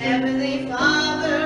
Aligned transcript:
Heavenly 0.00 0.64
Father, 0.66 1.39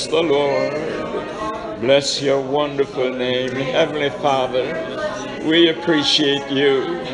bless 0.00 0.06
the 0.06 0.22
Lord. 0.22 1.80
Bless 1.80 2.22
your 2.22 2.40
wonderful 2.40 3.12
name, 3.12 3.50
Heavenly 3.50 4.08
Father. 4.10 4.64
We 5.44 5.68
appreciate 5.68 6.50
you. 6.50 7.04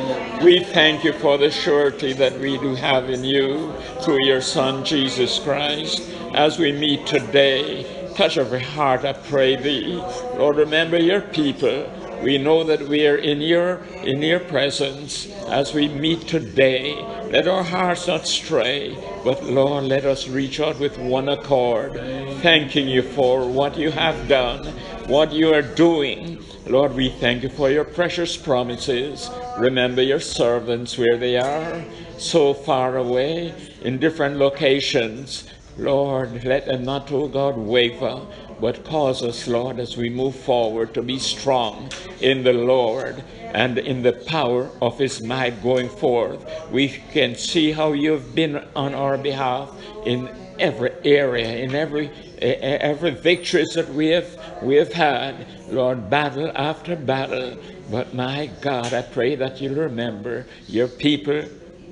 We 0.42 0.62
thank 0.62 1.02
you 1.02 1.12
for 1.14 1.36
the 1.38 1.50
surety 1.50 2.12
that 2.12 2.38
we 2.38 2.58
do 2.58 2.74
have 2.76 3.10
in 3.10 3.24
you 3.24 3.72
through 4.02 4.24
your 4.24 4.41
Son, 4.41 4.84
Jesus 4.84 5.41
Christ. 5.41 6.02
As 6.34 6.58
we 6.58 6.70
meet 6.70 7.06
today, 7.06 8.12
touch 8.15 8.38
every 8.38 8.62
heart, 8.62 9.04
I 9.04 9.15
pray 9.15 9.56
thee. 9.56 9.97
Lord, 10.36 10.56
remember 10.56 10.98
your 10.98 11.22
people. 11.22 11.91
We 12.22 12.39
know 12.39 12.65
that 12.65 12.89
we 12.89 13.07
are 13.07 13.16
in 13.16 13.41
your 13.41 13.77
in 14.03 14.22
your 14.22 14.41
presence 14.41 15.30
as 15.48 15.74
we 15.74 15.89
meet 15.89 16.22
today. 16.28 16.95
Let 17.30 17.48
our 17.48 17.63
hearts 17.63 18.07
not 18.07 18.27
stray, 18.27 18.97
but 19.24 19.45
Lord, 19.45 19.84
let 19.84 20.04
us 20.04 20.28
reach 20.28 20.60
out 20.60 20.78
with 20.78 20.98
one 20.98 21.28
accord, 21.28 21.95
thanking 22.41 22.89
you 22.89 23.03
for 23.03 23.47
what 23.47 23.77
you 23.77 23.91
have 23.91 24.28
done, 24.28 24.66
what 25.07 25.33
you 25.33 25.53
are 25.53 25.63
doing. 25.63 26.42
Lord, 26.66 26.95
we 26.95 27.10
thank 27.10 27.42
you 27.42 27.48
for 27.48 27.71
your 27.71 27.84
precious 27.84 28.36
promises. 28.36 29.30
Remember 29.59 30.03
your 30.03 30.21
servants 30.21 30.98
where 30.98 31.16
they 31.16 31.36
are, 31.36 31.84
so 32.19 32.54
far 32.54 32.97
away, 32.97 33.54
in 33.83 33.98
different 33.98 34.36
locations. 34.36 35.48
Lord, 35.78 36.45
let 36.45 36.66
them 36.66 36.84
not, 36.84 37.12
O 37.12 37.28
God, 37.28 37.57
waver, 37.57 38.27
but 38.60 38.84
cause 38.84 39.22
us, 39.22 39.47
Lord, 39.47 39.78
as 39.78 39.97
we 39.97 40.08
move 40.08 40.34
forward 40.34 40.94
to 40.94 41.03
be 41.03 41.18
strong 41.18 41.91
in 42.20 42.42
the 42.42 42.53
Lord 42.53 43.22
and 43.53 43.78
in 43.78 44.03
the 44.03 44.12
power 44.12 44.70
of 44.80 44.98
His 44.98 45.22
might 45.22 45.62
going 45.62 45.88
forth. 45.88 46.44
We 46.70 46.88
can 46.88 47.34
see 47.34 47.72
how 47.72 47.92
you've 47.92 48.34
been 48.34 48.64
on 48.74 48.94
our 48.94 49.18
behalf 49.18 49.70
in 50.04 50.28
every 50.58 50.92
area, 51.04 51.58
in 51.58 51.74
every 51.74 52.10
every 52.38 53.12
victories 53.12 53.72
that 53.74 53.88
we 53.88 54.08
have 54.08 54.62
we 54.62 54.76
have 54.76 54.92
had, 54.92 55.47
Lord, 55.70 56.10
battle 56.10 56.50
after 56.54 56.97
battle. 56.97 57.56
But 57.91 58.14
my 58.14 58.50
God, 58.60 58.92
I 58.92 59.02
pray 59.02 59.36
that 59.36 59.60
you'll 59.60 59.76
remember 59.76 60.47
your 60.66 60.88
people 60.88 61.44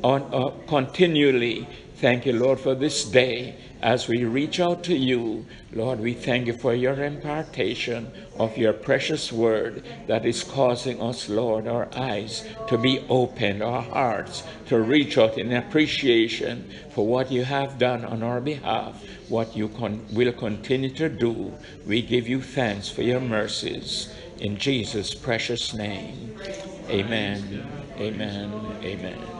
on 0.03 0.23
uh, 0.33 0.51
continually. 0.67 1.67
Thank 1.97 2.27
you, 2.27 2.35
Lord, 2.35 2.61
for 2.61 2.75
this 2.75 3.05
day 3.05 3.57
as 3.85 4.09
we 4.09 4.25
reach 4.25 4.59
out 4.59 4.83
to 4.83 4.97
you. 4.97 5.45
Lord, 5.71 6.01
we 6.01 6.15
thank 6.15 6.47
you 6.47 6.55
for 6.55 6.75
your 6.75 7.05
impartation 7.05 8.11
of 8.39 8.57
your 8.57 8.73
precious 8.73 9.31
word 9.31 9.85
that 10.07 10.25
is 10.25 10.43
causing 10.43 11.03
us, 11.03 11.29
Lord, 11.29 11.69
our 11.69 11.89
eyes 11.95 12.49
to 12.69 12.79
be 12.79 13.05
opened, 13.11 13.63
our 13.63 13.83
hearts 13.83 14.43
to 14.69 14.81
reach 14.81 15.19
out 15.19 15.37
in 15.37 15.53
appreciation 15.53 16.73
for 16.93 17.07
what 17.07 17.31
you 17.31 17.45
have 17.45 17.79
done 17.79 18.07
on 18.07 18.23
our 18.23 18.41
behalf, 18.41 19.05
what 19.29 19.55
you 19.55 19.69
con- 19.69 20.07
will 20.13 20.33
continue 20.33 20.91
to 20.91 21.11
do. 21.11 21.53
We 21.87 22.01
give 22.01 22.27
you 22.27 22.41
thanks 22.41 22.89
for 22.89 23.03
your 23.03 23.21
mercies. 23.21 24.09
In 24.39 24.57
Jesus' 24.57 25.15
precious 25.15 25.75
name. 25.75 26.35
Amen. 26.89 27.69
Amen. 27.99 28.79
Amen. 28.83 29.34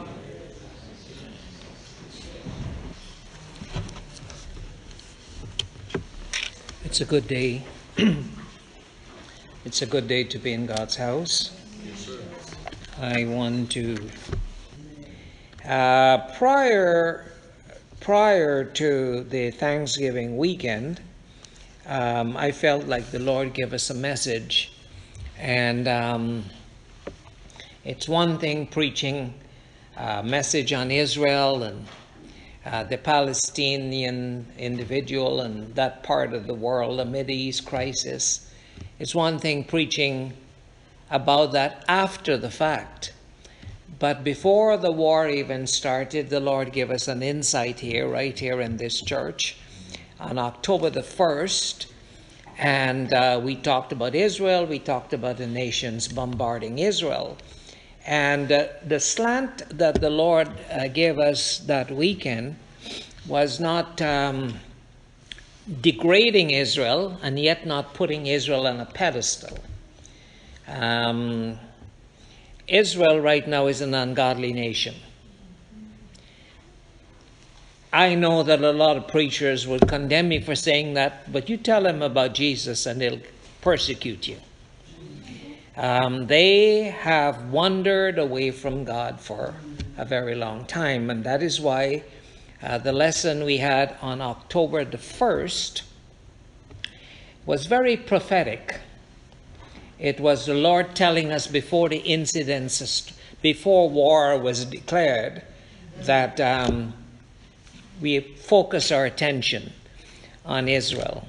It's 6.95 7.01
a 7.01 7.05
good 7.05 7.27
day. 7.27 7.61
it's 9.65 9.81
a 9.81 9.85
good 9.85 10.07
day 10.07 10.23
to 10.23 10.39
be 10.39 10.53
in 10.53 10.65
God's 10.65 10.95
house. 10.95 11.51
I 13.01 13.25
want 13.25 13.69
to. 13.73 13.97
Uh, 15.67 16.19
prior, 16.37 17.33
prior 17.99 18.63
to 18.63 19.25
the 19.25 19.51
Thanksgiving 19.51 20.37
weekend, 20.37 21.01
um, 21.85 22.37
I 22.37 22.53
felt 22.53 22.87
like 22.87 23.11
the 23.11 23.19
Lord 23.19 23.53
gave 23.53 23.73
us 23.73 23.89
a 23.89 23.93
message, 23.93 24.71
and 25.37 25.89
um, 25.89 26.45
it's 27.83 28.07
one 28.07 28.39
thing 28.39 28.67
preaching 28.67 29.33
a 29.97 30.23
message 30.23 30.71
on 30.71 30.91
Israel 30.91 31.61
and 31.61 31.85
uh, 32.65 32.83
the 32.83 32.97
Palestinian 32.97 34.47
individual 34.57 35.41
and 35.41 35.75
that 35.75 36.01
part 36.03 36.33
of 36.33 36.47
the 36.47 36.53
world, 36.53 36.99
the 37.13 37.33
East 37.33 37.65
crisis. 37.65 38.51
It's 38.97 39.13
one 39.13 39.37
thing 39.37 39.63
preaching 39.63 40.33
about 41.11 41.51
that 41.51 41.85
after 41.87 42.37
the 42.37 42.49
fact. 42.49 43.13
But 43.99 44.23
before 44.23 44.77
the 44.77 44.91
war 44.91 45.29
even 45.29 45.67
started, 45.67 46.29
the 46.29 46.39
Lord 46.39 46.73
gave 46.73 46.91
us 46.91 47.07
an 47.07 47.21
insight 47.21 47.79
here, 47.79 48.07
right 48.07 48.37
here 48.37 48.59
in 48.59 48.77
this 48.77 49.01
church, 49.01 49.57
on 50.19 50.37
October 50.37 50.89
the 50.89 51.01
1st. 51.01 51.85
And 52.57 53.13
uh, 53.13 53.39
we 53.43 53.55
talked 53.55 53.91
about 53.91 54.15
Israel, 54.15 54.65
we 54.65 54.79
talked 54.79 55.13
about 55.13 55.37
the 55.37 55.47
nations 55.47 56.07
bombarding 56.07 56.79
Israel. 56.79 57.37
And 58.05 58.51
uh, 58.51 58.67
the 58.85 58.99
slant 58.99 59.77
that 59.77 59.99
the 59.99 60.09
Lord 60.09 60.49
uh, 60.71 60.87
gave 60.89 61.17
us 61.17 61.59
that 61.59 61.89
weekend 61.89 62.55
was 63.27 63.59
not 63.59 63.99
um, 64.01 64.59
degrading 65.81 66.51
Israel 66.51 67.19
and 67.23 67.39
yet 67.39 67.65
not 67.65 67.95
putting 67.95 68.27
Israel 68.27 68.67
on 68.67 68.79
a 68.79 68.85
pedestal. 68.85 69.57
Um, 70.67 71.57
Israel 72.67 73.19
right 73.19 73.47
now 73.47 73.67
is 73.67 73.81
an 73.81 73.93
ungodly 73.93 74.53
nation. 74.53 74.95
I 77.91 78.13
know 78.13 78.43
that 78.43 78.61
a 78.61 78.71
lot 78.71 78.97
of 78.97 79.07
preachers 79.07 79.65
will 79.65 79.79
condemn 79.79 80.27
me 80.27 80.41
for 80.41 80.53
saying 80.53 80.95
that, 80.95 81.31
but 81.31 81.49
you 81.49 81.57
tell 81.57 81.83
them 81.83 82.01
about 82.01 82.33
Jesus 82.33 82.85
and 82.85 82.99
they'll 82.99 83.21
persecute 83.61 84.27
you. 84.27 84.37
Um, 85.77 86.27
they 86.27 86.83
have 86.83 87.49
wandered 87.49 88.17
away 88.17 88.51
from 88.51 88.85
God 88.85 89.19
for 89.19 89.55
a 89.97 90.05
very 90.05 90.33
long 90.33 90.65
time, 90.65 91.09
and 91.09 91.23
that 91.25 91.43
is 91.43 91.59
why 91.59 92.03
uh, 92.63 92.77
the 92.77 92.93
lesson 92.93 93.43
we 93.43 93.57
had 93.57 93.97
on 94.01 94.21
October 94.21 94.85
the 94.85 94.97
1st 94.97 95.81
was 97.45 97.65
very 97.65 97.97
prophetic. 97.97 98.79
It 99.99 100.19
was 100.19 100.45
the 100.45 100.53
Lord 100.53 100.95
telling 100.95 101.31
us 101.31 101.45
before 101.45 101.89
the 101.89 101.97
incidents, 101.97 103.11
before 103.41 103.89
war 103.89 104.37
was 104.37 104.63
declared, 104.65 105.41
that 105.99 106.39
um, 106.39 106.93
we 108.01 108.19
focus 108.19 108.91
our 108.91 109.05
attention 109.05 109.73
on 110.45 110.69
Israel. 110.69 111.27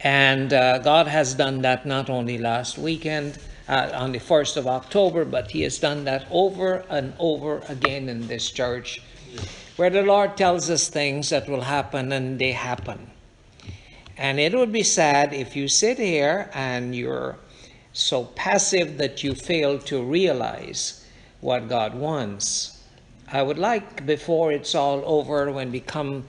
And 0.00 0.52
uh, 0.52 0.78
God 0.78 1.06
has 1.06 1.34
done 1.34 1.62
that 1.62 1.86
not 1.86 2.10
only 2.10 2.38
last 2.38 2.78
weekend, 2.78 3.38
uh, 3.68 3.90
on 3.94 4.12
the 4.12 4.18
1st 4.18 4.56
of 4.56 4.66
October, 4.66 5.24
but 5.24 5.50
He 5.50 5.62
has 5.62 5.78
done 5.78 6.04
that 6.04 6.26
over 6.30 6.84
and 6.88 7.14
over 7.18 7.58
again 7.68 8.08
in 8.08 8.26
this 8.28 8.50
church, 8.50 9.02
where 9.76 9.90
the 9.90 10.02
Lord 10.02 10.36
tells 10.36 10.70
us 10.70 10.88
things 10.88 11.30
that 11.30 11.48
will 11.48 11.62
happen 11.62 12.12
and 12.12 12.38
they 12.38 12.52
happen. 12.52 13.10
And 14.16 14.40
it 14.40 14.54
would 14.54 14.72
be 14.72 14.82
sad 14.82 15.34
if 15.34 15.56
you 15.56 15.68
sit 15.68 15.98
here 15.98 16.50
and 16.54 16.94
you're 16.94 17.36
so 17.92 18.24
passive 18.24 18.98
that 18.98 19.22
you 19.22 19.34
fail 19.34 19.78
to 19.80 20.02
realize 20.02 21.04
what 21.40 21.68
God 21.68 21.94
wants. 21.94 22.82
I 23.30 23.42
would 23.42 23.58
like, 23.58 24.06
before 24.06 24.52
it's 24.52 24.74
all 24.74 25.02
over, 25.04 25.50
when 25.50 25.72
we 25.72 25.80
come 25.80 26.24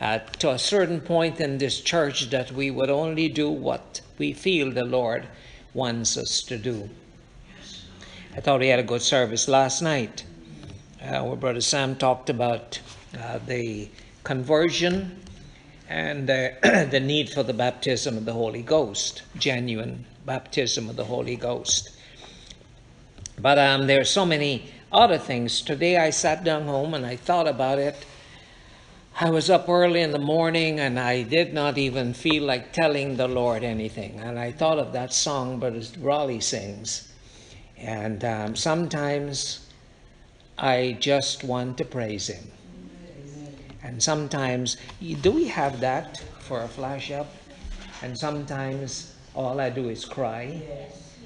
uh, 0.00 0.18
to 0.38 0.50
a 0.50 0.58
certain 0.58 1.00
point 1.00 1.40
in 1.40 1.58
this 1.58 1.80
church, 1.80 2.30
that 2.30 2.52
we 2.52 2.70
would 2.70 2.90
only 2.90 3.28
do 3.28 3.50
what 3.50 4.00
we 4.18 4.32
feel 4.32 4.70
the 4.70 4.84
Lord 4.84 5.26
wants 5.74 6.16
us 6.16 6.42
to 6.42 6.58
do. 6.58 6.88
I 8.36 8.40
thought 8.40 8.60
we 8.60 8.68
had 8.68 8.78
a 8.78 8.84
good 8.84 9.02
service 9.02 9.48
last 9.48 9.82
night, 9.82 10.24
uh, 11.02 11.22
where 11.24 11.36
Brother 11.36 11.60
Sam 11.60 11.96
talked 11.96 12.30
about 12.30 12.80
uh, 13.18 13.38
the 13.46 13.88
conversion 14.22 15.20
and 15.88 16.28
the 16.28 17.00
need 17.02 17.30
for 17.30 17.42
the 17.42 17.54
baptism 17.54 18.16
of 18.16 18.24
the 18.24 18.32
Holy 18.32 18.62
Ghost, 18.62 19.22
genuine 19.36 20.04
baptism 20.26 20.88
of 20.88 20.96
the 20.96 21.04
Holy 21.04 21.36
Ghost. 21.36 21.90
But 23.40 23.58
um, 23.58 23.86
there 23.86 24.00
are 24.00 24.04
so 24.04 24.26
many 24.26 24.70
other 24.92 25.18
things. 25.18 25.62
Today 25.62 25.96
I 25.96 26.10
sat 26.10 26.44
down 26.44 26.64
home 26.64 26.94
and 26.94 27.06
I 27.06 27.16
thought 27.16 27.48
about 27.48 27.78
it. 27.78 28.04
I 29.20 29.30
was 29.30 29.50
up 29.50 29.68
early 29.68 30.02
in 30.02 30.12
the 30.12 30.20
morning 30.20 30.78
and 30.78 30.96
I 30.96 31.24
did 31.24 31.52
not 31.52 31.76
even 31.76 32.14
feel 32.14 32.44
like 32.44 32.72
telling 32.72 33.16
the 33.16 33.26
Lord 33.26 33.64
anything. 33.64 34.20
And 34.20 34.38
I 34.38 34.52
thought 34.52 34.78
of 34.78 34.92
that 34.92 35.12
song 35.12 35.58
Brother 35.58 35.82
Raleigh 35.98 36.38
sings. 36.38 37.12
And 37.76 38.24
um, 38.24 38.54
sometimes 38.54 39.66
I 40.56 40.96
just 41.00 41.42
want 41.42 41.78
to 41.78 41.84
praise 41.84 42.28
Him. 42.28 42.48
And 43.82 44.00
sometimes, 44.00 44.76
do 45.20 45.32
we 45.32 45.48
have 45.48 45.80
that 45.80 46.22
for 46.38 46.62
a 46.62 46.68
flash 46.68 47.10
up? 47.10 47.34
And 48.02 48.16
sometimes 48.16 49.16
all 49.34 49.60
I 49.60 49.70
do 49.70 49.88
is 49.88 50.04
cry. 50.04 50.62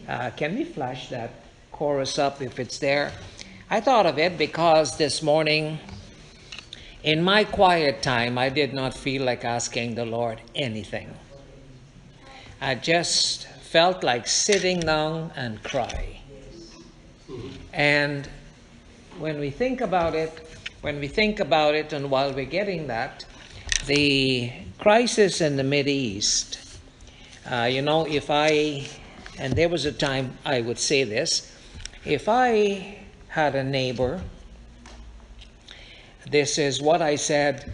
Uh, 0.09 0.31
can 0.31 0.55
we 0.55 0.65
flash 0.65 1.11
that 1.11 1.31
chorus 1.73 2.19
up 2.19 2.41
if 2.41 2.59
it's 2.59 2.79
there? 2.79 3.13
I 3.69 3.83
thought 3.83 4.07
of 4.07 4.19
it 4.19 4.39
because 4.39 4.97
this 4.97 5.23
morning, 5.23 5.79
in 7.03 7.23
my 7.23 7.45
quiet 7.45 8.03
time, 8.03 8.39
I 8.39 8.49
did 8.49 8.73
not 8.73 8.95
feel 8.95 9.25
like 9.25 9.45
asking 9.45 9.95
the 9.95 10.05
Lord 10.05 10.41
anything. 10.55 11.15
I 12.61 12.77
just 12.77 13.47
felt 13.47 14.05
like 14.05 14.29
sitting 14.29 14.81
down 14.81 15.33
and 15.35 15.63
cry. 15.65 16.21
And 17.73 18.29
when 19.19 19.41
we 19.41 19.51
think 19.51 19.81
about 19.81 20.15
it, 20.15 20.47
when 20.83 21.01
we 21.01 21.09
think 21.09 21.41
about 21.41 21.75
it, 21.75 21.93
and 21.93 22.11
while 22.11 22.33
we're 22.33 22.45
getting 22.45 22.87
that, 22.87 23.25
the 23.87 24.53
crisis 24.79 25.41
in 25.41 25.57
the 25.57 25.65
Middle 25.65 25.93
East, 25.93 26.59
uh, 27.51 27.65
you 27.65 27.83
know, 27.83 28.07
if 28.07 28.31
I, 28.31 28.87
and 29.39 29.55
there 29.55 29.69
was 29.69 29.85
a 29.85 29.93
time 29.93 30.39
I 30.45 30.61
would 30.61 30.79
say 30.79 31.03
this, 31.03 31.53
if 32.05 32.29
I 32.29 32.99
had 33.29 33.55
a 33.55 33.65
neighbor, 33.65 34.21
this 36.31 36.59
is 36.59 36.81
what 36.81 37.03
I 37.03 37.17
said 37.17 37.73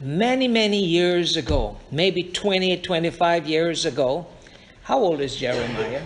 many, 0.00 0.48
many 0.48 0.82
years 0.82 1.36
ago, 1.36 1.76
maybe 1.90 2.22
20, 2.22 2.78
25 2.78 3.46
years 3.46 3.84
ago. 3.84 4.26
How 4.82 4.98
old 4.98 5.20
is 5.20 5.36
Jeremiah? 5.36 6.02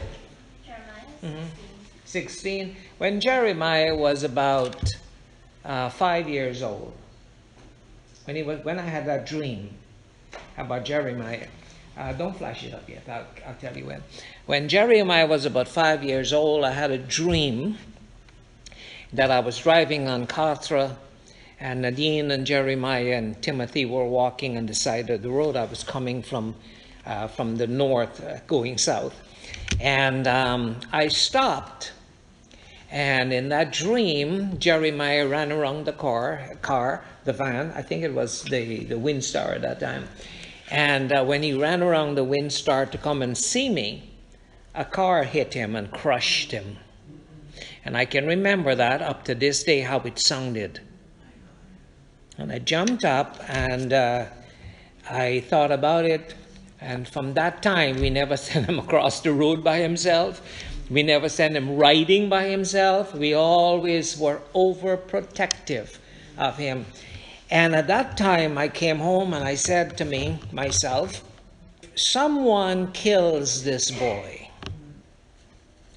Jeremiah. 0.64 1.44
16. 2.04 2.76
When 2.99 3.20
Jeremiah 3.20 3.94
was 3.94 4.23
about 4.23 4.94
uh, 5.64 5.88
five 5.88 6.28
years 6.28 6.62
old, 6.62 6.92
when 8.25 8.37
he 8.37 8.42
was, 8.42 8.64
when 8.64 8.78
I 8.78 8.82
had 8.82 9.06
that 9.06 9.26
dream 9.26 9.70
about 10.56 10.85
Jeremiah, 10.85 11.47
uh, 11.97 12.12
don't 12.12 12.37
flash 12.37 12.64
it 12.64 12.75
up 12.75 12.88
yet. 12.88 13.02
I'll, 13.08 13.26
I'll 13.47 13.54
tell 13.54 13.76
you 13.76 13.87
when. 13.87 14.02
When 14.47 14.68
Jeremiah 14.68 15.26
was 15.26 15.44
about 15.44 15.66
five 15.66 16.04
years 16.04 16.32
old, 16.32 16.64
I 16.64 16.70
had 16.70 16.90
a 16.90 16.99
dream 16.99 17.78
that 19.12 19.30
I 19.30 19.40
was 19.40 19.58
driving 19.58 20.06
on 20.06 20.26
Carthra 20.26 20.97
and 21.60 21.82
Nadine 21.82 22.30
and 22.30 22.46
Jeremiah 22.46 23.14
and 23.14 23.40
Timothy 23.42 23.84
were 23.84 24.06
walking 24.06 24.56
on 24.56 24.66
the 24.66 24.74
side 24.74 25.10
of 25.10 25.22
the 25.22 25.30
road. 25.30 25.56
I 25.56 25.64
was 25.64 25.82
coming 25.82 26.22
from 26.22 26.54
uh, 27.04 27.26
from 27.26 27.56
the 27.56 27.66
north, 27.66 28.22
uh, 28.22 28.38
going 28.46 28.76
south, 28.78 29.14
and 29.80 30.26
um, 30.26 30.76
I 30.92 31.08
stopped. 31.08 31.92
And 32.90 33.32
in 33.32 33.50
that 33.50 33.72
dream, 33.72 34.58
Jeremiah 34.58 35.26
ran 35.26 35.52
around 35.52 35.84
the 35.84 35.92
car, 35.92 36.56
car, 36.62 37.04
the 37.24 37.34
van. 37.34 37.72
I 37.74 37.82
think 37.82 38.02
it 38.02 38.14
was 38.14 38.42
the 38.44 38.84
the 38.84 38.94
Windstar 38.94 39.54
at 39.56 39.62
that 39.62 39.80
time. 39.80 40.08
And 40.70 41.12
uh, 41.12 41.24
when 41.24 41.42
he 41.42 41.54
ran 41.54 41.82
around 41.82 42.14
the 42.14 42.24
Windstar 42.24 42.90
to 42.90 42.98
come 42.98 43.22
and 43.22 43.36
see 43.36 43.68
me, 43.68 44.10
a 44.74 44.84
car 44.84 45.24
hit 45.24 45.54
him 45.54 45.74
and 45.74 45.90
crushed 45.90 46.52
him. 46.52 46.76
And 47.84 47.96
I 47.96 48.04
can 48.04 48.26
remember 48.26 48.74
that 48.74 49.00
up 49.00 49.24
to 49.24 49.34
this 49.34 49.62
day 49.64 49.80
how 49.80 50.00
it 50.00 50.18
sounded. 50.18 50.80
And 52.38 52.52
I 52.52 52.61
jumped 52.61 53.04
up 53.04 53.37
and 53.49 53.92
uh, 53.92 54.26
I 55.11 55.40
thought 55.40 55.73
about 55.73 56.04
it. 56.04 56.37
And 56.80 57.09
from 57.09 57.35
that 57.35 57.62
time, 57.62 58.00
we 58.00 58.11
never 58.11 58.37
sent 58.49 58.66
him 58.66 58.78
across 58.78 59.21
the 59.21 59.33
road 59.33 59.64
by 59.64 59.78
himself. 59.78 60.40
We 60.88 61.02
never 61.02 61.28
sent 61.28 61.57
him 61.57 61.76
riding 61.76 62.28
by 62.28 62.45
himself. 62.45 63.12
We 63.12 63.35
always 63.35 64.16
were 64.16 64.40
overprotective 64.54 65.99
of 66.38 66.57
him. 66.57 66.87
And 67.50 67.75
at 67.75 67.88
that 67.88 68.16
time, 68.16 68.57
I 68.57 68.68
came 68.68 68.99
home 68.99 69.35
and 69.35 69.45
I 69.45 69.57
said 69.57 69.99
to 69.99 70.04
me, 70.04 70.38
myself, 70.52 71.25
someone 71.95 72.92
kills 72.92 73.64
this 73.64 73.90
boy. 73.90 74.50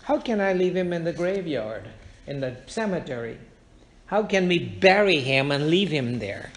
How 0.04 0.18
can 0.18 0.42
I 0.42 0.54
leave 0.54 0.76
him 0.76 0.92
in 0.92 1.04
the 1.04 1.14
graveyard, 1.14 1.88
in 2.26 2.40
the 2.40 2.58
cemetery? 2.66 3.38
How 4.12 4.24
can 4.24 4.50
we 4.50 4.60
bury 4.60 5.22
him 5.22 5.53
and 5.53 5.70
leave 5.70 5.89
him 5.89 6.20
there? 6.20 6.51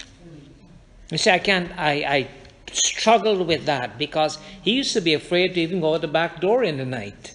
You 1.12 1.18
see, 1.18 1.30
I 1.30 1.38
can't, 1.38 1.70
I, 1.78 1.92
I 1.92 2.28
struggled 2.73 3.46
with 3.46 3.64
that 3.66 3.96
because 3.96 4.38
he 4.62 4.73
used 4.73 4.92
to 4.94 5.00
be 5.00 5.14
afraid 5.14 5.54
to 5.54 5.61
even 5.61 5.80
go 5.80 5.94
out 5.94 6.00
the 6.00 6.08
back 6.08 6.40
door 6.40 6.64
in 6.64 6.78
the 6.78 6.84
night. 6.84 7.32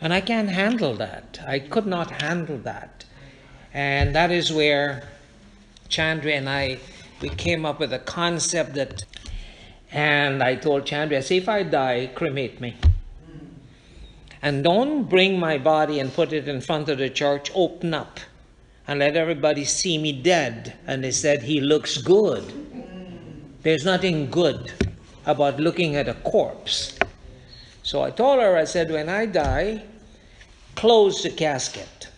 And 0.00 0.14
I 0.14 0.20
can't 0.20 0.50
handle 0.50 0.94
that. 0.94 1.40
I 1.44 1.58
could 1.58 1.86
not 1.86 2.22
handle 2.22 2.58
that. 2.58 3.04
And 3.74 4.14
that 4.14 4.30
is 4.30 4.52
where 4.52 5.08
Chandra 5.88 6.30
and 6.30 6.48
I, 6.48 6.78
we 7.20 7.30
came 7.30 7.66
up 7.66 7.80
with 7.80 7.92
a 7.92 7.98
concept 7.98 8.74
that, 8.74 9.04
and 9.90 10.40
I 10.40 10.54
told 10.54 10.86
Chandra, 10.86 11.20
see 11.20 11.38
if 11.38 11.48
I 11.48 11.64
die, 11.64 12.12
cremate 12.14 12.60
me. 12.60 12.76
And 14.40 14.62
don't 14.62 15.08
bring 15.08 15.36
my 15.40 15.58
body 15.58 15.98
and 15.98 16.14
put 16.14 16.32
it 16.32 16.46
in 16.46 16.60
front 16.60 16.88
of 16.88 16.98
the 16.98 17.10
church, 17.10 17.50
open 17.56 17.92
up 17.92 18.20
and 18.88 19.00
let 19.00 19.16
everybody 19.16 19.66
see 19.66 19.98
me 19.98 20.12
dead. 20.12 20.72
And 20.86 21.04
they 21.04 21.10
said, 21.10 21.42
He 21.42 21.60
looks 21.60 21.98
good. 21.98 22.42
There's 23.62 23.84
nothing 23.84 24.30
good 24.30 24.72
about 25.26 25.60
looking 25.60 25.94
at 25.94 26.08
a 26.08 26.14
corpse. 26.14 26.98
So 27.82 28.02
I 28.02 28.10
told 28.10 28.40
her, 28.40 28.56
I 28.56 28.64
said, 28.64 28.90
when 28.90 29.08
I 29.10 29.26
die, 29.26 29.82
close 30.74 31.22
the 31.22 31.30
casket. 31.30 32.08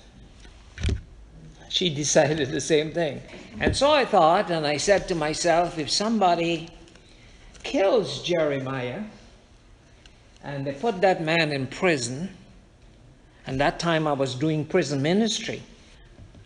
She 1.69 1.93
decided 1.95 2.51
the 2.51 2.61
same 2.61 2.93
thing. 2.93 3.21
And 3.59 3.77
so 3.77 3.91
I 3.91 4.05
thought, 4.05 4.51
and 4.51 4.65
I 4.65 4.77
said 4.77 5.09
to 5.09 5.15
myself, 5.15 5.77
if 5.77 5.91
somebody 5.91 6.69
kills 7.65 8.23
Jeremiah 8.23 9.03
and 10.45 10.67
they 10.67 10.73
put 10.73 11.01
that 11.01 11.23
man 11.23 11.51
in 11.51 11.67
prison, 11.67 12.31
and 13.47 13.61
that 13.61 13.81
time 13.81 14.07
I 14.07 14.13
was 14.13 14.35
doing 14.37 14.65
prison 14.65 15.03
ministry, 15.03 15.63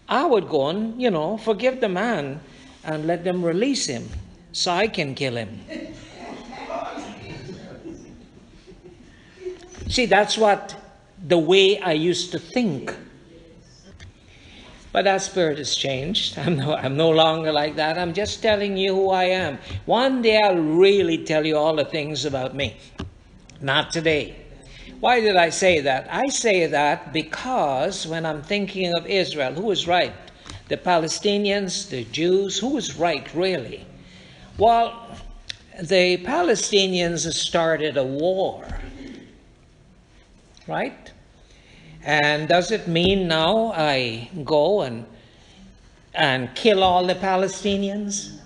I 0.09 0.27
would 0.27 0.49
go 0.49 0.69
and, 0.69 1.01
you 1.01 1.11
know, 1.11 1.39
forgive 1.39 1.81
the 1.81 1.89
man 1.89 2.41
and 2.85 3.07
let 3.07 3.25
them 3.25 3.45
release 3.45 3.87
him 3.87 4.09
so 4.53 4.71
I 4.73 4.89
can 4.89 5.15
kill 5.15 5.37
him. 5.37 5.65
See, 9.89 10.07
that's 10.07 10.37
what 10.37 10.75
the 11.27 11.39
way 11.39 11.79
I 11.81 11.93
used 11.93 12.33
to 12.33 12.39
think. 12.39 12.95
But 14.93 15.05
that 15.05 15.23
spirit 15.23 15.59
has 15.59 15.75
changed. 15.75 16.39
I'm 16.39 16.57
no, 16.57 16.75
I'm 16.75 16.97
no 16.97 17.11
longer 17.11 17.53
like 17.53 17.77
that. 17.77 17.99
I'm 17.99 18.13
just 18.13 18.43
telling 18.43 18.77
you 18.77 18.95
who 18.95 19.11
I 19.11 19.25
am. 19.25 19.59
One 19.87 20.23
day 20.23 20.41
I'll 20.41 20.57
really 20.57 21.25
tell 21.25 21.45
you 21.45 21.57
all 21.57 21.75
the 21.75 21.85
things 21.85 22.25
about 22.25 22.55
me. 22.55 22.77
Not 23.61 23.91
today. 23.91 24.44
Why 25.05 25.21
did 25.21 25.37
I 25.37 25.51
say 25.51 25.81
that? 25.81 26.09
I 26.11 26.29
say 26.29 26.65
that 26.65 27.13
because 27.13 28.07
when 28.07 28.25
I'm 28.25 28.41
thinking 28.41 28.91
of 28.97 29.07
Israel, 29.07 29.53
who 29.53 29.71
is 29.71 29.87
right? 29.87 30.15
The 30.69 30.79
Palestinians, 30.79 31.91
the 31.91 32.05
Jews, 32.05 32.59
who 32.59 32.79
is 32.79 32.97
right 32.97 33.29
really? 33.35 33.85
Well, 34.57 35.19
the 35.79 36.17
Palestinians 36.25 37.31
started 37.35 37.99
a 37.99 38.03
war, 38.03 38.67
right? 40.67 41.13
And 42.03 42.49
does 42.49 42.71
it 42.71 42.89
mean 42.89 43.29
now 43.29 43.75
I 43.77 44.31
go 44.43 44.81
and 44.81 45.05
and 46.15 46.55
kill 46.55 46.83
all 46.83 47.07
the 47.07 47.15
Palestinians? 47.17 48.39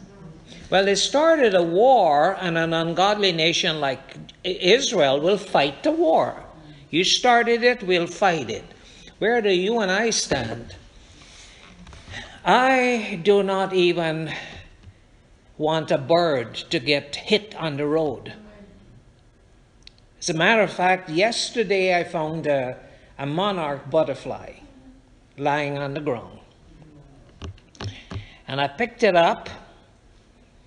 Well, 0.70 0.84
they 0.86 0.96
started 0.96 1.54
a 1.54 1.62
war, 1.62 2.36
and 2.40 2.58
an 2.58 2.74
ungodly 2.74 3.30
nation 3.30 3.78
like 3.78 4.00
Israel 4.42 5.20
will 5.20 5.38
fight 5.38 5.84
the 5.84 5.92
war. 5.92 6.46
You 6.90 7.04
started 7.04 7.62
it, 7.62 7.82
we'll 7.82 8.06
fight 8.06 8.48
it. 8.48 8.64
Where 9.18 9.42
do 9.42 9.50
you 9.50 9.80
and 9.80 9.90
I 9.90 10.10
stand? 10.10 10.74
I 12.44 13.20
do 13.22 13.42
not 13.42 13.74
even 13.74 14.32
want 15.58 15.90
a 15.90 15.98
bird 15.98 16.54
to 16.54 16.78
get 16.78 17.14
hit 17.16 17.54
on 17.56 17.76
the 17.76 17.86
road. 17.86 18.32
As 20.18 20.30
a 20.30 20.34
matter 20.34 20.62
of 20.62 20.72
fact, 20.72 21.10
yesterday 21.10 21.98
I 21.98 22.04
found 22.04 22.46
a, 22.46 22.78
a 23.18 23.26
monarch 23.26 23.90
butterfly 23.90 24.54
lying 25.36 25.76
on 25.76 25.92
the 25.92 26.00
ground. 26.00 26.38
And 28.46 28.62
I 28.62 28.68
picked 28.68 29.02
it 29.02 29.14
up, 29.14 29.50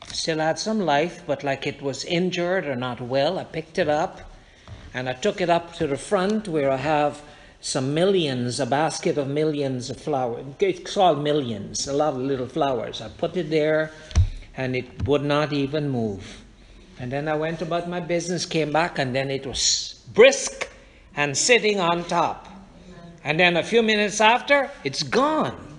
still 0.07 0.37
had 0.37 0.59
some 0.59 0.81
life, 0.81 1.23
but 1.25 1.43
like 1.43 1.65
it 1.65 1.81
was 1.81 2.05
injured 2.05 2.67
or 2.67 2.75
not 2.75 3.01
well, 3.01 3.39
I 3.39 3.43
picked 3.43 3.79
it 3.79 3.89
up 3.89 4.30
and 4.93 5.07
I 5.07 5.13
took 5.13 5.41
it 5.41 5.49
up 5.49 5.73
to 5.75 5.87
the 5.87 5.97
front 5.97 6.47
where 6.47 6.69
I 6.71 6.77
have 6.77 7.21
some 7.61 7.93
millions, 7.93 8.59
a 8.59 8.65
basket 8.65 9.17
of 9.17 9.27
millions 9.27 9.89
of 9.89 9.97
flowers. 9.97 10.43
It's 10.59 10.93
called 10.93 11.23
millions, 11.23 11.87
a 11.87 11.93
lot 11.93 12.13
of 12.13 12.19
little 12.19 12.47
flowers. 12.47 13.01
I 13.01 13.09
put 13.09 13.37
it 13.37 13.49
there 13.49 13.91
and 14.57 14.75
it 14.75 15.07
would 15.07 15.23
not 15.23 15.53
even 15.53 15.89
move. 15.89 16.43
And 16.99 17.11
then 17.11 17.27
I 17.27 17.35
went 17.35 17.61
about 17.61 17.87
my 17.87 17.99
business, 17.99 18.45
came 18.45 18.71
back, 18.71 18.99
and 18.99 19.15
then 19.15 19.31
it 19.31 19.45
was 19.45 20.03
brisk 20.13 20.69
and 21.15 21.37
sitting 21.37 21.79
on 21.79 22.03
top. 22.03 22.47
And 23.23 23.39
then 23.39 23.57
a 23.57 23.63
few 23.63 23.81
minutes 23.81 24.19
after, 24.19 24.69
it's 24.83 25.03
gone. 25.03 25.71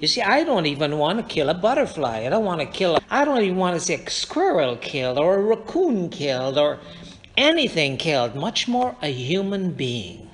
You 0.00 0.08
see, 0.08 0.22
I 0.22 0.44
don't 0.44 0.66
even 0.66 0.98
want 0.98 1.18
to 1.18 1.24
kill 1.24 1.48
a 1.48 1.54
butterfly. 1.54 2.26
I 2.26 2.28
don't 2.28 2.44
want 2.44 2.60
to 2.60 2.66
kill, 2.66 2.96
a, 2.96 3.00
I 3.10 3.24
don't 3.24 3.42
even 3.42 3.56
want 3.56 3.74
to 3.74 3.80
see 3.80 3.94
a 3.94 4.10
squirrel 4.10 4.76
killed 4.76 5.18
or 5.18 5.36
a 5.36 5.42
raccoon 5.42 6.10
killed 6.10 6.58
or 6.58 6.78
anything 7.36 7.96
killed, 7.96 8.34
much 8.34 8.68
more 8.68 8.96
a 9.02 9.12
human 9.12 9.72
being. 9.72 10.28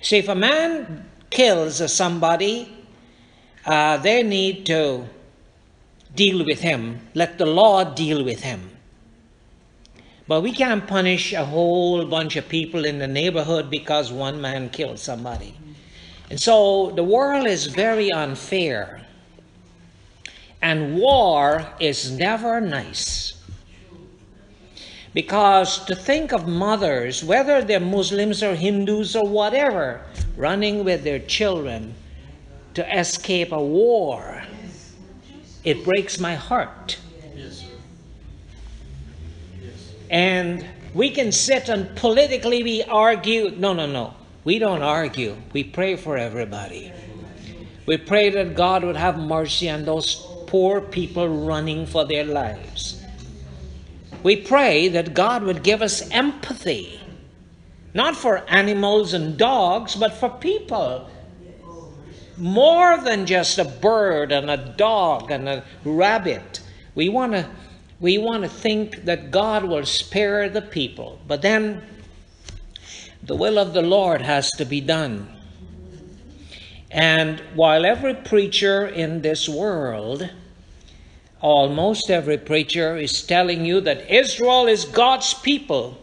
See, 0.00 0.18
if 0.18 0.28
a 0.28 0.34
man 0.34 1.08
kills 1.30 1.92
somebody, 1.92 2.72
uh, 3.64 3.96
they 3.96 4.22
need 4.22 4.66
to 4.66 5.08
deal 6.14 6.44
with 6.44 6.60
him. 6.60 7.00
Let 7.14 7.38
the 7.38 7.46
law 7.46 7.84
deal 7.84 8.24
with 8.24 8.42
him. 8.42 8.70
But 10.28 10.42
we 10.42 10.52
can't 10.52 10.86
punish 10.86 11.32
a 11.32 11.44
whole 11.44 12.04
bunch 12.04 12.36
of 12.36 12.48
people 12.48 12.84
in 12.84 12.98
the 12.98 13.06
neighborhood 13.06 13.70
because 13.70 14.10
one 14.10 14.40
man 14.40 14.70
killed 14.70 14.98
somebody. 14.98 15.56
And 16.30 16.40
so 16.40 16.90
the 16.90 17.04
world 17.04 17.46
is 17.46 17.66
very 17.66 18.10
unfair. 18.10 19.06
And 20.60 20.98
war 20.98 21.68
is 21.78 22.10
never 22.10 22.60
nice. 22.60 23.35
Because 25.16 25.82
to 25.86 25.96
think 25.96 26.34
of 26.34 26.46
mothers, 26.46 27.24
whether 27.24 27.62
they're 27.62 27.80
Muslims 27.80 28.42
or 28.42 28.54
Hindus 28.54 29.16
or 29.16 29.26
whatever, 29.26 30.02
running 30.36 30.84
with 30.84 31.04
their 31.04 31.20
children 31.20 31.94
to 32.74 32.84
escape 32.98 33.50
a 33.50 33.58
war, 33.58 34.42
it 35.64 35.82
breaks 35.86 36.20
my 36.20 36.34
heart. 36.34 36.98
And 40.10 40.66
we 40.92 41.08
can 41.08 41.32
sit 41.32 41.70
and 41.70 41.96
politically 41.96 42.62
we 42.62 42.82
argue. 42.82 43.52
No, 43.56 43.72
no, 43.72 43.86
no. 43.86 44.12
We 44.44 44.58
don't 44.58 44.82
argue. 44.82 45.34
We 45.54 45.64
pray 45.64 45.96
for 45.96 46.18
everybody. 46.18 46.92
We 47.86 47.96
pray 47.96 48.28
that 48.28 48.54
God 48.54 48.84
would 48.84 48.96
have 48.96 49.18
mercy 49.18 49.70
on 49.70 49.86
those 49.86 50.16
poor 50.46 50.82
people 50.82 51.26
running 51.46 51.86
for 51.86 52.04
their 52.04 52.24
lives 52.24 52.95
we 54.26 54.34
pray 54.34 54.88
that 54.88 55.14
God 55.14 55.44
would 55.44 55.62
give 55.62 55.80
us 55.80 56.10
empathy, 56.10 57.00
not 57.94 58.16
for 58.16 58.38
animals 58.48 59.14
and 59.14 59.38
dogs, 59.38 59.94
but 59.94 60.14
for 60.14 60.28
people. 60.28 61.08
more 62.36 62.98
than 62.98 63.24
just 63.24 63.56
a 63.56 63.64
bird 63.64 64.32
and 64.32 64.50
a 64.50 64.56
dog 64.56 65.30
and 65.30 65.48
a 65.48 65.62
rabbit. 65.84 66.60
We 66.96 67.08
want 67.08 67.34
to 67.34 67.48
we 68.00 68.18
want 68.18 68.42
to 68.42 68.48
think 68.48 69.04
that 69.04 69.30
God 69.30 69.62
will 69.62 69.86
spare 69.86 70.48
the 70.48 70.60
people. 70.60 71.20
But 71.28 71.42
then 71.42 71.84
the 73.22 73.36
will 73.36 73.60
of 73.60 73.74
the 73.74 73.86
Lord 73.96 74.22
has 74.22 74.50
to 74.58 74.64
be 74.64 74.80
done. 74.80 75.28
And 76.90 77.38
while 77.54 77.86
every 77.86 78.14
preacher 78.14 78.88
in 78.88 79.22
this 79.22 79.48
world, 79.48 80.28
almost 81.40 82.10
every 82.10 82.38
preacher, 82.38 82.96
is 82.96 83.22
telling 83.22 83.64
you 83.64 83.80
that 83.82 84.10
Israel 84.10 84.66
is 84.66 84.84
God's 84.84 85.34
people, 85.34 85.98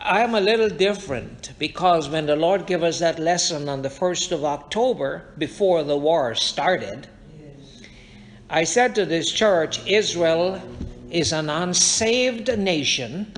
I'm 0.00 0.34
a 0.34 0.40
little 0.40 0.68
different 0.68 1.52
because 1.58 2.10
when 2.10 2.26
the 2.26 2.36
Lord 2.36 2.66
gave 2.66 2.82
us 2.82 2.98
that 2.98 3.18
lesson 3.18 3.70
on 3.70 3.80
the 3.80 3.88
1st 3.88 4.32
of 4.32 4.44
October, 4.44 5.24
before 5.38 5.82
the 5.82 5.96
war 5.96 6.34
started, 6.34 7.08
I 8.50 8.64
said 8.64 8.94
to 8.96 9.06
this 9.06 9.32
church, 9.32 9.80
Israel 9.86 10.60
is 11.10 11.32
an 11.32 11.48
unsaved 11.48 12.58
nation. 12.58 13.32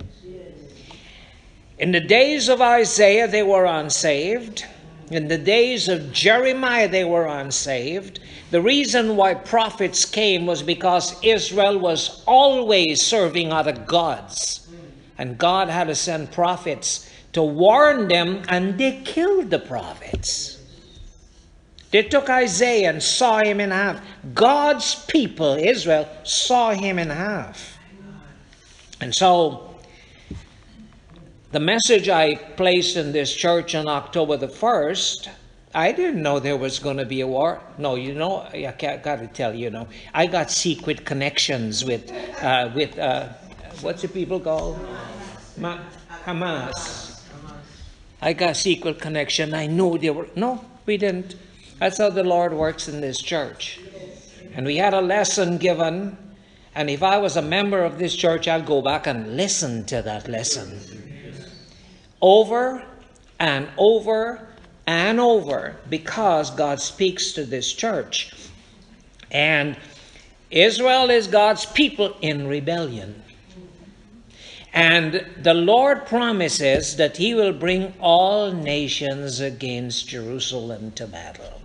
In 1.79 1.93
the 1.93 2.01
days 2.01 2.49
of 2.49 2.61
Isaiah, 2.61 3.29
they 3.29 3.45
were 3.45 3.67
unsaved. 3.67 4.67
In 5.11 5.29
the 5.29 5.39
days 5.39 5.89
of 5.89 6.13
Jeremiah, 6.13 6.89
they 6.89 7.05
were 7.05 7.27
unsaved. 7.27 8.19
The 8.51 8.61
reason 8.61 9.17
why 9.17 9.35
prophets 9.35 10.05
came 10.05 10.47
was 10.47 10.63
because 10.63 11.23
Israel 11.23 11.79
was 11.79 12.23
always 12.27 13.03
serving 13.03 13.53
other 13.53 13.73
gods. 13.73 14.69
And 15.19 15.39
God 15.39 15.69
had 15.69 15.87
to 15.87 15.95
send 15.95 16.33
prophets 16.33 17.09
to 17.33 17.43
warn 17.43 18.09
them, 18.09 18.43
and 18.49 18.79
they 18.79 19.01
killed 19.05 19.51
the 19.51 19.59
prophets. 19.59 20.59
They 21.91 22.03
took 22.03 22.29
Isaiah 22.29 22.91
and 22.91 23.03
saw 23.03 23.39
him 23.39 23.61
in 23.61 23.71
half. 23.71 24.01
God's 24.35 25.05
people, 25.07 25.55
Israel, 25.55 26.09
saw 26.25 26.73
him 26.73 26.99
in 26.99 27.11
half. 27.11 27.79
And 29.01 29.15
so, 29.15 29.66
the 31.57 31.61
message 31.61 32.11
I 32.11 32.35
placed 32.35 32.99
in 32.99 33.13
this 33.13 33.35
church 33.35 33.75
on 33.75 33.89
October 33.89 34.37
the 34.37 34.47
1st, 34.47 35.31
I 35.75 35.91
didn't 35.91 36.23
know 36.23 36.39
there 36.39 36.59
was 36.59 36.79
going 36.79 36.99
to 36.99 37.07
be 37.07 37.23
a 37.23 37.27
war. 37.27 37.63
No, 37.79 37.95
you 37.95 38.13
know, 38.13 38.41
I 38.53 38.75
got 38.79 39.21
to 39.21 39.27
tell 39.27 39.55
you, 39.55 39.71
know, 39.71 39.89
I 40.13 40.27
got 40.27 40.51
secret 40.51 41.07
connections 41.07 41.83
with, 41.83 42.13
uh, 42.43 42.71
with 42.75 42.99
uh, 42.99 43.31
what's 43.81 44.03
the 44.03 44.09
people 44.09 44.39
called? 44.39 44.79
Ma- 45.57 45.79
Hamas. 46.27 47.23
I 48.21 48.35
got 48.35 48.55
secret 48.55 49.01
connection. 49.01 49.55
I 49.55 49.67
knew 49.67 49.97
they 49.97 50.11
were. 50.11 50.29
No, 50.37 50.63
we 50.85 50.99
didn't. 50.99 51.37
That's 51.79 51.97
how 51.97 52.11
the 52.11 52.23
Lord 52.23 52.53
works 52.53 52.87
in 52.87 53.01
this 53.01 53.19
church. 53.19 53.81
And 54.53 54.67
we 54.67 54.77
had 54.77 54.93
a 54.93 55.01
lesson 55.01 55.57
given. 55.57 56.19
And 56.75 56.91
if 56.91 57.03
I 57.03 57.17
was 57.17 57.39
a 57.39 57.43
member 57.57 57.83
of 57.83 57.99
this 57.99 58.15
church, 58.15 58.47
I'd 58.47 58.67
go 58.67 58.83
back 58.83 59.07
and 59.07 59.39
listen 59.39 59.87
to 59.87 60.03
that 60.03 60.29
lesson. 60.29 61.06
Over 62.27 62.83
and 63.39 63.69
over 63.79 64.49
and 64.85 65.21
over 65.21 65.77
because 65.89 66.51
God 66.51 66.81
speaks 66.81 67.31
to 67.35 67.45
this 67.45 67.73
church. 67.73 68.33
And 69.31 69.77
Israel 70.51 71.09
is 71.09 71.29
God's 71.29 71.67
people 71.67 72.17
in 72.21 72.49
rebellion. 72.49 73.23
And 74.73 75.25
the 75.41 75.55
Lord 75.55 76.05
promises 76.07 76.97
that 76.97 77.17
He 77.17 77.33
will 77.33 77.53
bring 77.53 77.95
all 78.01 78.51
nations 78.51 79.39
against 79.39 80.09
Jerusalem 80.09 80.91
to 80.97 81.07
battle. 81.07 81.63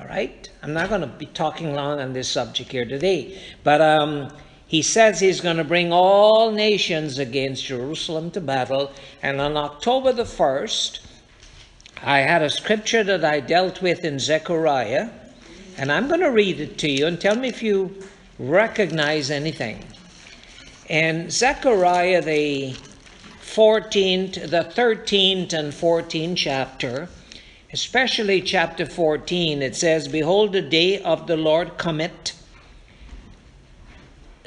All 0.00 0.06
right? 0.06 0.48
I'm 0.62 0.72
not 0.72 0.88
going 0.88 1.02
to 1.02 1.06
be 1.06 1.26
talking 1.26 1.74
long 1.74 2.00
on 2.00 2.14
this 2.14 2.30
subject 2.30 2.72
here 2.72 2.86
today, 2.86 3.38
but 3.62 3.82
um, 3.82 4.32
He 4.66 4.82
says 4.82 5.20
He's 5.20 5.40
going 5.40 5.58
to 5.58 5.64
bring 5.64 5.92
all 5.92 6.50
nations 6.50 7.18
against 7.18 7.64
Jerusalem 7.64 8.30
to 8.32 8.40
battle. 8.40 8.90
And 9.22 9.40
on 9.40 9.56
October 9.56 10.12
the 10.12 10.24
1st, 10.24 11.00
I 12.02 12.18
had 12.18 12.42
a 12.42 12.50
scripture 12.50 13.04
that 13.04 13.24
I 13.24 13.40
dealt 13.40 13.80
with 13.80 14.04
in 14.04 14.18
Zechariah, 14.18 15.08
and 15.78 15.90
I'm 15.90 16.08
going 16.08 16.20
to 16.20 16.30
read 16.30 16.60
it 16.60 16.78
to 16.78 16.90
you 16.90 17.06
and 17.06 17.20
tell 17.20 17.36
me 17.36 17.48
if 17.48 17.62
you 17.62 18.02
recognize 18.38 19.30
anything. 19.30 19.84
In 20.88 21.30
Zechariah, 21.30 22.22
the 22.22 22.76
14th, 23.42 24.50
the 24.50 24.64
13th 24.64 25.52
and 25.52 25.72
14th 25.72 26.36
chapter, 26.36 27.08
especially 27.72 28.42
chapter 28.42 28.84
14, 28.84 29.62
it 29.62 29.74
says, 29.74 30.06
Behold, 30.06 30.52
the 30.52 30.62
day 30.62 31.02
of 31.02 31.26
the 31.26 31.36
Lord 31.36 31.78
cometh. 31.78 32.32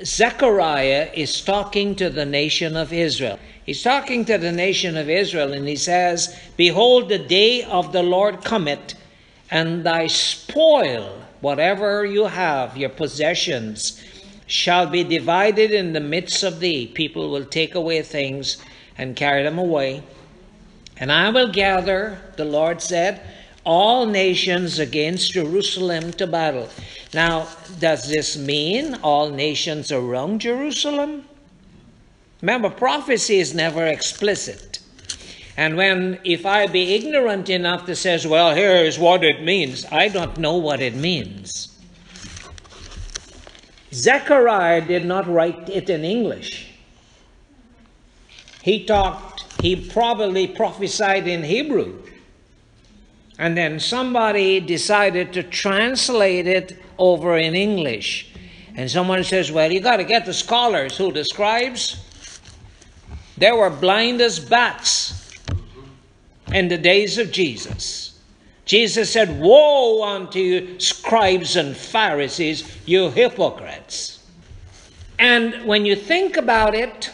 Zechariah 0.03 1.09
is 1.13 1.41
talking 1.41 1.95
to 1.95 2.09
the 2.09 2.25
nation 2.25 2.75
of 2.75 2.93
Israel. 2.93 3.39
He's 3.65 3.83
talking 3.83 4.25
to 4.25 4.37
the 4.37 4.51
nation 4.51 4.97
of 4.97 5.09
Israel, 5.09 5.53
and 5.53 5.67
he 5.67 5.75
says, 5.75 6.35
Behold, 6.57 7.09
the 7.09 7.19
day 7.19 7.63
of 7.63 7.91
the 7.91 8.03
Lord 8.03 8.43
cometh, 8.43 8.95
and 9.51 9.83
thy 9.83 10.07
spoil, 10.07 11.21
whatever 11.41 12.05
you 12.05 12.25
have, 12.25 12.77
your 12.77 12.89
possessions, 12.89 14.03
shall 14.47 14.87
be 14.87 15.03
divided 15.03 15.71
in 15.71 15.93
the 15.93 15.99
midst 15.99 16.43
of 16.43 16.59
thee. 16.59 16.87
People 16.87 17.29
will 17.29 17.45
take 17.45 17.75
away 17.75 18.01
things 18.01 18.57
and 18.97 19.15
carry 19.15 19.43
them 19.43 19.59
away. 19.59 20.03
And 20.97 21.11
I 21.11 21.29
will 21.29 21.51
gather, 21.51 22.19
the 22.35 22.45
Lord 22.45 22.81
said, 22.81 23.21
all 23.69 24.07
nations 24.07 24.79
against 24.79 25.33
Jerusalem 25.33 26.11
to 26.13 26.25
battle. 26.25 26.67
Now, 27.13 27.47
does 27.79 28.09
this 28.09 28.35
mean 28.35 28.95
all 29.03 29.29
nations 29.29 29.91
around 29.91 30.41
Jerusalem? 30.41 31.25
Remember, 32.41 32.71
prophecy 32.71 33.37
is 33.37 33.53
never 33.53 33.85
explicit. 33.85 34.79
And 35.55 35.77
when, 35.77 36.19
if 36.23 36.47
I 36.47 36.65
be 36.65 36.95
ignorant 36.95 37.47
enough 37.47 37.85
to 37.85 37.95
says, 37.95 38.25
well, 38.25 38.55
here 38.55 38.77
is 38.77 38.97
what 38.97 39.23
it 39.23 39.43
means, 39.43 39.85
I 39.91 40.07
don't 40.07 40.39
know 40.39 40.57
what 40.57 40.81
it 40.81 40.95
means. 40.95 41.79
Zechariah 43.93 44.81
did 44.81 45.05
not 45.05 45.27
write 45.27 45.69
it 45.69 45.91
in 45.91 46.03
English. 46.03 46.71
He 48.63 48.83
talked, 48.85 49.61
he 49.61 49.75
probably 49.75 50.47
prophesied 50.47 51.27
in 51.27 51.43
Hebrew. 51.43 52.08
And 53.39 53.57
then 53.57 53.79
somebody 53.79 54.59
decided 54.59 55.31
to 55.33 55.43
translate 55.43 56.45
it 56.45 56.77
over 56.97 57.37
in 57.37 57.55
English. 57.55 58.33
And 58.75 58.91
someone 58.91 59.23
says, 59.23 59.49
well, 59.49 59.71
you 59.71 59.79
got 59.79 59.97
to 59.97 60.03
get 60.03 60.25
the 60.25 60.33
scholars 60.33 60.97
who 60.97 61.13
the 61.13 61.23
scribes. 61.23 62.03
They 63.37 63.53
were 63.53 63.69
blind 63.69 64.19
as 64.19 64.39
bats 64.41 65.33
in 66.53 66.67
the 66.67 66.77
days 66.77 67.17
of 67.17 67.31
Jesus. 67.31 68.19
Jesus 68.65 69.11
said, 69.11 69.39
Woe 69.39 70.03
unto 70.03 70.37
you, 70.37 70.79
scribes 70.79 71.55
and 71.55 71.75
Pharisees, 71.75 72.77
you 72.85 73.09
hypocrites. 73.09 74.21
And 75.17 75.65
when 75.65 75.85
you 75.85 75.95
think 75.95 76.35
about 76.37 76.75
it, 76.75 77.09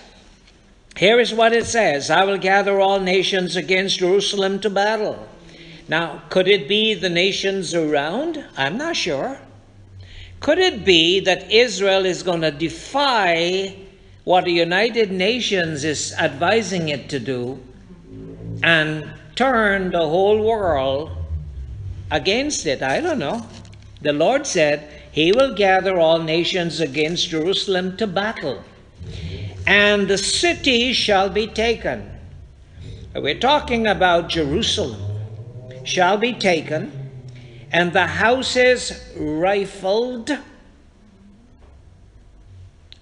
here 0.98 1.20
is 1.20 1.34
what 1.34 1.54
it 1.54 1.66
says 1.66 2.10
I 2.10 2.26
will 2.26 2.40
gather 2.40 2.80
all 2.80 3.00
nations 3.00 3.56
against 3.56 4.00
Jerusalem 4.00 4.60
to 4.62 4.70
battle. 4.72 5.28
Now, 5.88 6.24
could 6.30 6.48
it 6.48 6.68
be 6.68 6.94
the 6.94 7.10
nations 7.10 7.74
around? 7.74 8.44
I'm 8.58 8.78
not 8.78 8.96
sure. 8.96 9.40
Could 10.40 10.58
it 10.58 10.84
be 10.84 11.20
that 11.22 11.52
Israel 11.52 12.06
is 12.06 12.24
going 12.24 12.42
to 12.42 12.52
defy 12.52 13.76
what 14.26 14.46
the 14.46 14.52
United 14.52 15.12
Nations 15.12 15.84
is 15.84 16.12
advising 16.14 16.90
it 16.90 17.08
to 17.10 17.20
do 17.20 17.60
and 18.64 19.08
turn 19.36 19.92
the 19.92 20.00
whole 20.00 20.44
world 20.44 21.12
against 22.10 22.66
it. 22.66 22.82
I 22.82 23.02
don't 23.02 23.20
know. 23.20 23.46
The 24.02 24.14
Lord 24.14 24.48
said, 24.48 24.90
He 25.12 25.32
will 25.32 25.54
gather 25.54 26.00
all 26.00 26.20
nations 26.20 26.80
against 26.80 27.30
Jerusalem 27.30 27.98
to 27.98 28.08
battle, 28.08 28.64
and 29.68 30.08
the 30.08 30.18
city 30.18 30.94
shall 30.94 31.30
be 31.30 31.48
taken. 31.48 32.10
We're 33.14 33.40
talking 33.40 33.88
about 33.88 34.30
Jerusalem, 34.30 35.15
shall 35.86 36.18
be 36.18 36.34
taken, 36.34 36.92
and 37.72 37.94
the 37.94 38.08
houses 38.08 39.14
rifled. 39.16 40.38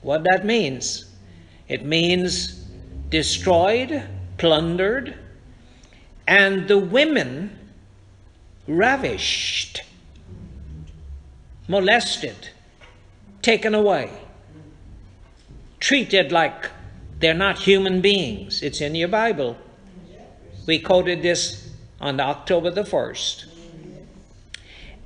What 0.02 0.24
that 0.26 0.46
means? 0.46 1.06
It 1.68 1.86
means 1.86 2.66
destroyed, 3.10 4.04
plundered, 4.38 5.16
and 6.28 6.68
the 6.68 6.78
women 6.78 7.58
ravished, 8.68 9.82
molested, 11.68 12.50
taken 13.42 13.74
away, 13.74 14.10
treated 15.80 16.32
like 16.32 16.70
they're 17.20 17.34
not 17.34 17.60
human 17.60 18.02
beings. 18.02 18.62
It's 18.62 18.82
in 18.82 18.96
your 18.96 19.08
Bible. 19.08 19.58
We 20.66 20.80
quoted 20.80 21.22
this 21.22 21.63
on 22.04 22.20
October 22.20 22.70
the 22.70 22.84
1st. 22.84 23.46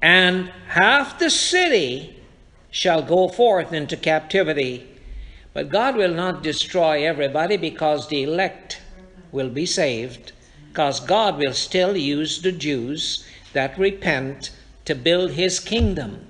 And 0.01 0.51
half 0.69 1.19
the 1.19 1.29
city 1.29 2.17
shall 2.71 3.03
go 3.03 3.27
forth 3.27 3.71
into 3.71 3.95
captivity. 3.95 4.87
But 5.53 5.69
God 5.69 5.95
will 5.95 6.13
not 6.13 6.41
destroy 6.41 7.05
everybody 7.05 7.55
because 7.55 8.07
the 8.07 8.23
elect 8.23 8.81
will 9.31 9.49
be 9.49 9.65
saved, 9.67 10.31
because 10.69 10.99
God 10.99 11.37
will 11.37 11.53
still 11.53 11.95
use 11.95 12.41
the 12.41 12.51
Jews 12.51 13.23
that 13.53 13.77
repent 13.77 14.49
to 14.85 14.95
build 14.95 15.31
his 15.31 15.59
kingdom. 15.59 16.25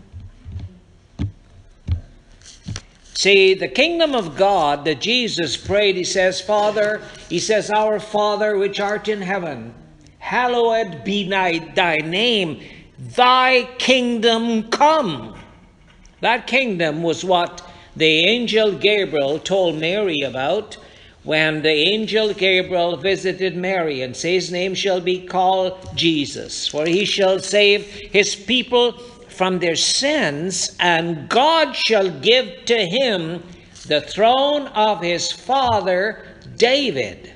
See, 3.13 3.53
the 3.53 3.69
kingdom 3.69 4.13
of 4.13 4.35
God 4.35 4.83
that 4.83 4.99
Jesus 4.99 5.55
prayed, 5.55 5.95
he 5.95 6.03
says, 6.03 6.41
Father, 6.41 7.01
he 7.29 7.39
says, 7.39 7.71
Our 7.71 7.99
Father 7.99 8.57
which 8.57 8.79
art 8.79 9.07
in 9.07 9.21
heaven, 9.21 9.73
hallowed 10.27 11.05
be 11.05 11.23
thy, 11.29 11.97
name, 11.99 12.61
thy 12.99 13.63
kingdom 13.77 14.63
come. 14.69 15.33
That 16.19 16.47
kingdom 16.47 17.01
was 17.01 17.23
what 17.23 17.61
the 17.95 18.25
angel 18.25 18.73
Gabriel 18.73 19.39
told 19.39 19.79
Mary 19.79 20.19
about 20.21 20.77
when 21.23 21.61
the 21.61 21.69
angel 21.69 22.33
Gabriel 22.33 22.97
visited 22.97 23.55
Mary 23.55 24.01
and 24.01 24.13
says, 24.15 24.43
His 24.47 24.51
name 24.51 24.75
shall 24.75 24.99
be 24.99 25.25
called 25.25 25.77
Jesus, 25.95 26.67
for 26.67 26.85
he 26.85 27.05
shall 27.05 27.39
save 27.39 27.85
his 27.85 28.35
people 28.35 28.97
from 29.29 29.59
their 29.59 29.77
sins, 29.77 30.75
and 30.81 31.29
God 31.29 31.73
shall 31.73 32.09
give 32.19 32.65
to 32.65 32.77
him 32.77 33.43
the 33.87 34.01
throne 34.01 34.67
of 34.67 35.01
his 35.01 35.31
father 35.31 36.25
David. 36.57 37.33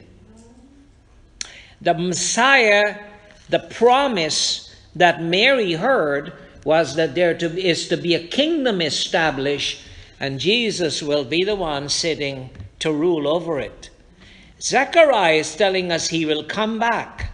The 1.81 1.93
Messiah, 1.93 2.99
the 3.49 3.59
promise 3.59 4.75
that 4.95 5.21
Mary 5.21 5.73
heard 5.73 6.33
was 6.63 6.95
that 6.95 7.15
there 7.15 7.33
to, 7.37 7.59
is 7.59 7.87
to 7.87 7.97
be 7.97 8.13
a 8.13 8.27
kingdom 8.27 8.81
established, 8.81 9.81
and 10.19 10.39
Jesus 10.39 11.01
will 11.01 11.23
be 11.23 11.43
the 11.43 11.55
one 11.55 11.89
sitting 11.89 12.51
to 12.79 12.93
rule 12.93 13.27
over 13.27 13.59
it. 13.59 13.89
Zechariah 14.61 15.37
is 15.37 15.55
telling 15.55 15.91
us 15.91 16.09
he 16.09 16.25
will 16.25 16.43
come 16.43 16.77
back 16.77 17.31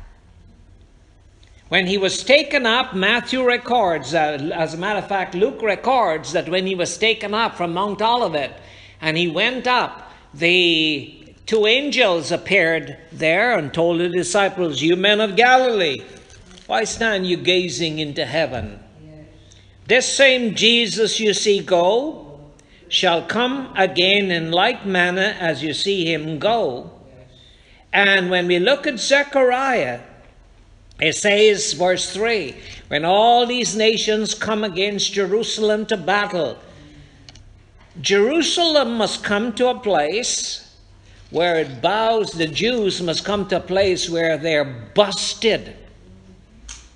when 1.69 1.87
he 1.87 1.97
was 1.97 2.23
taken 2.23 2.65
up, 2.65 2.95
Matthew 2.95 3.43
records, 3.43 4.13
uh, 4.13 4.51
as 4.53 4.73
a 4.73 4.77
matter 4.77 4.99
of 4.99 5.07
fact, 5.07 5.35
Luke 5.35 5.61
records 5.61 6.31
that 6.31 6.47
when 6.47 6.65
he 6.65 6.75
was 6.75 6.97
taken 6.97 7.33
up 7.33 7.55
from 7.55 7.73
Mount 7.73 8.01
Olivet 8.01 8.57
and 9.01 9.17
he 9.17 9.27
went 9.27 9.67
up, 9.67 10.09
the 10.33 11.16
two 11.47 11.65
angels 11.65 12.31
appeared 12.31 12.97
there 13.11 13.57
and 13.57 13.73
told 13.73 13.99
the 13.99 14.09
disciples, 14.09 14.81
You 14.81 14.95
men 14.95 15.19
of 15.19 15.35
Galilee, 15.35 16.03
why 16.67 16.83
stand 16.83 17.25
you 17.25 17.37
gazing 17.37 17.97
into 17.97 18.25
heaven? 18.25 18.83
This 19.87 20.05
same 20.05 20.53
Jesus 20.53 21.19
you 21.19 21.33
see 21.33 21.59
go 21.59 22.41
shall 22.89 23.25
come 23.25 23.73
again 23.75 24.29
in 24.29 24.51
like 24.51 24.85
manner 24.85 25.35
as 25.39 25.63
you 25.63 25.73
see 25.73 26.11
him 26.11 26.39
go. 26.39 26.91
And 27.93 28.29
when 28.29 28.47
we 28.47 28.59
look 28.59 28.85
at 28.85 28.99
Zechariah, 28.99 30.01
it 30.99 31.13
says, 31.15 31.73
verse 31.73 32.11
3 32.13 32.55
when 32.89 33.05
all 33.05 33.45
these 33.45 33.75
nations 33.75 34.33
come 34.33 34.63
against 34.63 35.13
Jerusalem 35.13 35.85
to 35.85 35.95
battle, 35.95 36.57
Jerusalem 38.01 38.97
must 38.97 39.23
come 39.23 39.53
to 39.53 39.69
a 39.69 39.79
place 39.79 40.66
where 41.29 41.59
it 41.59 41.81
bows, 41.81 42.31
the 42.31 42.47
Jews 42.47 43.01
must 43.01 43.25
come 43.25 43.47
to 43.49 43.57
a 43.57 43.59
place 43.59 44.09
where 44.09 44.37
they're 44.37 44.65
busted. 44.93 45.75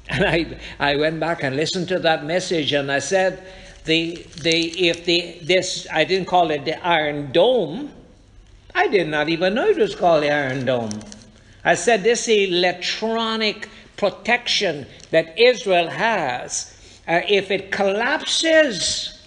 And 0.07 0.25
I, 0.25 0.57
I 0.79 0.95
went 0.95 1.19
back 1.19 1.43
and 1.43 1.55
listened 1.55 1.87
to 1.89 1.99
that 1.99 2.25
message 2.25 2.73
and 2.73 2.91
I 2.91 2.99
said, 2.99 3.43
the, 3.85 4.25
the, 4.41 4.89
if 4.89 5.05
the, 5.05 5.37
this, 5.41 5.87
I 5.91 6.03
didn't 6.03 6.27
call 6.27 6.51
it 6.51 6.65
the 6.65 6.85
Iron 6.85 7.31
Dome. 7.31 7.91
I 8.75 8.87
did 8.87 9.07
not 9.07 9.29
even 9.29 9.55
know 9.55 9.67
it 9.67 9.77
was 9.77 9.95
called 9.95 10.23
the 10.23 10.31
Iron 10.31 10.65
Dome. 10.65 10.91
I 11.63 11.75
said 11.75 12.03
this 12.03 12.27
electronic 12.27 13.69
protection 13.97 14.85
that 15.11 15.37
Israel 15.37 15.89
has, 15.89 16.75
uh, 17.07 17.21
if 17.27 17.51
it 17.51 17.71
collapses, 17.71 19.19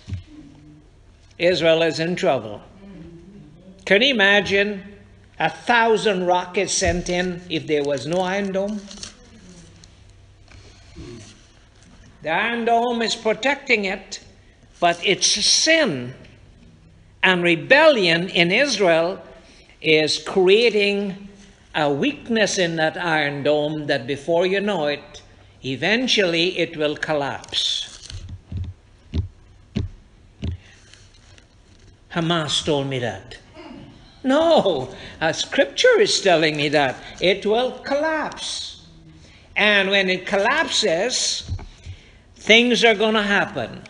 Israel 1.38 1.83
is 1.83 2.01
in 2.01 2.17
trouble. 2.17 2.62
Can 3.85 4.03
you 4.03 4.14
imagine 4.14 4.94
a 5.38 5.51
thousand 5.51 6.27
rockets 6.27 6.73
sent 6.73 7.09
in 7.09 7.40
if 7.51 7.66
there 7.66 7.83
was 7.83 8.07
no 8.07 8.20
Iron 8.20 8.53
Dome? 8.53 8.81
The 12.23 12.31
Iron 12.31 12.64
Dome 12.64 13.03
is 13.03 13.14
protecting 13.14 13.85
it, 13.85 14.20
but 14.81 15.05
its 15.07 15.27
sin 15.27 16.14
and 17.23 17.42
rebellion 17.42 18.29
in 18.29 18.53
Israel 18.53 19.23
is 19.81 20.18
creating 20.18 21.29
a 21.75 21.92
weakness 21.92 22.59
in 22.59 22.77
that 22.77 22.97
iron 22.97 23.42
dome 23.42 23.87
that 23.87 24.07
before 24.07 24.47
you 24.47 24.61
know 24.61 24.87
it, 24.87 25.23
eventually 25.64 26.59
it 26.59 26.77
will 26.77 26.97
collapse. 26.97 28.09
Hamas 32.12 32.64
told 32.64 32.87
me 32.87 33.01
that. 33.01 33.38
No, 34.25 34.89
a 35.21 35.35
scripture 35.35 36.01
is 36.01 36.21
telling 36.21 36.57
me 36.57 36.71
that 36.71 36.97
it 37.21 37.45
will 37.45 37.73
collapse. 37.73 38.87
And 39.55 39.91
when 39.91 40.09
it 40.09 40.27
collapses, 40.27 41.51
things 42.35 42.83
are 42.85 42.95
going 42.95 43.15
to 43.15 43.23
happen. 43.23 43.83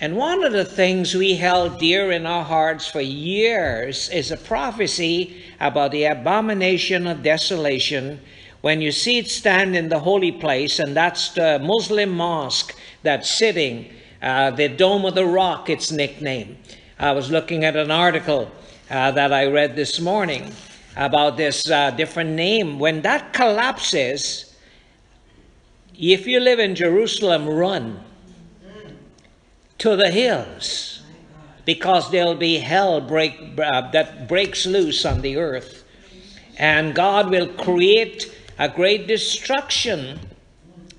And 0.00 0.16
one 0.16 0.44
of 0.44 0.52
the 0.52 0.66
things 0.66 1.14
we 1.14 1.36
held 1.36 1.78
dear 1.78 2.12
in 2.12 2.26
our 2.26 2.44
hearts 2.44 2.86
for 2.86 3.00
years 3.00 4.10
is 4.10 4.30
a 4.30 4.36
prophecy 4.36 5.42
about 5.58 5.92
the 5.92 6.04
abomination 6.04 7.06
of 7.06 7.22
desolation 7.22 8.20
when 8.60 8.80
you 8.80 8.92
see 8.92 9.18
it 9.18 9.30
stand 9.30 9.76
in 9.76 9.90
the 9.90 9.98
holy 9.98 10.32
place, 10.32 10.78
and 10.78 10.96
that's 10.96 11.28
the 11.34 11.58
Muslim 11.58 12.08
mosque 12.08 12.74
that's 13.02 13.30
sitting, 13.30 13.92
uh, 14.22 14.50
the 14.52 14.68
Dome 14.68 15.04
of 15.04 15.14
the 15.14 15.26
Rock, 15.26 15.68
its 15.68 15.92
nickname. 15.92 16.56
I 16.98 17.12
was 17.12 17.30
looking 17.30 17.62
at 17.62 17.76
an 17.76 17.90
article 17.90 18.50
uh, 18.94 19.10
that 19.10 19.32
I 19.32 19.46
read 19.46 19.74
this 19.74 19.98
morning 19.98 20.52
about 20.96 21.36
this 21.36 21.68
uh, 21.68 21.90
different 21.90 22.30
name. 22.30 22.78
When 22.78 23.02
that 23.02 23.32
collapses, 23.32 24.54
if 25.98 26.28
you 26.28 26.38
live 26.38 26.60
in 26.60 26.76
Jerusalem, 26.76 27.48
run 27.48 28.04
to 29.78 29.96
the 29.96 30.12
hills 30.12 31.02
because 31.64 32.08
there'll 32.12 32.36
be 32.36 32.58
hell 32.58 33.00
break, 33.00 33.58
uh, 33.58 33.90
that 33.90 34.28
breaks 34.28 34.64
loose 34.64 35.04
on 35.04 35.22
the 35.22 35.38
earth. 35.38 35.82
And 36.56 36.94
God 36.94 37.30
will 37.30 37.48
create 37.48 38.32
a 38.60 38.68
great 38.68 39.08
destruction. 39.08 40.20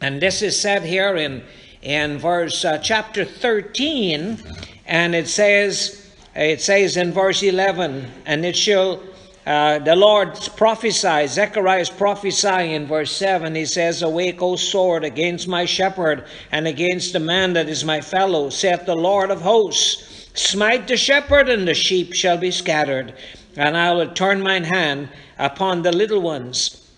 And 0.02 0.22
this 0.22 0.42
is 0.42 0.60
said 0.60 0.84
here 0.84 1.16
in, 1.16 1.46
in 1.82 2.18
verse 2.18 2.66
uh, 2.66 2.78
chapter 2.80 3.24
13. 3.24 4.38
And 4.86 5.16
it 5.16 5.30
says, 5.30 6.05
it 6.36 6.62
says 6.62 6.98
in 6.98 7.12
verse 7.12 7.42
11, 7.44 8.12
and 8.26 8.46
it 8.46 8.56
shall 8.56 9.02
uh, 9.46 9.78
the 9.78 9.96
Lord 9.96 10.34
prophesies, 10.56 11.34
Zechariah 11.34 11.82
is 11.82 11.90
prophesying 11.90 12.72
in 12.72 12.88
verse 12.88 13.12
7. 13.12 13.54
He 13.54 13.66
says, 13.66 14.02
Awake, 14.02 14.42
O 14.42 14.56
sword, 14.56 15.04
against 15.04 15.48
my 15.48 15.66
shepherd, 15.66 16.26
and 16.52 16.68
against 16.68 17.14
the 17.14 17.20
man 17.20 17.54
that 17.54 17.70
is 17.70 17.86
my 17.86 18.02
fellow, 18.02 18.50
saith 18.50 18.88
the 18.88 18.96
Lord 18.96 19.30
of 19.30 19.42
hosts. 19.42 20.32
Smite 20.34 20.88
the 20.88 20.98
shepherd, 20.98 21.48
and 21.48 21.68
the 21.68 21.76
sheep 21.76 22.14
shall 22.14 22.38
be 22.38 22.50
scattered, 22.50 23.14
and 23.56 23.78
I 23.78 23.94
will 23.94 24.12
turn 24.14 24.42
mine 24.42 24.64
hand 24.64 25.10
upon 25.38 25.84
the 25.84 25.92
little 25.92 26.22
ones. 26.22 26.90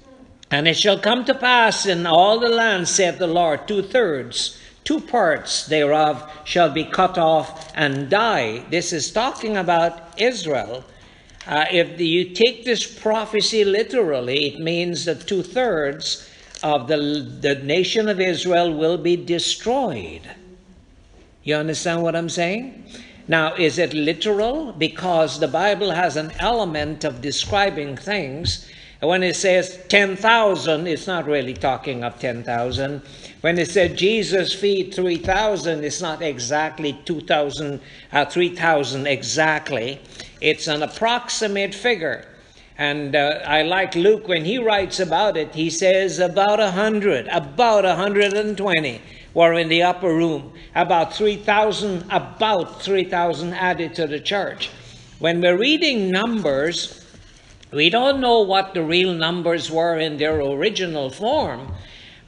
And 0.49 0.69
it 0.69 0.77
shall 0.77 0.97
come 0.97 1.25
to 1.25 1.35
pass 1.35 1.85
in 1.85 2.05
all 2.05 2.39
the 2.39 2.47
land, 2.47 2.87
saith 2.87 3.19
the 3.19 3.27
Lord, 3.27 3.67
two 3.67 3.83
thirds, 3.83 4.57
two 4.87 4.99
parts 4.99 5.67
thereof 5.67 6.15
shall 6.45 6.71
be 6.71 6.85
cut 6.85 7.17
off 7.17 7.71
and 7.75 8.09
die. 8.09 8.63
This 8.69 8.93
is 8.93 9.11
talking 9.11 9.57
about 9.57 9.93
Israel 10.19 10.83
uh, 11.47 11.65
if 11.71 11.99
you 12.01 12.25
take 12.25 12.65
this 12.65 12.85
prophecy 12.85 13.63
literally, 13.63 14.47
it 14.47 14.59
means 14.59 15.05
that 15.05 15.25
two 15.25 15.41
thirds 15.41 16.29
of 16.61 16.89
the, 16.89 16.97
the 17.39 17.55
nation 17.63 18.09
of 18.09 18.19
Israel 18.19 18.73
will 18.73 18.97
be 18.97 19.15
destroyed. 19.15 20.29
You 21.43 21.55
understand 21.55 22.03
what 22.03 22.17
I'm 22.17 22.27
saying? 22.27 22.83
Now, 23.29 23.55
is 23.55 23.77
it 23.77 23.93
literal? 23.93 24.73
Because 24.73 25.39
the 25.39 25.47
Bible 25.47 25.91
has 25.91 26.17
an 26.17 26.33
element 26.39 27.05
of 27.05 27.21
describing 27.21 27.95
things. 27.95 28.69
When 28.99 29.23
it 29.23 29.37
says 29.37 29.79
10,000, 29.87 30.85
it's 30.85 31.07
not 31.07 31.27
really 31.27 31.53
talking 31.53 32.03
of 32.03 32.19
10,000. 32.19 33.01
When 33.47 33.57
it 33.59 33.69
said 33.69 33.97
Jesus 33.97 34.53
feed 34.53 34.93
3,000, 34.93 35.81
it's 35.81 36.01
not 36.01 36.21
exactly 36.21 36.99
2,000, 37.05 37.79
uh, 38.11 38.25
3,000 38.25 39.07
exactly. 39.07 40.01
It's 40.41 40.67
an 40.67 40.83
approximate 40.83 41.73
figure. 41.73 42.25
And 42.77 43.15
uh, 43.15 43.39
I 43.45 43.61
like 43.61 43.95
Luke 43.95 44.27
when 44.27 44.43
he 44.43 44.57
writes 44.57 44.99
about 44.99 45.37
it, 45.37 45.55
he 45.55 45.69
says 45.69 46.19
about 46.19 46.59
a 46.59 46.71
hundred, 46.71 47.29
about 47.29 47.85
a 47.85 47.95
hundred 47.95 48.33
and 48.33 48.57
twenty 48.57 48.99
were 49.33 49.53
in 49.53 49.69
the 49.69 49.81
upper 49.81 50.13
room. 50.13 50.51
About 50.75 51.15
3,000, 51.15 52.03
about 52.11 52.81
3,000 52.81 53.53
added 53.53 53.95
to 53.95 54.07
the 54.07 54.19
church. 54.19 54.69
When 55.19 55.39
we're 55.39 55.57
reading 55.57 56.11
Numbers, 56.11 57.01
we 57.71 57.89
don't 57.89 58.19
know 58.19 58.41
what 58.41 58.73
the 58.73 58.83
real 58.83 59.13
numbers 59.13 59.71
were 59.71 59.97
in 59.97 60.17
their 60.17 60.41
original 60.41 61.09
form, 61.09 61.71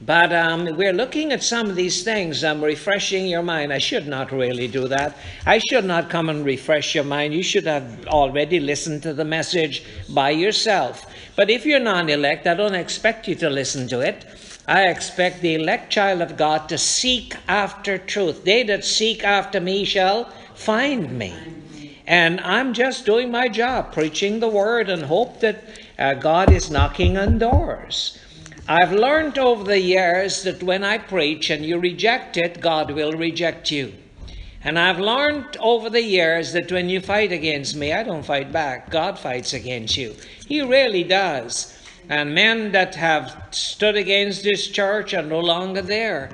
but 0.01 0.31
um, 0.31 0.65
we're 0.77 0.93
looking 0.93 1.33
at 1.33 1.43
some 1.43 1.69
of 1.69 1.75
these 1.75 2.03
things. 2.03 2.43
I'm 2.43 2.63
refreshing 2.63 3.27
your 3.27 3.43
mind. 3.43 3.73
I 3.73 3.79
should 3.79 4.07
not 4.07 4.31
really 4.31 4.67
do 4.67 4.87
that. 4.87 5.17
I 5.45 5.57
should 5.57 5.83
not 5.83 6.09
come 6.09 6.29
and 6.29 6.45
refresh 6.45 6.95
your 6.95 7.03
mind. 7.03 7.33
You 7.33 7.43
should 7.43 7.65
have 7.65 8.07
already 8.07 8.61
listened 8.61 9.03
to 9.03 9.13
the 9.13 9.25
message 9.25 9.83
by 10.07 10.29
yourself. 10.29 11.05
But 11.35 11.49
if 11.49 11.65
you're 11.65 11.79
non 11.79 12.09
elect, 12.09 12.47
I 12.47 12.53
don't 12.53 12.75
expect 12.75 13.27
you 13.27 13.35
to 13.35 13.49
listen 13.49 13.89
to 13.89 13.99
it. 13.99 14.25
I 14.67 14.87
expect 14.87 15.41
the 15.41 15.55
elect 15.55 15.91
child 15.91 16.21
of 16.21 16.37
God 16.37 16.69
to 16.69 16.77
seek 16.77 17.35
after 17.47 17.97
truth. 17.97 18.45
They 18.45 18.63
that 18.63 18.85
seek 18.85 19.23
after 19.23 19.59
me 19.59 19.83
shall 19.83 20.25
find 20.53 21.11
me. 21.11 21.33
And 22.05 22.39
I'm 22.41 22.73
just 22.73 23.05
doing 23.05 23.31
my 23.31 23.49
job, 23.49 23.91
preaching 23.91 24.39
the 24.39 24.47
word, 24.47 24.89
and 24.89 25.03
hope 25.03 25.41
that 25.41 25.63
uh, 25.97 26.13
God 26.13 26.51
is 26.51 26.71
knocking 26.71 27.17
on 27.17 27.37
doors. 27.37 28.17
I've 28.71 28.91
learned 28.91 29.39
over 29.39 29.63
the 29.63 29.79
years 29.79 30.43
that 30.43 30.61
when 30.61 30.83
I 30.83 30.99
preach 30.99 31.49
and 31.49 31.65
you 31.65 31.79
reject 31.79 32.37
it, 32.37 32.61
God 32.61 32.91
will 32.91 33.13
reject 33.13 33.71
you. 33.71 33.93
And 34.63 34.77
I've 34.77 34.99
learned 34.99 35.57
over 35.59 35.89
the 35.89 36.03
years 36.03 36.53
that 36.53 36.71
when 36.71 36.87
you 36.87 37.01
fight 37.01 37.31
against 37.31 37.75
me, 37.75 37.91
I 37.93 38.03
don't 38.03 38.21
fight 38.21 38.51
back. 38.51 38.91
God 38.91 39.17
fights 39.17 39.53
against 39.53 39.97
you. 39.97 40.15
He 40.47 40.61
really 40.61 41.03
does. 41.03 41.75
And 42.09 42.35
men 42.35 42.71
that 42.73 42.93
have 42.93 43.47
stood 43.49 43.95
against 43.95 44.43
this 44.43 44.67
church 44.67 45.15
are 45.15 45.23
no 45.23 45.39
longer 45.39 45.81
there. 45.81 46.29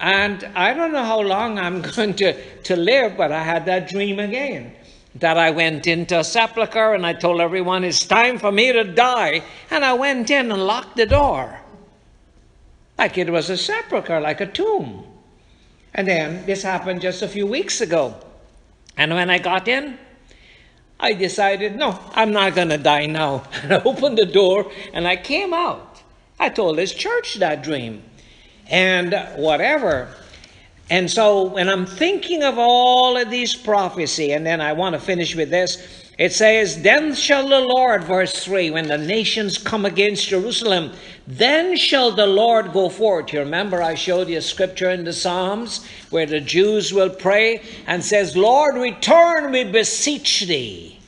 And 0.00 0.42
I 0.54 0.72
don't 0.72 0.94
know 0.94 1.04
how 1.04 1.20
long 1.20 1.58
I'm 1.58 1.82
going 1.96 2.14
to, 2.14 2.62
to 2.62 2.76
live, 2.76 3.18
but 3.18 3.30
I 3.30 3.42
had 3.42 3.66
that 3.66 3.90
dream 3.90 4.20
again. 4.20 4.72
That 5.20 5.38
I 5.38 5.50
went 5.50 5.86
into 5.86 6.18
a 6.18 6.24
sepulchre 6.24 6.94
and 6.94 7.06
I 7.06 7.12
told 7.12 7.40
everyone 7.40 7.84
it's 7.84 8.04
time 8.04 8.38
for 8.38 8.52
me 8.52 8.72
to 8.72 8.84
die. 8.84 9.42
And 9.70 9.84
I 9.84 9.94
went 9.94 10.30
in 10.30 10.50
and 10.52 10.66
locked 10.66 10.96
the 10.96 11.06
door. 11.06 11.60
Like 12.98 13.16
it 13.18 13.30
was 13.30 13.50
a 13.50 13.56
sepulchre, 13.56 14.20
like 14.20 14.40
a 14.40 14.46
tomb. 14.46 15.04
And 15.94 16.06
then 16.06 16.44
this 16.44 16.62
happened 16.62 17.00
just 17.00 17.22
a 17.22 17.28
few 17.28 17.46
weeks 17.46 17.80
ago. 17.80 18.14
And 18.96 19.14
when 19.14 19.30
I 19.30 19.38
got 19.38 19.68
in, 19.68 19.98
I 20.98 21.12
decided, 21.12 21.76
no, 21.76 21.98
I'm 22.12 22.32
not 22.32 22.54
going 22.54 22.70
to 22.70 22.78
die 22.78 23.06
now. 23.06 23.44
And 23.62 23.74
I 23.74 23.82
opened 23.82 24.18
the 24.18 24.26
door 24.26 24.70
and 24.92 25.06
I 25.06 25.16
came 25.16 25.52
out. 25.52 26.02
I 26.38 26.48
told 26.48 26.76
this 26.76 26.92
church 26.92 27.36
that 27.36 27.62
dream 27.62 28.02
and 28.68 29.14
whatever. 29.36 30.08
And 30.88 31.10
so 31.10 31.42
when 31.42 31.68
I'm 31.68 31.86
thinking 31.86 32.42
of 32.44 32.58
all 32.58 33.16
of 33.16 33.28
these 33.28 33.56
prophecy, 33.56 34.32
and 34.32 34.46
then 34.46 34.60
I 34.60 34.72
want 34.72 34.94
to 34.94 35.00
finish 35.00 35.34
with 35.34 35.50
this, 35.50 36.06
it 36.16 36.32
says, 36.32 36.80
Then 36.80 37.14
shall 37.14 37.48
the 37.48 37.60
Lord, 37.60 38.04
verse 38.04 38.44
3, 38.44 38.70
when 38.70 38.88
the 38.88 38.96
nations 38.96 39.58
come 39.58 39.84
against 39.84 40.28
Jerusalem, 40.28 40.92
then 41.26 41.76
shall 41.76 42.12
the 42.12 42.26
Lord 42.26 42.72
go 42.72 42.88
forth. 42.88 43.32
You 43.32 43.40
remember 43.40 43.82
I 43.82 43.94
showed 43.94 44.28
you 44.28 44.38
a 44.38 44.42
scripture 44.42 44.90
in 44.90 45.04
the 45.04 45.12
Psalms 45.12 45.84
where 46.10 46.24
the 46.24 46.40
Jews 46.40 46.92
will 46.92 47.10
pray 47.10 47.62
and 47.86 48.02
says, 48.02 48.36
Lord, 48.36 48.76
return, 48.76 49.50
we 49.50 49.64
beseech 49.64 50.46
thee. 50.46 50.98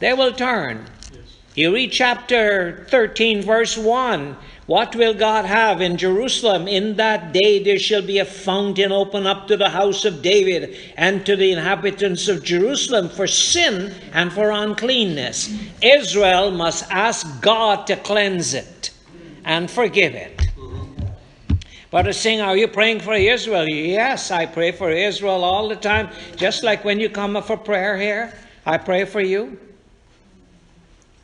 They 0.00 0.12
will 0.12 0.32
turn. 0.32 0.86
Yes. 1.12 1.20
You 1.54 1.74
read 1.74 1.92
chapter 1.92 2.86
13, 2.90 3.42
verse 3.42 3.78
1. 3.78 4.36
What 4.70 4.94
will 4.94 5.14
God 5.14 5.46
have 5.46 5.80
in 5.80 5.96
Jerusalem? 5.96 6.68
In 6.68 6.94
that 6.94 7.32
day 7.32 7.60
there 7.60 7.80
shall 7.80 8.02
be 8.02 8.20
a 8.20 8.24
fountain 8.24 8.92
open 8.92 9.26
up 9.26 9.48
to 9.48 9.56
the 9.56 9.70
house 9.70 10.04
of 10.04 10.22
David 10.22 10.76
and 10.96 11.26
to 11.26 11.34
the 11.34 11.50
inhabitants 11.50 12.28
of 12.28 12.44
Jerusalem 12.44 13.08
for 13.08 13.26
sin 13.26 13.92
and 14.12 14.32
for 14.32 14.52
uncleanness. 14.52 15.52
Israel 15.82 16.52
must 16.52 16.88
ask 16.88 17.42
God 17.42 17.88
to 17.88 17.96
cleanse 17.96 18.54
it 18.54 18.92
and 19.44 19.68
forgive 19.68 20.14
it. 20.14 20.40
A 21.92 22.12
singer, 22.12 22.44
are 22.44 22.56
you 22.56 22.68
praying 22.68 23.00
for 23.00 23.14
Israel? 23.14 23.66
Yes, 23.68 24.30
I 24.30 24.46
pray 24.46 24.70
for 24.70 24.92
Israel 24.92 25.42
all 25.42 25.68
the 25.68 25.74
time. 25.74 26.10
Just 26.36 26.62
like 26.62 26.84
when 26.84 27.00
you 27.00 27.10
come 27.10 27.34
up 27.34 27.48
for 27.48 27.56
prayer 27.56 27.98
here, 27.98 28.38
I 28.64 28.78
pray 28.78 29.04
for 29.04 29.20
you. 29.20 29.58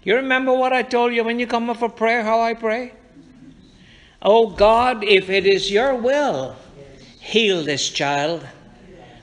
You 0.02 0.16
remember 0.16 0.52
what 0.52 0.72
I 0.72 0.82
told 0.82 1.14
you 1.14 1.22
when 1.22 1.38
you 1.38 1.46
come 1.46 1.70
up 1.70 1.76
for 1.76 1.88
prayer, 1.88 2.24
how 2.24 2.40
I 2.40 2.54
pray? 2.54 2.90
Oh 4.22 4.48
God, 4.48 5.04
if 5.04 5.30
it 5.30 5.46
is 5.46 5.70
your 5.70 5.94
will, 5.94 6.56
heal 7.20 7.62
this 7.64 7.90
child. 7.90 8.46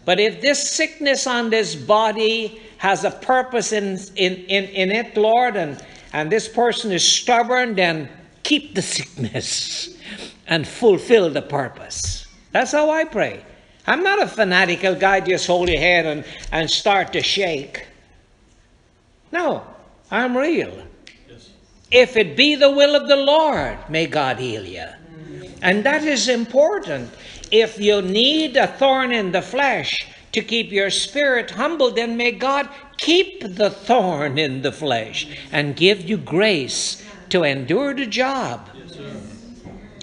But 0.05 0.19
if 0.19 0.41
this 0.41 0.69
sickness 0.69 1.27
on 1.27 1.49
this 1.49 1.75
body 1.75 2.61
has 2.77 3.05
a 3.05 3.11
purpose 3.11 3.71
in, 3.71 3.97
in, 4.15 4.33
in, 4.45 4.65
in 4.65 4.91
it, 4.91 5.15
Lord, 5.15 5.55
and, 5.55 5.81
and 6.11 6.31
this 6.31 6.47
person 6.47 6.91
is 6.91 7.03
stubborn, 7.03 7.75
then 7.75 8.09
keep 8.43 8.75
the 8.75 8.81
sickness 8.81 9.97
and 10.47 10.67
fulfill 10.67 11.29
the 11.29 11.41
purpose. 11.41 12.27
That's 12.51 12.73
how 12.73 12.89
I 12.89 13.05
pray. 13.05 13.45
I'm 13.87 14.03
not 14.03 14.21
a 14.21 14.27
fanatical 14.27 14.95
guy, 14.95 15.21
just 15.21 15.47
hold 15.47 15.69
your 15.69 15.79
head 15.79 16.05
and, 16.05 16.25
and 16.51 16.69
start 16.69 17.13
to 17.13 17.21
shake. 17.21 17.87
No, 19.31 19.65
I'm 20.11 20.37
real. 20.37 20.85
If 21.93 22.17
it 22.17 22.35
be 22.35 22.55
the 22.55 22.71
will 22.71 22.95
of 22.95 23.07
the 23.07 23.15
Lord, 23.15 23.77
may 23.87 24.07
God 24.07 24.39
heal 24.39 24.65
you. 24.65 24.87
And 25.61 25.83
that 25.83 26.03
is 26.03 26.27
important. 26.27 27.11
If 27.51 27.79
you 27.79 28.01
need 28.01 28.57
a 28.57 28.65
thorn 28.65 29.11
in 29.11 29.31
the 29.31 29.43
flesh 29.43 30.07
to 30.31 30.41
keep 30.41 30.71
your 30.71 30.89
spirit 30.89 31.51
humble, 31.51 31.91
then 31.91 32.17
may 32.17 32.31
God 32.31 32.67
keep 32.97 33.41
the 33.55 33.69
thorn 33.69 34.39
in 34.39 34.63
the 34.63 34.71
flesh 34.71 35.27
and 35.51 35.75
give 35.75 36.01
you 36.01 36.17
grace 36.17 37.05
to 37.29 37.43
endure 37.43 37.93
the 37.93 38.07
job. 38.07 38.69
Yes, 38.73 38.97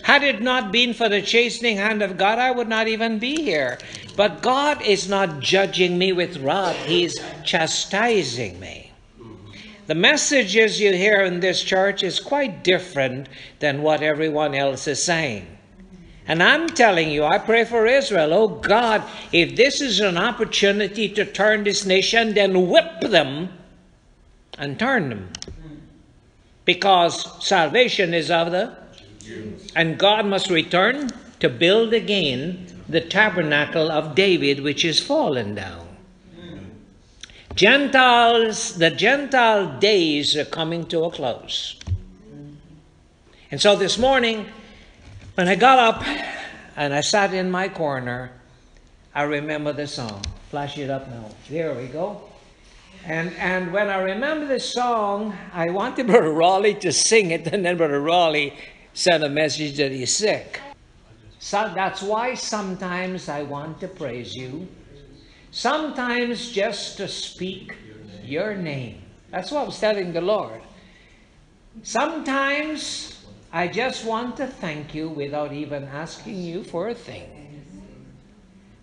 Had 0.02 0.22
it 0.22 0.40
not 0.40 0.70
been 0.70 0.94
for 0.94 1.08
the 1.08 1.20
chastening 1.20 1.76
hand 1.76 2.02
of 2.02 2.16
God, 2.16 2.38
I 2.38 2.52
would 2.52 2.68
not 2.68 2.86
even 2.86 3.18
be 3.18 3.42
here. 3.42 3.78
But 4.16 4.42
God 4.42 4.80
is 4.82 5.08
not 5.08 5.40
judging 5.40 5.98
me 5.98 6.12
with 6.12 6.38
wrath, 6.38 6.76
He's 6.86 7.18
chastising 7.44 8.60
me. 8.60 8.89
The 9.90 9.96
messages 9.96 10.78
you 10.80 10.92
hear 10.92 11.20
in 11.22 11.40
this 11.40 11.64
church 11.64 12.04
is 12.04 12.20
quite 12.20 12.62
different 12.62 13.28
than 13.58 13.82
what 13.82 14.04
everyone 14.04 14.54
else 14.54 14.86
is 14.86 15.02
saying. 15.02 15.48
And 16.28 16.44
I'm 16.44 16.68
telling 16.68 17.10
you, 17.10 17.24
I 17.24 17.38
pray 17.38 17.64
for 17.64 17.88
Israel. 17.88 18.32
Oh 18.32 18.46
God, 18.46 19.02
if 19.32 19.56
this 19.56 19.80
is 19.80 19.98
an 19.98 20.16
opportunity 20.16 21.08
to 21.08 21.24
turn 21.24 21.64
this 21.64 21.84
nation, 21.84 22.34
then 22.34 22.68
whip 22.68 23.00
them 23.00 23.48
and 24.56 24.78
turn 24.78 25.08
them. 25.08 25.32
Because 26.64 27.44
salvation 27.44 28.14
is 28.14 28.30
of 28.30 28.52
the 28.52 28.72
and 29.74 29.98
God 29.98 30.24
must 30.24 30.50
return 30.50 31.10
to 31.40 31.48
build 31.48 31.92
again 31.92 32.64
the 32.88 33.00
tabernacle 33.00 33.90
of 33.90 34.14
David, 34.14 34.62
which 34.62 34.84
is 34.84 35.00
fallen 35.00 35.56
down. 35.56 35.89
Gentiles, 37.60 38.78
the 38.78 38.88
Gentile 38.88 39.78
days 39.78 40.34
are 40.34 40.46
coming 40.46 40.86
to 40.86 41.04
a 41.04 41.10
close. 41.10 41.78
And 43.50 43.60
so 43.60 43.76
this 43.76 43.98
morning, 43.98 44.46
when 45.34 45.46
I 45.46 45.56
got 45.56 45.78
up 45.78 46.02
and 46.74 46.94
I 46.94 47.02
sat 47.02 47.34
in 47.34 47.50
my 47.50 47.68
corner, 47.68 48.32
I 49.14 49.24
remember 49.24 49.74
the 49.74 49.86
song. 49.86 50.22
Flash 50.48 50.78
it 50.78 50.88
up 50.88 51.06
now. 51.10 51.26
There 51.50 51.74
we 51.74 51.88
go. 51.88 52.22
And 53.04 53.30
and 53.34 53.70
when 53.74 53.90
I 53.90 54.00
remember 54.00 54.46
this 54.46 54.64
song, 54.64 55.36
I 55.52 55.68
wanted 55.68 56.06
Brother 56.06 56.32
Raleigh 56.32 56.76
to 56.76 56.90
sing 56.90 57.30
it, 57.30 57.46
and 57.46 57.62
then 57.62 57.76
Brother 57.76 58.00
Raleigh 58.00 58.54
sent 58.94 59.22
a 59.22 59.28
message 59.28 59.76
that 59.76 59.92
he's 59.92 60.16
sick. 60.16 60.62
So 61.40 61.70
that's 61.74 62.00
why 62.00 62.32
sometimes 62.36 63.28
I 63.28 63.42
want 63.42 63.80
to 63.80 63.88
praise 63.88 64.34
you 64.34 64.66
Sometimes 65.50 66.52
just 66.52 66.96
to 66.98 67.08
speak 67.08 67.74
your 68.24 68.54
name. 68.54 69.02
That's 69.30 69.50
what 69.50 69.62
I 69.62 69.64
was 69.64 69.80
telling 69.80 70.12
the 70.12 70.20
Lord. 70.20 70.60
Sometimes 71.82 73.18
I 73.52 73.66
just 73.66 74.04
want 74.04 74.36
to 74.36 74.46
thank 74.46 74.94
you 74.94 75.08
without 75.08 75.52
even 75.52 75.84
asking 75.84 76.42
you 76.42 76.62
for 76.62 76.88
a 76.88 76.94
thing. 76.94 77.26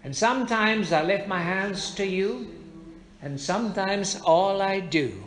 And 0.04 0.16
sometimes 0.16 0.92
I 0.92 1.04
lift 1.04 1.28
my 1.28 1.42
hands 1.42 1.96
to 1.96 2.06
you, 2.06 2.48
and 3.22 3.40
sometimes 3.40 4.20
all 4.22 4.62
I 4.62 4.80
do 4.80 5.24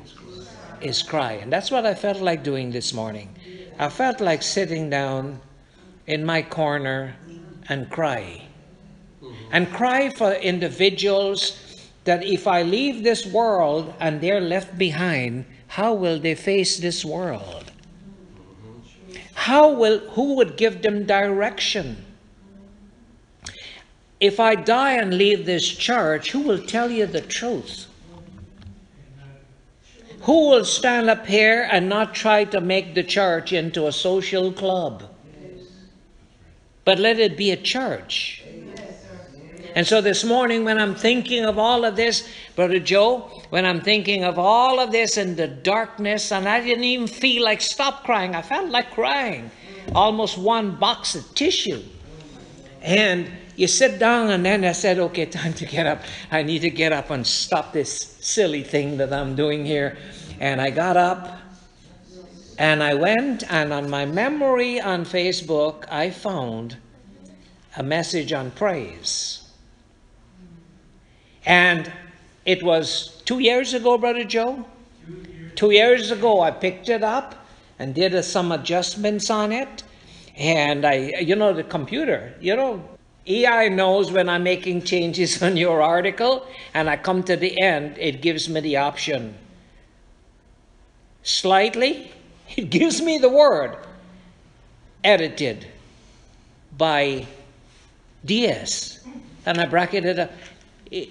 is 0.81 1.03
cry. 1.03 1.33
And 1.33 1.53
that's 1.53 1.70
what 1.70 1.87
I 1.87 1.94
felt 1.94 2.20
like 2.20 2.42
doing 2.42 2.70
this 2.70 2.92
morning. 2.92 3.35
I 3.79 3.88
felt 3.88 4.20
like 4.20 4.42
sitting 4.42 4.90
down 4.90 5.40
in 6.07 6.24
my 6.24 6.42
corner 6.42 7.16
and 7.68 7.90
crying 7.90 8.50
and 9.51 9.73
cry 9.73 10.09
for 10.11 10.33
individuals 10.33 11.89
that 12.05 12.25
if 12.25 12.47
I 12.47 12.63
leave 12.63 13.03
this 13.03 13.27
world 13.27 13.93
and 14.01 14.21
they're 14.21 14.41
left 14.41 14.79
behind, 14.79 15.45
how 15.69 15.95
will 15.95 16.19
they 16.19 16.35
face 16.35 16.79
this 16.79 17.05
world? 17.05 17.71
How 19.35 19.71
will 19.71 20.01
who 20.11 20.35
would 20.35 20.57
give 20.57 20.83
them 20.83 21.07
direction? 21.07 22.05
If 24.21 24.39
I 24.39 24.55
die 24.55 24.95
and 24.95 25.17
leave 25.17 25.47
this 25.47 25.67
church, 25.67 26.31
who 26.33 26.41
will 26.41 26.63
tell 26.67 26.91
you 26.91 27.07
the 27.07 27.23
truth? 27.23 27.87
Who 30.23 30.51
will 30.51 30.67
stand 30.67 31.09
up 31.09 31.27
here 31.27 31.67
and 31.73 31.89
not 31.89 32.15
try 32.15 32.45
to 32.45 32.61
make 32.61 32.95
the 32.95 33.03
church 33.03 33.53
into 33.55 33.87
a 33.87 33.93
social 33.93 34.53
club? 34.53 35.05
But 36.85 36.99
let 36.99 37.19
it 37.19 37.37
be 37.37 37.51
a 37.51 37.57
church. 37.57 38.45
And 39.75 39.87
so 39.87 40.01
this 40.01 40.25
morning, 40.25 40.65
when 40.65 40.79
I'm 40.79 40.95
thinking 40.95 41.45
of 41.45 41.59
all 41.59 41.85
of 41.85 41.97
this, 41.97 42.29
Brother 42.57 42.79
Joe, 42.79 43.21
when 43.51 43.65
I'm 43.65 43.81
thinking 43.81 44.25
of 44.25 44.39
all 44.39 44.81
of 44.81 44.93
this 44.93 45.17
in 45.17 45.37
the 45.37 45.47
darkness, 45.47 46.33
and 46.33 46.49
I 46.49 46.63
didn't 46.63 46.85
even 46.85 47.07
feel 47.07 47.45
like 47.45 47.61
stop 47.61 48.05
crying, 48.05 48.35
I 48.35 48.43
felt 48.43 48.71
like 48.71 48.91
crying. 48.93 49.51
Almost 49.95 50.39
one 50.39 50.77
box 50.77 51.15
of 51.15 51.35
tissue. 51.35 51.83
And 52.83 53.31
you 53.57 53.67
sit 53.67 53.99
down, 53.99 54.31
and 54.31 54.45
then 54.45 54.65
I 54.65 54.73
said, 54.73 54.99
okay, 54.99 55.27
time 55.41 55.53
to 55.55 55.67
get 55.67 55.87
up. 55.87 56.03
I 56.31 56.43
need 56.43 56.61
to 56.61 56.71
get 56.71 56.93
up 56.93 57.11
and 57.11 57.27
stop 57.27 57.73
this 57.73 57.93
silly 58.21 58.63
thing 58.63 58.97
that 58.99 59.13
I'm 59.13 59.37
doing 59.37 59.65
here. 59.65 59.99
And 60.41 60.61
I 60.61 60.71
got 60.71 60.97
up 60.97 61.41
and 62.61 62.83
I 62.83 62.93
went, 62.93 63.43
and 63.51 63.73
on 63.73 63.89
my 63.89 64.05
memory 64.05 64.83
on 64.83 65.07
Facebook, 65.07 65.91
I 65.91 66.11
found 66.11 66.77
a 67.75 67.83
message 67.83 68.35
on 68.35 68.51
praise. 68.51 69.39
And 71.44 71.90
it 72.44 72.62
was 72.62 73.22
two 73.24 73.38
years 73.38 73.74
ago, 73.74 73.98
Brother 73.98 74.24
Joe. 74.24 74.64
Two 75.57 75.70
years 75.70 76.11
ago, 76.11 76.40
I 76.40 76.50
picked 76.50 76.88
it 76.88 77.03
up 77.03 77.46
and 77.79 77.94
did 77.94 78.22
some 78.24 78.53
adjustments 78.53 79.31
on 79.31 79.53
it. 79.53 79.83
And 80.37 80.87
I, 80.87 80.94
you 81.20 81.37
know, 81.37 81.53
the 81.53 81.64
computer, 81.64 82.35
you 82.40 82.57
know, 82.57 82.83
AI 83.26 83.68
knows 83.68 84.11
when 84.11 84.29
I'm 84.29 84.42
making 84.42 84.83
changes 84.83 85.42
on 85.46 85.57
your 85.57 85.83
article, 85.83 86.46
and 86.74 86.88
I 86.88 86.96
come 86.96 87.22
to 87.24 87.37
the 87.37 87.61
end, 87.61 87.96
it 87.98 88.22
gives 88.22 88.48
me 88.48 88.61
the 88.61 88.76
option. 88.76 89.35
Slightly, 91.22 92.11
it 92.57 92.70
gives 92.70 93.00
me 93.00 93.18
the 93.18 93.29
word 93.29 93.76
edited 95.05 95.66
by 96.76 97.26
DS. 98.24 99.05
And 99.46 99.59
I 99.59 99.66
bracketed 99.66 100.18
up. 100.18 100.31
The, 100.90 101.09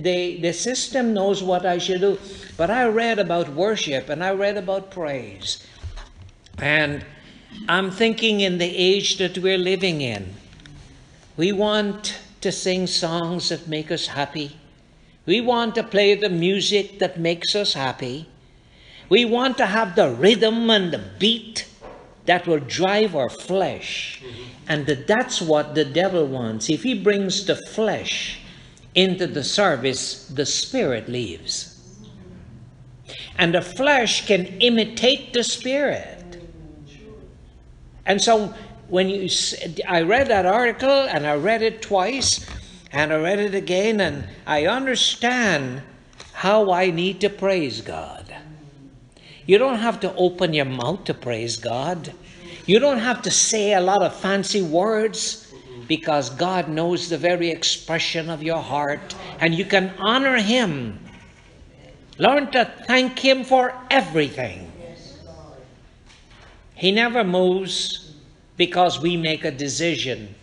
the, 0.00 0.40
the 0.40 0.52
system 0.52 1.12
knows 1.12 1.42
what 1.42 1.66
I 1.66 1.78
should 1.78 2.00
do. 2.00 2.18
But 2.56 2.70
I 2.70 2.86
read 2.86 3.18
about 3.18 3.50
worship 3.50 4.08
and 4.08 4.24
I 4.24 4.32
read 4.32 4.56
about 4.56 4.90
praise. 4.90 5.66
And 6.58 7.04
I'm 7.68 7.90
thinking 7.90 8.40
in 8.40 8.58
the 8.58 8.74
age 8.76 9.18
that 9.18 9.38
we're 9.38 9.58
living 9.58 10.00
in, 10.00 10.34
we 11.36 11.52
want 11.52 12.18
to 12.40 12.50
sing 12.50 12.86
songs 12.86 13.50
that 13.50 13.68
make 13.68 13.90
us 13.90 14.06
happy. 14.06 14.56
We 15.26 15.40
want 15.40 15.74
to 15.74 15.82
play 15.82 16.14
the 16.14 16.30
music 16.30 16.98
that 17.00 17.20
makes 17.20 17.54
us 17.54 17.74
happy. 17.74 18.26
We 19.10 19.24
want 19.24 19.58
to 19.58 19.66
have 19.66 19.94
the 19.94 20.10
rhythm 20.10 20.70
and 20.70 20.90
the 20.92 21.02
beat 21.18 21.66
that 22.24 22.46
will 22.46 22.60
drive 22.60 23.14
our 23.14 23.30
flesh. 23.30 24.22
And 24.68 24.86
that's 24.86 25.40
what 25.40 25.74
the 25.74 25.84
devil 25.84 26.26
wants. 26.26 26.70
If 26.70 26.82
he 26.82 26.94
brings 26.94 27.46
the 27.46 27.56
flesh 27.56 28.40
into 28.94 29.26
the 29.26 29.44
service, 29.44 30.26
the 30.28 30.46
spirit 30.46 31.08
leaves. 31.08 31.74
And 33.36 33.54
the 33.54 33.62
flesh 33.62 34.26
can 34.26 34.46
imitate 34.60 35.32
the 35.32 35.44
spirit. 35.44 36.42
And 38.04 38.20
so 38.20 38.54
when 38.88 39.08
you 39.08 39.28
I 39.86 40.02
read 40.02 40.28
that 40.28 40.46
article 40.46 40.90
and 40.90 41.26
I 41.26 41.36
read 41.36 41.62
it 41.62 41.82
twice 41.82 42.46
and 42.90 43.12
I 43.12 43.16
read 43.16 43.38
it 43.38 43.54
again 43.54 44.00
and 44.00 44.26
I 44.46 44.66
understand 44.66 45.82
how 46.32 46.72
I 46.72 46.90
need 46.90 47.20
to 47.20 47.28
praise 47.28 47.80
God. 47.80 48.34
You 49.46 49.58
don't 49.58 49.78
have 49.78 50.00
to 50.00 50.14
open 50.14 50.54
your 50.54 50.64
mouth 50.64 51.04
to 51.04 51.14
praise 51.14 51.56
God. 51.56 52.12
You 52.66 52.78
don't 52.78 52.98
have 52.98 53.22
to 53.22 53.30
say 53.30 53.72
a 53.72 53.80
lot 53.80 54.02
of 54.02 54.14
fancy 54.14 54.62
words 54.62 55.47
because 55.88 56.30
God 56.30 56.68
knows 56.68 57.08
the 57.08 57.18
very 57.18 57.50
expression 57.50 58.30
of 58.30 58.42
your 58.42 58.62
heart 58.62 59.14
and 59.40 59.54
you 59.54 59.64
can 59.64 59.92
honor 59.98 60.36
Him. 60.36 61.00
Learn 62.18 62.50
to 62.52 62.70
thank 62.86 63.18
Him 63.18 63.44
for 63.44 63.74
everything. 63.90 64.70
He 66.74 66.92
never 66.92 67.24
moves 67.24 68.14
because 68.56 69.00
we 69.00 69.16
make 69.16 69.44
a 69.44 69.50
decision. 69.50 70.34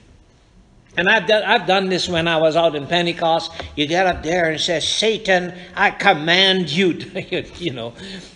And 0.97 1.10
I've 1.10 1.27
done, 1.27 1.43
I've 1.43 1.67
done 1.67 1.89
this 1.89 2.08
when 2.08 2.27
I 2.27 2.38
was 2.38 2.55
out 2.55 2.75
in 2.75 2.88
Pentecost. 2.88 3.51
You 3.75 3.86
get 3.86 4.08
up 4.08 4.23
there 4.23 4.49
and 4.49 4.60
say, 4.60 4.79
Satan, 4.79 5.53
I 5.75 5.91
command 5.91 6.71
you. 6.71 6.93
You 7.58 7.71
know, 7.71 7.93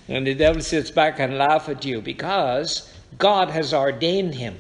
and 0.08 0.26
the 0.26 0.34
devil 0.34 0.62
sits 0.62 0.92
back 0.92 1.20
and 1.20 1.38
laughs 1.38 1.70
at 1.70 1.86
you 1.86 2.02
because 2.02 2.94
God 3.18 3.50
has 3.50 3.74
ordained 3.74 4.36
him. 4.36 4.58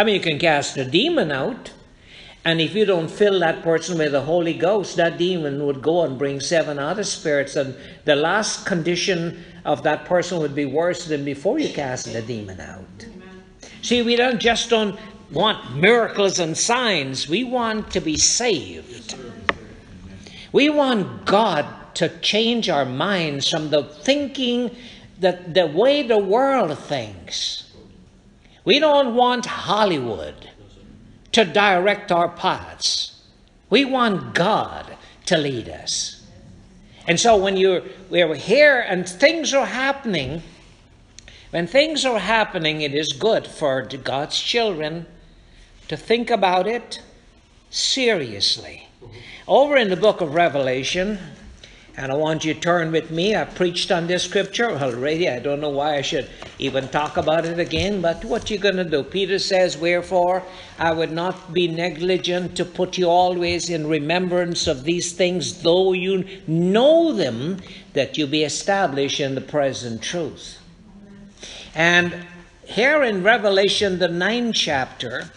I 0.00 0.02
mean, 0.02 0.14
you 0.14 0.20
can 0.22 0.38
cast 0.38 0.78
a 0.78 0.84
demon 0.86 1.30
out. 1.30 1.72
And 2.42 2.58
if 2.58 2.74
you 2.74 2.86
don't 2.86 3.10
fill 3.10 3.40
that 3.40 3.62
person 3.62 3.98
with 3.98 4.12
the 4.12 4.22
Holy 4.22 4.54
Ghost, 4.54 4.96
that 4.96 5.18
demon 5.18 5.66
would 5.66 5.82
go 5.82 6.04
and 6.04 6.16
bring 6.16 6.40
seven 6.40 6.78
other 6.78 7.04
spirits. 7.04 7.54
And 7.54 7.76
the 8.06 8.16
last 8.16 8.64
condition 8.64 9.44
of 9.66 9.82
that 9.82 10.06
person 10.06 10.38
would 10.38 10.54
be 10.54 10.64
worse 10.64 11.04
than 11.04 11.22
before 11.22 11.58
you 11.58 11.68
cast 11.68 12.10
the 12.10 12.22
demon 12.22 12.62
out. 12.62 12.86
Amen. 13.02 13.42
See, 13.82 14.00
we 14.00 14.16
don't 14.16 14.40
just 14.40 14.70
don't 14.70 14.98
want 15.30 15.76
miracles 15.76 16.38
and 16.38 16.56
signs. 16.56 17.28
We 17.28 17.44
want 17.44 17.90
to 17.90 18.00
be 18.00 18.16
saved. 18.16 19.14
We 20.50 20.70
want 20.70 21.26
God 21.26 21.66
to 21.96 22.08
change 22.20 22.70
our 22.70 22.86
minds 22.86 23.50
from 23.50 23.68
the 23.68 23.84
thinking 23.84 24.74
that 25.18 25.52
the 25.52 25.66
way 25.66 26.02
the 26.02 26.16
world 26.16 26.78
thinks. 26.78 27.69
We 28.64 28.78
don't 28.78 29.14
want 29.14 29.46
Hollywood 29.46 30.50
to 31.32 31.44
direct 31.44 32.12
our 32.12 32.28
paths. 32.28 33.22
We 33.68 33.84
want 33.84 34.34
God 34.34 34.96
to 35.26 35.38
lead 35.38 35.68
us. 35.68 36.26
And 37.06 37.18
so 37.18 37.36
when 37.36 37.56
you're 37.56 37.82
we're 38.10 38.34
here 38.34 38.80
and 38.80 39.08
things 39.08 39.54
are 39.54 39.66
happening, 39.66 40.42
when 41.50 41.66
things 41.66 42.04
are 42.04 42.18
happening, 42.18 42.82
it 42.82 42.94
is 42.94 43.12
good 43.12 43.46
for 43.46 43.82
God's 43.82 44.38
children 44.38 45.06
to 45.88 45.96
think 45.96 46.30
about 46.30 46.66
it 46.66 47.00
seriously. 47.70 48.88
Over 49.48 49.76
in 49.76 49.90
the 49.90 49.96
book 49.96 50.20
of 50.20 50.34
Revelation, 50.34 51.18
and 51.96 52.10
I 52.10 52.14
want 52.14 52.44
you 52.44 52.54
to 52.54 52.60
turn 52.60 52.92
with 52.92 53.10
me. 53.10 53.34
I 53.34 53.44
preached 53.44 53.90
on 53.90 54.06
this 54.06 54.24
scripture 54.24 54.70
already. 54.70 55.28
I 55.28 55.38
don't 55.38 55.60
know 55.60 55.70
why 55.70 55.96
I 55.96 56.02
should 56.02 56.28
even 56.58 56.88
talk 56.88 57.16
about 57.16 57.44
it 57.44 57.58
again, 57.58 58.00
but 58.00 58.24
what 58.24 58.50
you 58.50 58.58
going 58.58 58.76
to 58.76 58.84
do? 58.84 59.02
Peter 59.02 59.38
says, 59.38 59.76
Wherefore 59.76 60.42
I 60.78 60.92
would 60.92 61.12
not 61.12 61.52
be 61.52 61.68
negligent 61.68 62.56
to 62.56 62.64
put 62.64 62.96
you 62.96 63.08
always 63.08 63.68
in 63.68 63.86
remembrance 63.86 64.66
of 64.66 64.84
these 64.84 65.12
things, 65.12 65.62
though 65.62 65.92
you 65.92 66.24
know 66.46 67.12
them, 67.12 67.58
that 67.94 68.16
you 68.16 68.26
be 68.26 68.44
established 68.44 69.20
in 69.20 69.34
the 69.34 69.40
present 69.40 70.02
truth. 70.02 70.58
And 71.74 72.26
here 72.64 73.02
in 73.02 73.24
Revelation, 73.24 73.98
the 73.98 74.08
ninth 74.08 74.54
chapter, 74.54 75.30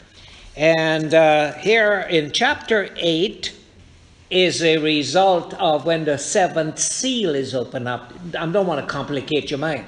and 0.56 1.14
uh, 1.14 1.54
here 1.54 2.00
in 2.10 2.32
chapter 2.32 2.90
8, 2.96 3.52
is 4.30 4.64
a 4.64 4.78
result 4.78 5.54
of 5.56 5.86
when 5.86 6.06
the 6.06 6.18
seventh 6.18 6.80
seal 6.80 7.36
is 7.36 7.54
opened 7.54 7.88
up. 7.88 8.14
I 8.38 8.46
don't 8.46 8.68
want 8.68 8.82
to 8.82 8.88
complicate 8.88 9.52
your 9.52 9.60
mind. 9.60 9.86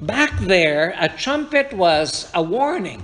Back 0.00 0.38
there, 0.40 0.94
a 0.98 1.08
trumpet 1.08 1.72
was 1.72 2.30
a 2.34 2.42
warning. 2.42 3.02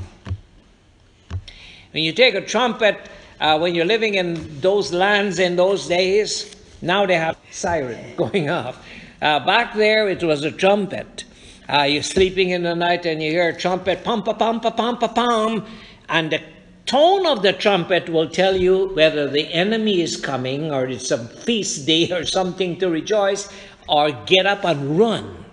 When 1.92 2.02
you 2.04 2.12
take 2.12 2.34
a 2.34 2.40
trumpet, 2.40 2.98
uh, 3.40 3.58
when 3.58 3.74
you're 3.74 3.84
living 3.84 4.14
in 4.14 4.60
those 4.60 4.92
lands 4.92 5.38
in 5.38 5.56
those 5.56 5.86
days, 5.88 6.54
now 6.82 7.06
they 7.06 7.16
have 7.16 7.36
siren 7.50 7.98
going 8.16 8.48
off. 8.48 8.84
Uh, 9.20 9.44
back 9.44 9.74
there, 9.74 10.08
it 10.08 10.22
was 10.22 10.44
a 10.44 10.50
trumpet. 10.50 11.24
Uh, 11.68 11.82
you're 11.82 12.02
sleeping 12.02 12.50
in 12.50 12.62
the 12.62 12.74
night 12.74 13.06
and 13.06 13.22
you 13.22 13.30
hear 13.30 13.48
a 13.48 13.56
trumpet, 13.56 14.02
pum 14.02 14.22
pa 14.22 14.32
pum 14.32 14.60
pa 14.60 14.70
pum 14.70 14.98
pum, 14.98 15.66
and 16.08 16.32
the 16.32 16.40
tone 16.90 17.24
of 17.24 17.42
the 17.42 17.52
trumpet 17.52 18.08
will 18.08 18.28
tell 18.28 18.56
you 18.56 18.88
whether 18.94 19.28
the 19.28 19.46
enemy 19.54 20.00
is 20.00 20.16
coming 20.16 20.72
or 20.72 20.88
it's 20.88 21.12
a 21.12 21.24
feast 21.24 21.86
day 21.86 22.10
or 22.10 22.24
something 22.24 22.76
to 22.76 22.90
rejoice 22.90 23.48
or 23.88 24.10
get 24.26 24.44
up 24.44 24.64
and 24.64 24.98
run. 24.98 25.44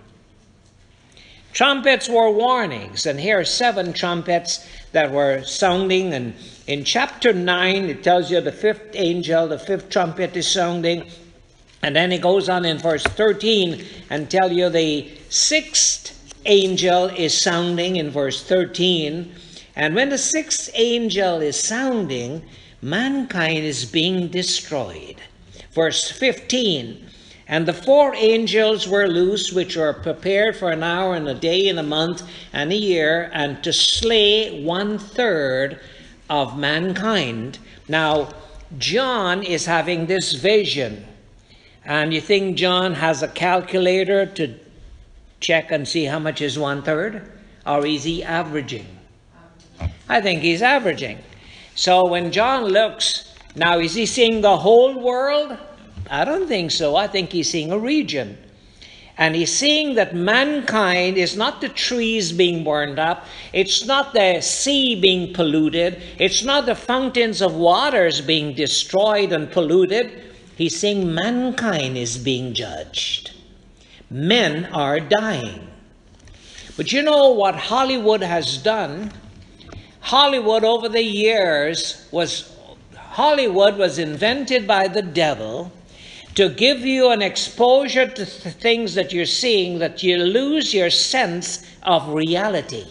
Trumpets 1.52 2.08
were 2.08 2.32
warnings, 2.32 3.06
and 3.06 3.20
here 3.20 3.38
are 3.38 3.44
seven 3.44 3.92
trumpets 3.92 4.66
that 4.90 5.12
were 5.12 5.44
sounding. 5.44 6.12
And 6.12 6.34
in 6.66 6.82
chapter 6.82 7.32
9, 7.32 7.84
it 7.84 8.02
tells 8.02 8.32
you 8.32 8.40
the 8.40 8.50
fifth 8.50 8.90
angel, 8.94 9.46
the 9.46 9.60
fifth 9.60 9.90
trumpet 9.90 10.36
is 10.36 10.50
sounding. 10.50 11.08
And 11.84 11.94
then 11.94 12.10
it 12.10 12.20
goes 12.20 12.48
on 12.48 12.64
in 12.64 12.78
verse 12.78 13.04
13 13.04 13.84
and 14.10 14.28
tell 14.28 14.50
you 14.50 14.70
the 14.70 15.08
sixth 15.28 16.18
angel 16.46 17.06
is 17.06 17.40
sounding 17.40 17.94
in 17.94 18.10
verse 18.10 18.42
13. 18.42 19.32
And 19.78 19.94
when 19.94 20.08
the 20.08 20.18
sixth 20.18 20.70
angel 20.74 21.40
is 21.40 21.56
sounding, 21.56 22.42
mankind 22.82 23.58
is 23.58 23.84
being 23.84 24.26
destroyed. 24.26 25.20
Verse 25.72 26.10
15 26.10 27.06
And 27.46 27.64
the 27.64 27.72
four 27.72 28.12
angels 28.16 28.88
were 28.88 29.06
loose, 29.06 29.52
which 29.52 29.76
were 29.76 29.92
prepared 29.92 30.56
for 30.56 30.72
an 30.72 30.82
hour 30.82 31.14
and 31.14 31.28
a 31.28 31.34
day 31.34 31.68
and 31.68 31.78
a 31.78 31.84
month 31.84 32.24
and 32.52 32.72
a 32.72 32.76
year, 32.76 33.30
and 33.32 33.62
to 33.62 33.72
slay 33.72 34.64
one 34.64 34.98
third 34.98 35.78
of 36.28 36.58
mankind. 36.58 37.60
Now, 37.86 38.30
John 38.78 39.44
is 39.44 39.66
having 39.66 40.06
this 40.06 40.32
vision. 40.32 41.06
And 41.84 42.12
you 42.12 42.20
think 42.20 42.56
John 42.56 42.94
has 42.94 43.22
a 43.22 43.28
calculator 43.28 44.26
to 44.26 44.58
check 45.38 45.70
and 45.70 45.86
see 45.86 46.06
how 46.06 46.18
much 46.18 46.40
is 46.40 46.58
one 46.58 46.82
third? 46.82 47.30
Or 47.64 47.86
is 47.86 48.02
he 48.02 48.24
averaging? 48.24 48.97
I 50.08 50.20
think 50.20 50.42
he's 50.42 50.62
averaging. 50.62 51.18
So 51.74 52.06
when 52.06 52.32
John 52.32 52.64
looks, 52.64 53.34
now 53.54 53.78
is 53.78 53.94
he 53.94 54.06
seeing 54.06 54.40
the 54.40 54.56
whole 54.56 55.00
world? 55.00 55.56
I 56.10 56.24
don't 56.24 56.48
think 56.48 56.70
so. 56.70 56.96
I 56.96 57.06
think 57.06 57.30
he's 57.30 57.50
seeing 57.50 57.70
a 57.70 57.78
region. 57.78 58.38
And 59.18 59.34
he's 59.34 59.52
seeing 59.52 59.96
that 59.96 60.14
mankind 60.14 61.18
is 61.18 61.36
not 61.36 61.60
the 61.60 61.68
trees 61.68 62.30
being 62.30 62.62
burned 62.62 63.00
up, 63.00 63.26
it's 63.52 63.84
not 63.84 64.14
the 64.14 64.40
sea 64.40 65.00
being 65.00 65.34
polluted, 65.34 66.00
it's 66.18 66.44
not 66.44 66.66
the 66.66 66.76
fountains 66.76 67.42
of 67.42 67.54
waters 67.56 68.20
being 68.20 68.54
destroyed 68.54 69.32
and 69.32 69.50
polluted. 69.50 70.22
He's 70.56 70.78
saying 70.78 71.12
mankind 71.12 71.96
is 71.96 72.16
being 72.16 72.54
judged. 72.54 73.32
Men 74.08 74.66
are 74.66 75.00
dying. 75.00 75.68
But 76.76 76.92
you 76.92 77.02
know 77.02 77.30
what 77.30 77.56
Hollywood 77.56 78.22
has 78.22 78.56
done? 78.56 79.12
Hollywood 80.08 80.64
over 80.64 80.88
the 80.88 81.02
years 81.02 82.08
was 82.10 82.56
Hollywood 82.96 83.76
was 83.76 83.98
invented 83.98 84.66
by 84.66 84.88
the 84.88 85.02
devil 85.02 85.70
to 86.34 86.48
give 86.48 86.80
you 86.80 87.10
an 87.10 87.20
exposure 87.20 88.06
to 88.06 88.24
th- 88.24 88.54
things 88.54 88.94
that 88.94 89.12
you're 89.12 89.26
seeing 89.26 89.80
that 89.80 90.02
you 90.02 90.16
lose 90.16 90.72
your 90.72 90.88
sense 90.88 91.62
of 91.82 92.08
reality. 92.08 92.86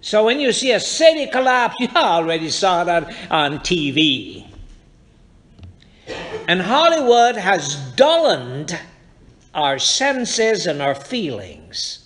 So 0.00 0.24
when 0.24 0.38
you 0.38 0.52
see 0.52 0.70
a 0.70 0.78
city 0.78 1.26
collapse, 1.26 1.74
you 1.80 1.88
already 1.96 2.48
saw 2.48 2.84
that 2.84 3.12
on 3.28 3.58
TV. 3.58 4.46
And 6.46 6.62
Hollywood 6.62 7.34
has 7.34 7.74
dulled 7.96 8.78
our 9.52 9.80
senses 9.80 10.68
and 10.68 10.80
our 10.80 10.94
feelings 10.94 12.03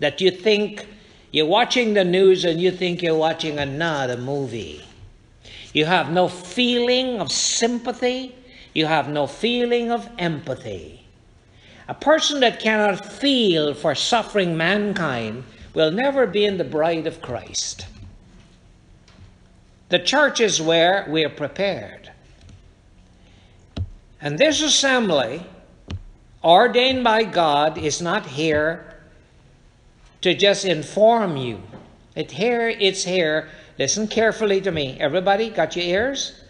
that 0.00 0.20
you 0.20 0.30
think 0.30 0.86
you're 1.30 1.46
watching 1.46 1.94
the 1.94 2.04
news 2.04 2.44
and 2.44 2.60
you 2.60 2.70
think 2.70 3.02
you're 3.02 3.14
watching 3.14 3.58
another 3.58 4.16
movie. 4.16 4.82
You 5.72 5.84
have 5.84 6.10
no 6.10 6.28
feeling 6.28 7.20
of 7.20 7.30
sympathy, 7.30 8.34
you 8.74 8.86
have 8.86 9.08
no 9.08 9.26
feeling 9.26 9.90
of 9.90 10.08
empathy. 10.18 11.04
A 11.88 11.94
person 11.94 12.40
that 12.40 12.60
cannot 12.60 13.04
feel 13.04 13.74
for 13.74 13.94
suffering 13.94 14.56
mankind 14.56 15.44
will 15.74 15.90
never 15.90 16.26
be 16.26 16.44
in 16.44 16.58
the 16.58 16.64
bride 16.64 17.06
of 17.06 17.22
Christ. 17.22 17.86
The 19.88 19.98
church 19.98 20.40
is 20.40 20.60
where 20.60 21.06
we 21.08 21.24
are 21.24 21.30
prepared. 21.30 22.10
And 24.20 24.38
this 24.38 24.60
assembly, 24.60 25.46
ordained 26.44 27.04
by 27.04 27.24
God, 27.24 27.78
is 27.78 28.02
not 28.02 28.26
here 28.26 28.97
to 30.20 30.34
just 30.34 30.64
inform 30.64 31.36
you. 31.36 31.60
It 32.14 32.32
here, 32.32 32.68
it's 32.68 33.04
here. 33.04 33.48
Listen 33.78 34.08
carefully 34.08 34.60
to 34.62 34.72
me. 34.72 34.96
Everybody, 34.98 35.50
got 35.50 35.76
your 35.76 35.84
ears? 35.84 36.42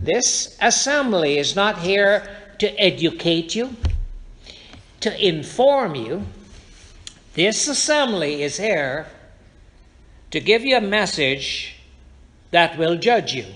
This 0.00 0.56
assembly 0.60 1.38
is 1.38 1.54
not 1.54 1.78
here 1.78 2.26
to 2.58 2.68
educate 2.80 3.54
you, 3.54 3.76
to 5.00 5.26
inform 5.26 5.94
you. 5.94 6.24
This 7.34 7.68
assembly 7.68 8.42
is 8.42 8.56
here 8.56 9.06
to 10.30 10.40
give 10.40 10.64
you 10.64 10.76
a 10.76 10.80
message 10.80 11.76
that 12.50 12.76
will 12.76 12.96
judge 12.96 13.32
you. 13.34 13.46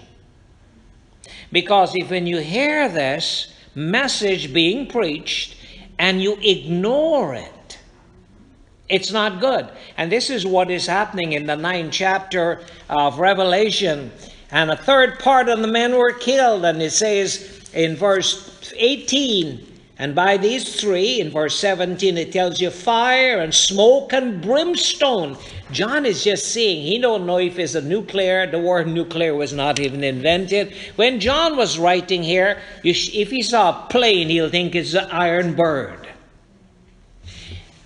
Because 1.50 1.92
if 1.94 2.10
when 2.10 2.26
you 2.26 2.38
hear 2.38 2.88
this 2.88 3.52
message 3.74 4.52
being 4.52 4.86
preached 4.86 5.56
and 5.98 6.22
you 6.22 6.36
ignore 6.40 7.34
it, 7.34 7.52
it's 8.88 9.12
not 9.12 9.40
good. 9.40 9.68
And 9.96 10.10
this 10.10 10.30
is 10.30 10.46
what 10.46 10.70
is 10.70 10.86
happening 10.86 11.32
in 11.32 11.46
the 11.46 11.56
ninth 11.56 11.92
chapter 11.92 12.60
of 12.88 13.18
Revelation. 13.18 14.10
And 14.50 14.70
a 14.70 14.76
third 14.76 15.18
part 15.18 15.48
of 15.48 15.60
the 15.60 15.66
men 15.66 15.96
were 15.96 16.12
killed. 16.12 16.64
And 16.64 16.80
it 16.80 16.92
says 16.92 17.70
in 17.74 17.96
verse 17.96 18.72
18, 18.76 19.66
and 20.00 20.14
by 20.14 20.36
these 20.36 20.80
three, 20.80 21.20
in 21.20 21.30
verse 21.30 21.58
17, 21.58 22.16
it 22.16 22.32
tells 22.32 22.60
you 22.60 22.70
fire 22.70 23.40
and 23.40 23.52
smoke 23.52 24.12
and 24.12 24.40
brimstone. 24.40 25.36
John 25.72 26.06
is 26.06 26.22
just 26.22 26.46
seeing. 26.46 26.82
He 26.82 26.98
don't 26.98 27.26
know 27.26 27.38
if 27.38 27.58
it's 27.58 27.74
a 27.74 27.82
nuclear. 27.82 28.46
The 28.46 28.60
word 28.60 28.86
nuclear 28.86 29.34
was 29.34 29.52
not 29.52 29.80
even 29.80 30.04
invented. 30.04 30.72
When 30.94 31.18
John 31.18 31.56
was 31.56 31.78
writing 31.78 32.22
here, 32.22 32.62
if 32.84 33.30
he 33.30 33.42
saw 33.42 33.70
a 33.70 33.88
plane, 33.88 34.28
he'll 34.28 34.48
think 34.48 34.76
it's 34.76 34.94
an 34.94 35.10
iron 35.10 35.54
bird. 35.54 36.07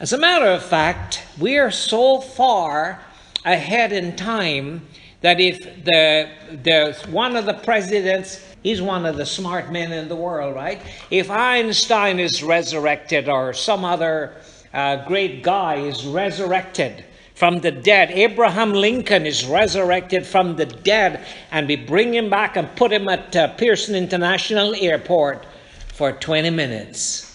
As 0.02 0.12
a 0.12 0.18
matter 0.18 0.46
of 0.46 0.64
fact, 0.64 1.22
we 1.38 1.58
are 1.58 1.70
so 1.70 2.20
far 2.20 3.00
ahead 3.44 3.92
in 3.92 4.16
time 4.16 4.84
that 5.20 5.38
if 5.38 5.60
the, 5.84 6.28
the 6.60 7.08
one 7.08 7.36
of 7.36 7.46
the 7.46 7.54
presidents 7.54 8.44
he's 8.64 8.82
one 8.82 9.06
of 9.06 9.16
the 9.16 9.24
smart 9.24 9.70
men 9.70 9.92
in 9.92 10.08
the 10.08 10.16
world 10.16 10.56
right? 10.56 10.82
If 11.12 11.30
einstein 11.30 12.18
is 12.18 12.42
resurrected 12.42 13.28
or 13.28 13.52
some 13.52 13.84
other 13.84 14.32
uh, 14.74 15.06
great 15.06 15.44
guy 15.44 15.76
is 15.76 16.04
resurrected 16.04 17.04
from 17.36 17.60
the 17.60 17.70
dead 17.70 18.10
abraham 18.10 18.72
lincoln 18.72 19.24
is 19.24 19.46
resurrected 19.46 20.26
from 20.26 20.56
the 20.56 20.66
dead 20.66 21.24
and 21.52 21.68
we 21.68 21.76
bring 21.76 22.12
him 22.12 22.28
back 22.28 22.56
and 22.56 22.74
put 22.74 22.92
him 22.92 23.08
at 23.08 23.36
uh, 23.36 23.46
pearson 23.54 23.94
international 23.94 24.74
airport 24.74 25.46
for 25.94 26.10
20 26.10 26.50
minutes 26.50 27.31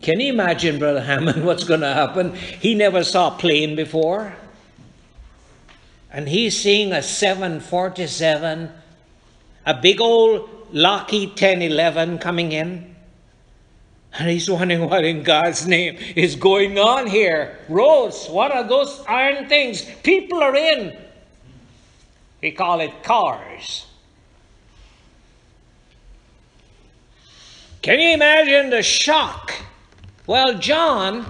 Can 0.00 0.20
you 0.20 0.32
imagine, 0.32 0.78
Brother 0.78 1.00
Hammond, 1.00 1.44
what's 1.46 1.64
going 1.64 1.80
to 1.80 1.92
happen? 1.92 2.34
He 2.34 2.74
never 2.74 3.04
saw 3.04 3.34
a 3.34 3.38
plane 3.38 3.76
before. 3.76 4.34
And 6.10 6.28
he's 6.28 6.58
seeing 6.58 6.92
a 6.92 7.02
747, 7.02 8.70
a 9.66 9.74
big 9.74 10.00
old 10.00 10.48
Lockheed 10.72 11.30
1011 11.30 12.18
coming 12.18 12.52
in. 12.52 12.94
And 14.14 14.30
he's 14.30 14.50
wondering 14.50 14.88
what 14.88 15.04
in 15.04 15.22
God's 15.22 15.66
name 15.66 15.96
is 16.16 16.34
going 16.34 16.78
on 16.78 17.06
here. 17.06 17.58
Roads, 17.68 18.26
what 18.28 18.52
are 18.52 18.64
those 18.64 19.04
iron 19.06 19.48
things? 19.48 19.82
People 20.02 20.42
are 20.42 20.56
in. 20.56 20.96
We 22.40 22.52
call 22.52 22.80
it 22.80 23.02
cars. 23.02 23.86
Can 27.82 28.00
you 28.00 28.10
imagine 28.10 28.70
the 28.70 28.82
shock 28.82 29.54
well, 30.28 30.58
John 30.58 31.26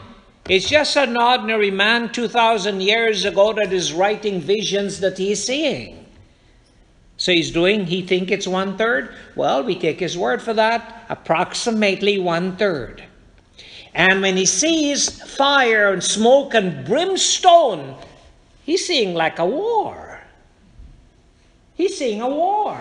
is 0.48 0.68
just 0.68 0.96
an 0.96 1.16
ordinary 1.16 1.70
man 1.70 2.10
2,000 2.12 2.80
years 2.80 3.24
ago 3.24 3.52
that 3.52 3.72
is 3.72 3.92
writing 3.92 4.40
visions 4.40 4.98
that 4.98 5.16
he's 5.16 5.42
seeing. 5.42 6.04
So 7.16 7.30
he's 7.30 7.52
doing, 7.52 7.86
he 7.86 8.02
think 8.02 8.32
it's 8.32 8.48
one 8.48 8.76
third? 8.76 9.14
Well, 9.36 9.62
we 9.62 9.78
take 9.78 10.00
his 10.00 10.18
word 10.18 10.42
for 10.42 10.52
that, 10.54 11.06
approximately 11.08 12.18
one 12.18 12.56
third. 12.56 13.04
And 13.94 14.20
when 14.20 14.36
he 14.36 14.46
sees 14.46 15.22
fire 15.36 15.92
and 15.92 16.02
smoke 16.02 16.54
and 16.54 16.84
brimstone, 16.84 17.94
he's 18.64 18.84
seeing 18.84 19.14
like 19.14 19.38
a 19.38 19.46
war. 19.46 20.20
He's 21.76 21.96
seeing 21.96 22.20
a 22.20 22.28
war. 22.28 22.80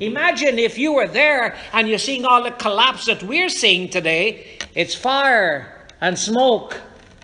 Imagine 0.00 0.58
if 0.58 0.78
you 0.78 0.92
were 0.92 1.06
there 1.06 1.56
and 1.72 1.88
you're 1.88 1.98
seeing 1.98 2.24
all 2.24 2.42
the 2.42 2.50
collapse 2.50 3.06
that 3.06 3.22
we're 3.22 3.48
seeing 3.48 3.88
today. 3.88 4.58
It's 4.74 4.94
fire 4.94 5.86
and 6.00 6.18
smoke 6.18 6.80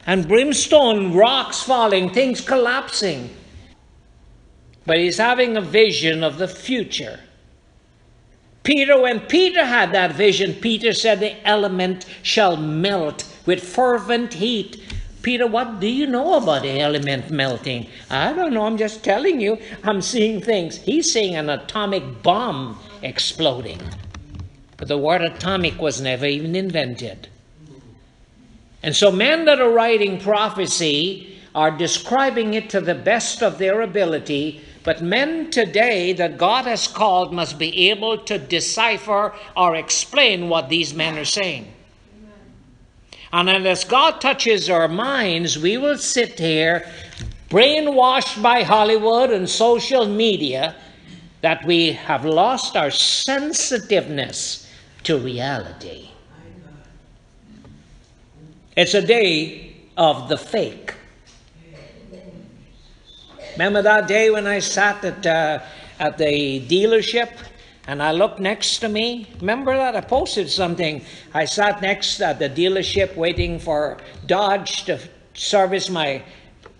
and 0.07 0.27
brimstone, 0.29 1.15
rocks 1.15 1.63
falling, 1.63 2.11
things 2.11 2.41
collapsing. 2.41 3.31
But 4.87 4.99
he's 4.99 5.19
having 5.19 5.57
a 5.57 5.61
vision 5.61 6.25
of 6.25 6.39
the 6.39 6.49
future. 6.49 7.21
Peter, 8.63 9.01
when 9.01 9.21
Peter 9.21 9.65
had 9.65 9.93
that 9.93 10.13
vision, 10.15 10.55
Peter 10.55 10.93
said, 10.93 11.21
The 11.21 11.47
element 11.47 12.05
shall 12.23 12.57
melt 12.57 13.25
with 13.47 13.63
fervent 13.63 14.35
heat. 14.35 14.83
Peter, 15.23 15.47
what 15.47 15.81
do 15.81 15.87
you 15.87 16.07
know 16.07 16.35
about 16.35 16.63
the 16.63 16.81
element 16.81 17.31
melting? 17.31 17.87
I 18.11 18.33
don't 18.33 18.53
know, 18.53 18.65
I'm 18.65 18.77
just 18.77 19.03
telling 19.03 19.41
you. 19.41 19.59
I'm 19.85 20.01
seeing 20.01 20.41
things. 20.41 20.77
He's 20.77 21.13
seeing 21.13 21.35
an 21.37 21.51
atomic 21.51 22.23
bomb 22.23 22.79
exploding. 23.03 23.81
But 24.77 24.89
the 24.89 24.99
word 24.99 25.23
atomic 25.23 25.81
was 25.81 26.01
never 26.01 26.27
even 26.27 26.55
invented. 26.55 27.29
And 28.83 28.95
so 28.95 29.11
men 29.11 29.45
that 29.47 29.61
are 29.61 29.71
writing 29.71 30.21
prophecy 30.21 31.39
are 31.55 31.71
describing 31.71 32.55
it 32.55 32.71
to 32.71 32.81
the 32.81 32.95
best 32.95 33.43
of 33.43 33.59
their 33.59 33.81
ability, 33.81 34.61
but 34.85 35.03
men 35.03 35.51
today 35.51 36.13
that 36.13 36.39
God 36.39 36.67
has 36.67 36.87
called 36.87 37.33
must 37.33 37.59
be 37.59 37.91
able 37.91 38.19
to 38.19 38.39
decipher 38.39 39.35
or 39.57 39.75
explain 39.75 40.49
what 40.49 40.69
these 40.69 40.95
men 40.95 41.19
are 41.19 41.25
saying. 41.25 41.73
And 43.33 43.51
unless 43.51 43.85
God 43.85 44.21
touches 44.21 44.71
our 44.71 44.89
minds, 44.89 45.59
we 45.59 45.77
will 45.77 45.99
sit 45.99 46.39
here 46.39 46.89
brainwashed 47.51 48.43
by 48.43 48.63
Hollywood 48.63 49.31
and 49.31 49.49
social 49.49 50.07
media 50.07 50.77
that 51.41 51.65
we 51.67 51.93
have 51.93 52.25
lost 52.25 52.77
our 52.77 52.91
sensitiveness 52.91 54.71
to 55.05 55.19
reality. 55.19 56.08
It's 58.79 58.95
a 58.95 59.03
day 59.03 59.75
of 59.97 60.29
the 60.29 60.39
fake. 60.39 60.95
Remember 63.55 63.83
that 63.83 64.07
day 64.07 64.31
when 64.31 64.47
I 64.47 64.61
sat 64.61 65.05
at, 65.05 65.27
uh, 65.27 65.59
at 65.99 66.17
the 66.17 66.61
dealership 66.61 67.29
and 67.89 68.01
I 68.01 68.13
looked 68.13 68.39
next 68.39 68.79
to 68.79 68.89
me? 68.89 69.27
Remember 69.41 69.77
that? 69.77 69.97
I 69.97 70.01
posted 70.01 70.49
something. 70.49 71.05
I 71.35 71.45
sat 71.45 71.83
next 71.83 72.21
at 72.21 72.39
the 72.39 72.49
dealership 72.49 73.17
waiting 73.17 73.59
for 73.59 73.99
Dodge 74.27 74.85
to 74.85 75.01
service 75.35 75.91
my 75.91 76.23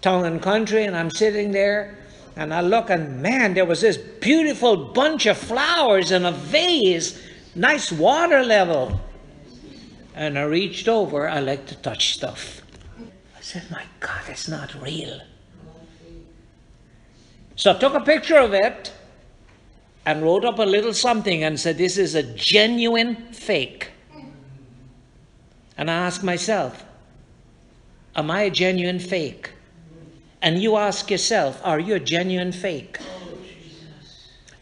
town 0.01 0.25
and 0.25 0.41
country, 0.41 0.85
and 0.85 0.97
I'm 0.97 1.11
sitting 1.11 1.51
there 1.51 1.99
and 2.37 2.55
I 2.55 2.61
look, 2.61 2.91
and 2.91 3.21
man, 3.21 3.55
there 3.55 3.65
was 3.65 3.81
this 3.81 3.97
beautiful 3.97 4.77
bunch 4.77 5.27
of 5.27 5.37
flowers 5.37 6.13
in 6.13 6.25
a 6.25 6.31
vase, 6.31 7.21
nice 7.57 7.91
water 7.91 8.45
level. 8.45 9.01
And 10.19 10.37
I 10.37 10.43
reached 10.43 10.89
over, 10.89 11.29
I 11.29 11.39
like 11.39 11.67
to 11.67 11.77
touch 11.77 12.13
stuff. 12.13 12.61
I 12.99 13.41
said, 13.41 13.71
My 13.71 13.85
God, 14.01 14.23
it's 14.27 14.49
not 14.49 14.75
real. 14.83 15.21
So 17.55 17.71
I 17.71 17.79
took 17.79 17.95
a 17.95 18.01
picture 18.01 18.39
of 18.39 18.53
it 18.53 18.93
and 20.05 20.25
wrote 20.25 20.45
up 20.45 20.59
a 20.59 20.65
little 20.65 20.93
something 20.93 21.45
and 21.45 21.59
said, 21.59 21.79
This 21.79 21.97
is 21.97 22.17
a 22.17 22.25
genuine 22.25 23.33
fake. 23.33 23.91
And 25.77 25.89
I 25.89 25.95
asked 25.95 26.25
myself, 26.25 26.85
Am 28.17 28.29
I 28.29 28.43
a 28.43 28.51
genuine 28.51 28.99
fake? 28.99 29.53
And 30.43 30.61
you 30.61 30.75
ask 30.75 31.13
yourself, 31.13 31.61
Are 31.63 31.79
you 31.79 31.95
a 31.95 32.01
genuine 32.01 32.51
fake? 32.51 32.99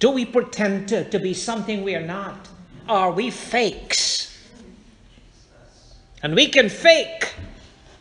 Do 0.00 0.10
we 0.10 0.26
pretend 0.26 0.90
to, 0.90 1.08
to 1.08 1.18
be 1.18 1.32
something 1.32 1.82
we 1.82 1.94
are 1.94 2.06
not? 2.06 2.46
Are 2.90 3.10
we 3.10 3.30
fakes? 3.30 4.15
And 6.26 6.34
we 6.34 6.48
can 6.48 6.68
fake. 6.68 7.34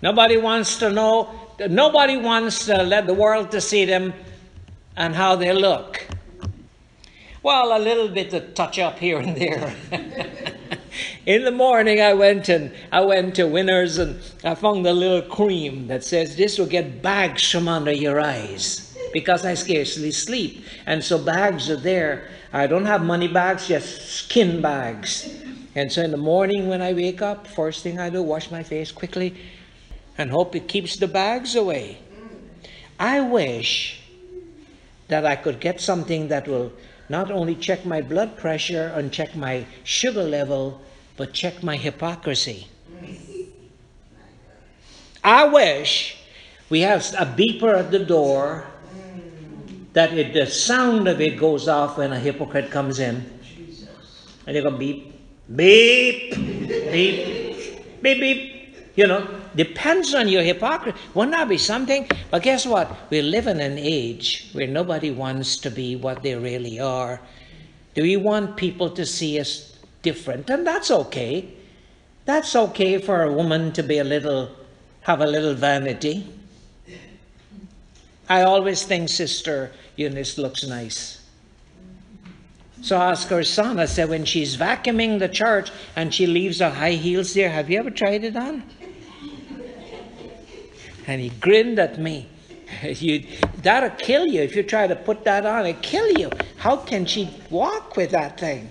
Nobody 0.01 0.35
wants 0.35 0.79
to 0.79 0.89
know, 0.89 1.29
nobody 1.69 2.17
wants 2.17 2.65
to 2.65 2.81
let 2.81 3.05
the 3.05 3.13
world 3.13 3.51
to 3.51 3.61
see 3.61 3.85
them 3.85 4.15
and 4.97 5.13
how 5.13 5.35
they 5.35 5.53
look. 5.53 6.07
Well, 7.43 7.77
a 7.77 7.79
little 7.79 8.07
bit 8.07 8.33
of 8.33 8.55
touch 8.55 8.79
up 8.79 8.97
here 8.97 9.19
and 9.19 9.37
there. 9.37 9.75
In 11.27 11.43
the 11.43 11.51
morning, 11.51 12.01
I 12.01 12.15
went 12.15 12.49
and 12.49 12.73
I 12.91 13.01
went 13.01 13.35
to 13.35 13.45
Winners 13.45 13.99
and 13.99 14.19
I 14.43 14.55
found 14.55 14.87
a 14.87 14.91
little 14.91 15.21
cream 15.29 15.85
that 15.85 16.03
says 16.03 16.35
this 16.35 16.57
will 16.57 16.65
get 16.65 17.03
bags 17.03 17.51
from 17.51 17.67
under 17.67 17.93
your 17.93 18.19
eyes 18.19 18.97
because 19.13 19.45
I 19.45 19.53
scarcely 19.53 20.09
sleep, 20.09 20.65
and 20.87 21.03
so 21.03 21.19
bags 21.19 21.69
are 21.69 21.75
there. 21.75 22.31
I 22.51 22.65
don't 22.65 22.85
have 22.85 23.03
money 23.03 23.27
bags, 23.27 23.67
just 23.67 24.01
skin 24.01 24.63
bags. 24.63 25.29
And 25.75 25.91
so 25.91 26.01
in 26.01 26.11
the 26.11 26.17
morning 26.17 26.67
when 26.69 26.81
I 26.81 26.93
wake 26.93 27.21
up, 27.21 27.47
first 27.47 27.83
thing 27.83 27.99
I 27.99 28.09
do, 28.09 28.23
wash 28.23 28.49
my 28.49 28.63
face 28.63 28.91
quickly, 28.91 29.35
and 30.17 30.31
hope 30.31 30.55
it 30.55 30.69
keeps 30.69 30.95
the 30.95 31.07
bags 31.07 31.55
away. 31.55 31.97
I 32.97 33.19
wish 33.19 33.99
that 35.09 35.25
I 35.25 35.35
could 35.35 35.59
get 35.59 35.81
something 35.81 36.29
that 36.29 36.47
will 36.47 36.71
not 37.09 37.29
only 37.29 37.55
check 37.55 37.85
my 37.85 38.01
blood 38.01 38.37
pressure 38.37 38.91
and 38.95 39.11
check 39.11 39.35
my 39.35 39.65
sugar 39.83 40.23
level, 40.23 40.81
but 41.17 41.33
check 41.33 41.61
my 41.61 41.75
hypocrisy. 41.75 42.67
I 45.23 45.45
wish 45.45 46.17
we 46.69 46.81
have 46.81 47.01
a 47.17 47.25
beeper 47.25 47.77
at 47.77 47.91
the 47.91 47.99
door 47.99 48.65
that 49.93 50.13
it, 50.13 50.33
the 50.33 50.45
sound 50.45 51.07
of 51.07 51.21
it 51.21 51.37
goes 51.37 51.67
off 51.67 51.97
when 51.97 52.13
a 52.13 52.19
hypocrite 52.19 52.71
comes 52.71 52.99
in. 52.99 53.25
And 54.47 54.55
they 54.55 54.61
go 54.61 54.71
beep, 54.71 55.14
beep, 55.53 56.35
beep, 56.35 58.01
beep, 58.01 58.19
beep. 58.19 58.51
You 58.95 59.07
know, 59.07 59.27
depends 59.55 60.13
on 60.13 60.29
your 60.29 60.41
hypocrisy. 60.41 60.97
Wouldn't 61.13 61.35
that 61.35 61.49
be 61.49 61.57
something? 61.57 62.07
But 62.31 62.43
guess 62.43 62.65
what? 62.65 62.89
We 63.09 63.21
live 63.21 63.47
in 63.47 63.59
an 63.59 63.77
age 63.77 64.49
where 64.53 64.67
nobody 64.67 65.11
wants 65.11 65.57
to 65.57 65.69
be 65.69 65.97
what 65.97 66.23
they 66.23 66.35
really 66.35 66.79
are. 66.79 67.19
Do 67.93 68.03
we 68.03 68.15
want 68.15 68.55
people 68.55 68.89
to 68.91 69.05
see 69.05 69.37
us 69.39 69.77
different? 70.01 70.49
And 70.49 70.65
that's 70.65 70.91
okay. 70.91 71.53
That's 72.23 72.55
okay 72.55 72.97
for 72.97 73.23
a 73.23 73.31
woman 73.31 73.73
to 73.73 73.83
be 73.83 73.97
a 73.97 74.03
little, 74.03 74.49
have 75.01 75.19
a 75.19 75.27
little 75.27 75.53
vanity. 75.53 76.25
I 78.29 78.43
always 78.43 78.83
think 78.83 79.09
Sister 79.09 79.71
Eunice 79.97 80.37
looks 80.37 80.65
nice. 80.65 81.24
So 82.85 82.99
her 82.99 83.43
son, 83.43 83.79
I 83.79 83.85
said, 83.85 84.09
when 84.09 84.25
she's 84.25 84.57
vacuuming 84.57 85.17
the 85.17 85.27
church 85.27 85.71
and 85.95 86.13
she 86.13 86.27
leaves 86.27 86.59
her 86.59 86.69
high 86.69 86.91
heels 86.91 87.33
there, 87.33 87.49
have 87.49 87.67
you 87.67 87.79
ever 87.79 87.89
tried 87.89 88.23
it 88.23 88.35
on? 88.35 88.61
And 91.07 91.19
he 91.19 91.29
grinned 91.29 91.79
at 91.79 91.97
me. 91.97 92.29
You, 92.83 93.25
that'll 93.63 93.89
kill 93.97 94.27
you 94.27 94.41
if 94.41 94.55
you 94.55 94.61
try 94.61 94.85
to 94.85 94.95
put 94.95 95.23
that 95.23 95.47
on. 95.47 95.65
It'll 95.65 95.81
kill 95.81 96.11
you. 96.11 96.29
How 96.57 96.77
can 96.77 97.07
she 97.07 97.27
walk 97.49 97.95
with 97.95 98.11
that 98.11 98.39
thing? 98.39 98.69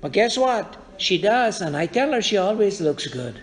But 0.00 0.12
guess 0.12 0.36
what? 0.38 0.76
She 0.98 1.18
does, 1.18 1.60
and 1.60 1.76
I 1.76 1.86
tell 1.86 2.12
her 2.12 2.22
she 2.22 2.36
always 2.36 2.80
looks 2.80 3.08
good. 3.08 3.40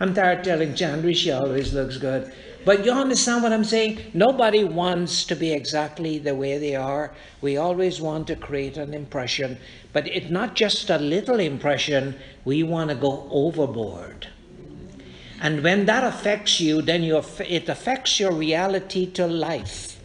I'm 0.00 0.12
tired 0.12 0.44
telling 0.44 0.74
Chandra 0.74 1.14
she 1.14 1.30
always 1.30 1.72
looks 1.72 1.96
good. 1.96 2.30
But 2.66 2.84
you 2.84 2.90
understand 2.90 3.44
what 3.44 3.52
I'm 3.52 3.62
saying? 3.62 4.10
Nobody 4.12 4.64
wants 4.64 5.22
to 5.26 5.36
be 5.36 5.52
exactly 5.52 6.18
the 6.18 6.34
way 6.34 6.58
they 6.58 6.74
are. 6.74 7.12
We 7.40 7.56
always 7.56 8.00
want 8.00 8.26
to 8.26 8.34
create 8.34 8.76
an 8.76 8.92
impression. 8.92 9.58
But 9.92 10.08
it's 10.08 10.30
not 10.30 10.56
just 10.56 10.90
a 10.90 10.98
little 10.98 11.38
impression, 11.38 12.18
we 12.44 12.64
want 12.64 12.90
to 12.90 12.96
go 12.96 13.28
overboard. 13.30 14.26
And 15.40 15.62
when 15.62 15.86
that 15.86 16.02
affects 16.02 16.58
you, 16.58 16.82
then 16.82 17.04
you, 17.04 17.22
it 17.38 17.68
affects 17.68 18.18
your 18.18 18.32
reality 18.32 19.06
to 19.12 19.28
life. 19.28 20.00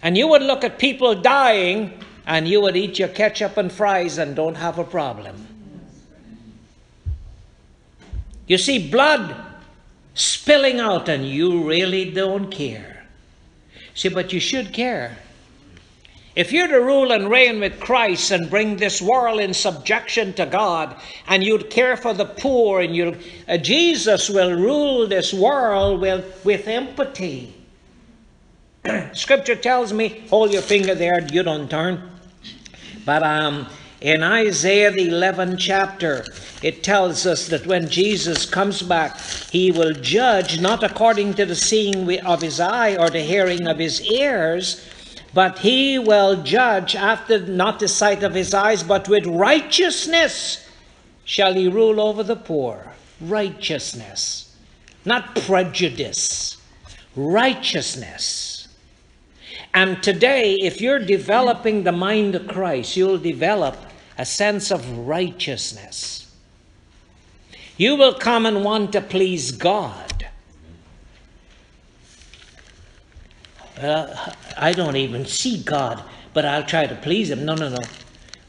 And 0.00 0.16
you 0.16 0.28
would 0.28 0.42
look 0.42 0.62
at 0.62 0.78
people 0.78 1.16
dying 1.16 1.98
and 2.24 2.46
you 2.46 2.60
would 2.60 2.76
eat 2.76 3.00
your 3.00 3.08
ketchup 3.08 3.56
and 3.56 3.72
fries 3.72 4.18
and 4.18 4.36
don't 4.36 4.54
have 4.54 4.78
a 4.78 4.84
problem. 4.84 5.48
You 8.46 8.58
see 8.58 8.88
blood 8.88 9.53
spilling 10.14 10.80
out 10.80 11.08
and 11.08 11.28
you 11.28 11.68
really 11.68 12.10
don't 12.10 12.50
care. 12.50 13.04
See, 13.94 14.08
but 14.08 14.32
you 14.32 14.40
should 14.40 14.72
care. 14.72 15.16
If 16.36 16.50
you're 16.50 16.66
to 16.66 16.80
rule 16.80 17.12
and 17.12 17.30
reign 17.30 17.60
with 17.60 17.78
Christ 17.78 18.32
and 18.32 18.50
bring 18.50 18.76
this 18.76 19.00
world 19.00 19.40
in 19.40 19.54
subjection 19.54 20.32
to 20.32 20.46
God, 20.46 20.96
and 21.28 21.44
you'd 21.44 21.70
care 21.70 21.96
for 21.96 22.12
the 22.12 22.24
poor, 22.24 22.80
and 22.80 22.94
you 22.94 23.16
uh, 23.48 23.56
Jesus 23.56 24.28
will 24.28 24.52
rule 24.52 25.06
this 25.06 25.32
world 25.32 26.00
with, 26.00 26.44
with 26.44 26.66
empathy. 26.66 27.54
Scripture 29.12 29.54
tells 29.54 29.92
me, 29.92 30.24
hold 30.28 30.52
your 30.52 30.62
finger 30.62 30.96
there, 30.96 31.24
you 31.32 31.44
don't 31.44 31.70
turn. 31.70 32.10
But 33.04 33.22
um, 33.22 33.68
in 34.04 34.22
Isaiah 34.22 34.90
the 34.90 35.08
11th 35.08 35.58
chapter, 35.58 36.26
it 36.62 36.82
tells 36.84 37.24
us 37.26 37.48
that 37.48 37.66
when 37.66 37.88
Jesus 37.88 38.44
comes 38.44 38.82
back, 38.82 39.18
he 39.50 39.72
will 39.72 39.94
judge 39.94 40.60
not 40.60 40.84
according 40.84 41.34
to 41.34 41.46
the 41.46 41.56
seeing 41.56 42.20
of 42.20 42.42
his 42.42 42.60
eye 42.60 42.96
or 42.96 43.08
the 43.08 43.20
hearing 43.22 43.66
of 43.66 43.78
his 43.78 44.02
ears 44.02 44.86
but 45.34 45.58
he 45.58 45.98
will 45.98 46.44
judge 46.44 46.94
after 46.94 47.44
not 47.44 47.80
the 47.80 47.88
sight 47.88 48.22
of 48.22 48.34
his 48.34 48.54
eyes, 48.54 48.84
but 48.84 49.08
with 49.08 49.26
righteousness 49.26 50.64
shall 51.24 51.54
he 51.54 51.66
rule 51.66 52.00
over 52.00 52.22
the 52.22 52.36
poor. 52.36 52.92
Righteousness, 53.20 54.56
not 55.04 55.34
prejudice. 55.34 56.56
Righteousness. 57.16 58.68
And 59.74 60.00
today, 60.04 60.54
if 60.54 60.80
you're 60.80 61.04
developing 61.04 61.82
the 61.82 61.92
mind 61.92 62.36
of 62.36 62.46
Christ, 62.46 62.96
you'll 62.96 63.18
develop 63.18 63.76
a 64.18 64.24
sense 64.24 64.70
of 64.70 64.98
righteousness. 64.98 66.32
You 67.76 67.96
will 67.96 68.14
come 68.14 68.46
and 68.46 68.64
want 68.64 68.92
to 68.92 69.00
please 69.00 69.50
God. 69.50 70.26
Well, 73.80 74.34
I 74.56 74.72
don't 74.72 74.96
even 74.96 75.26
see 75.26 75.62
God, 75.62 76.02
but 76.32 76.44
I'll 76.44 76.64
try 76.64 76.86
to 76.86 76.94
please 76.94 77.30
Him. 77.30 77.44
No, 77.44 77.54
no, 77.54 77.68
no. 77.68 77.82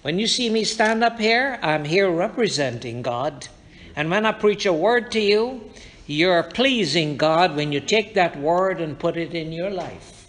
When 0.03 0.19
you 0.19 0.27
see 0.27 0.51
me 0.51 0.63
stand 0.63 1.03
up 1.03 1.19
here, 1.19 1.57
I'm 1.63 1.83
here 1.83 2.11
representing 2.11 3.01
God. 3.01 3.47
And 3.95 4.11
when 4.11 4.25
I 4.25 4.33
preach 4.33 4.67
a 4.67 4.73
word 4.73 5.11
to 5.13 5.19
you, 5.19 5.71
you're 6.05 6.43
pleasing 6.43 7.17
God 7.17 7.55
when 7.55 7.71
you 7.71 7.79
take 7.79 8.13
that 8.13 8.37
word 8.39 8.79
and 8.79 8.99
put 8.99 9.17
it 9.17 9.33
in 9.33 9.51
your 9.51 9.71
life. 9.71 10.27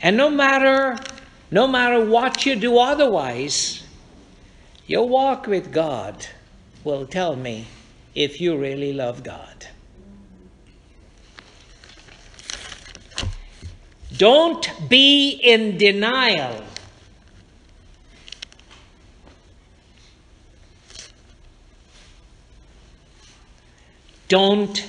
And 0.00 0.16
no 0.16 0.30
matter 0.30 0.96
no 1.50 1.66
matter 1.66 2.04
what 2.04 2.44
you 2.44 2.56
do 2.56 2.78
otherwise, 2.78 3.82
your 4.86 5.08
walk 5.08 5.46
with 5.46 5.72
God 5.72 6.26
will 6.84 7.06
tell 7.06 7.36
me 7.36 7.66
if 8.14 8.40
you 8.40 8.56
really 8.56 8.92
love 8.92 9.22
God. 9.22 9.66
Don't 14.16 14.88
be 14.88 15.30
in 15.42 15.76
denial. 15.76 16.64
Don't 24.28 24.86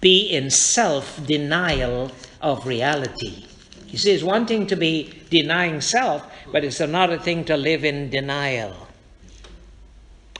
be 0.00 0.28
in 0.28 0.50
self 0.50 1.26
denial 1.26 2.12
of 2.40 2.66
reality. 2.66 3.47
You 3.88 3.98
says 3.98 4.22
one 4.22 4.46
thing 4.46 4.66
to 4.66 4.76
be 4.76 5.12
denying 5.30 5.80
self, 5.80 6.30
but 6.52 6.62
it's 6.64 6.80
another 6.80 7.18
thing 7.18 7.44
to 7.46 7.56
live 7.56 7.84
in 7.84 8.10
denial. 8.10 8.74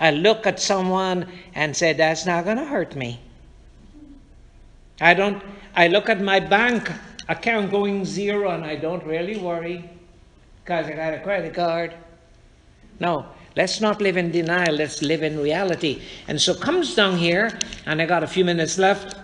I 0.00 0.10
look 0.10 0.46
at 0.46 0.60
someone 0.60 1.26
and 1.54 1.76
say, 1.76 1.92
that's 1.92 2.26
not 2.26 2.44
going 2.44 2.58
to 2.58 2.64
hurt 2.64 2.94
me. 2.94 3.20
I 5.00 5.14
don't, 5.14 5.42
I 5.74 5.88
look 5.88 6.08
at 6.08 6.20
my 6.20 6.40
bank 6.40 6.92
account 7.28 7.70
going 7.70 8.04
zero 8.04 8.50
and 8.50 8.64
I 8.64 8.76
don't 8.76 9.04
really 9.04 9.38
worry 9.38 9.88
because 10.62 10.86
I 10.86 10.92
got 10.92 11.14
a 11.14 11.20
credit 11.20 11.54
card. 11.54 11.94
No, 13.00 13.26
let's 13.56 13.80
not 13.80 14.00
live 14.00 14.16
in 14.16 14.30
denial, 14.30 14.74
let's 14.74 15.02
live 15.02 15.22
in 15.22 15.38
reality. 15.38 16.02
And 16.26 16.40
so 16.40 16.54
comes 16.54 16.94
down 16.94 17.16
here, 17.16 17.58
and 17.86 18.02
I 18.02 18.06
got 18.06 18.22
a 18.22 18.26
few 18.26 18.44
minutes 18.44 18.76
left. 18.76 19.16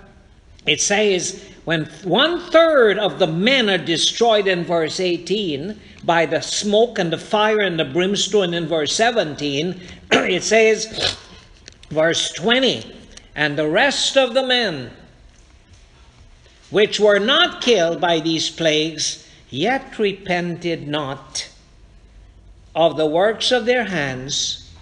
It 0.67 0.81
says, 0.81 1.45
when 1.65 1.87
one 2.05 2.41
third 2.51 2.99
of 2.99 3.19
the 3.19 3.27
men 3.27 3.71
are 3.71 3.79
destroyed 3.79 4.47
in 4.47 4.65
verse 4.65 5.01
18 5.01 5.81
by 6.05 6.27
the 6.27 6.41
smoke 6.41 6.99
and 6.99 7.11
the 7.11 7.19
fire 7.19 7.61
and 7.61 7.79
the 7.79 7.85
brimstone 7.85 8.53
in 8.53 8.67
verse 8.67 8.95
17, 8.95 9.81
it 10.13 10.43
says, 10.43 11.17
verse 11.89 12.33
20, 12.33 12.95
and 13.35 13.57
the 13.57 13.69
rest 13.69 14.17
of 14.17 14.35
the 14.35 14.47
men 14.47 14.91
which 16.71 17.01
were 17.01 17.21
not 17.21 17.63
killed 17.63 18.01
by 18.01 18.21
these 18.21 18.51
plagues, 18.51 19.27
yet 19.49 19.99
repented 19.99 20.87
not 20.87 21.49
of 22.75 22.97
the 22.97 23.07
works 23.07 23.53
of 23.53 23.65
their 23.65 23.85
hands, 23.85 24.73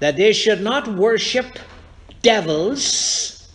that 0.00 0.16
they 0.16 0.32
should 0.32 0.60
not 0.60 0.88
worship 0.88 1.46
devils, 2.20 3.48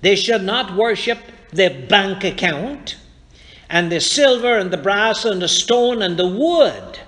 they 0.00 0.14
should 0.14 0.42
not 0.42 0.76
worship 0.76 1.18
the 1.52 1.86
bank 1.88 2.24
account, 2.24 2.96
and 3.68 3.90
the 3.90 4.00
silver 4.00 4.58
and 4.58 4.70
the 4.70 4.76
brass 4.76 5.24
and 5.24 5.40
the 5.40 5.48
stone 5.48 6.02
and 6.02 6.16
the 6.16 6.26
wood. 6.26 6.98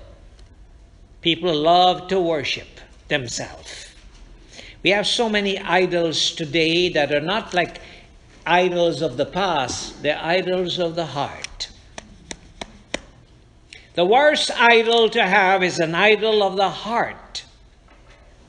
People 1.20 1.54
love 1.54 2.08
to 2.08 2.20
worship 2.20 2.80
themselves. 3.08 3.88
We 4.82 4.90
have 4.90 5.06
so 5.06 5.28
many 5.28 5.58
idols 5.58 6.32
today 6.32 6.88
that 6.90 7.12
are 7.12 7.20
not 7.20 7.54
like 7.54 7.80
idols 8.46 9.02
of 9.02 9.16
the 9.16 9.26
past, 9.26 10.02
they're 10.02 10.20
idols 10.20 10.78
of 10.78 10.96
the 10.96 11.06
heart. 11.06 11.70
The 13.94 14.04
worst 14.04 14.50
idol 14.58 15.08
to 15.10 15.22
have 15.22 15.62
is 15.62 15.78
an 15.78 15.94
idol 15.94 16.42
of 16.42 16.56
the 16.56 16.70
heart, 16.70 17.44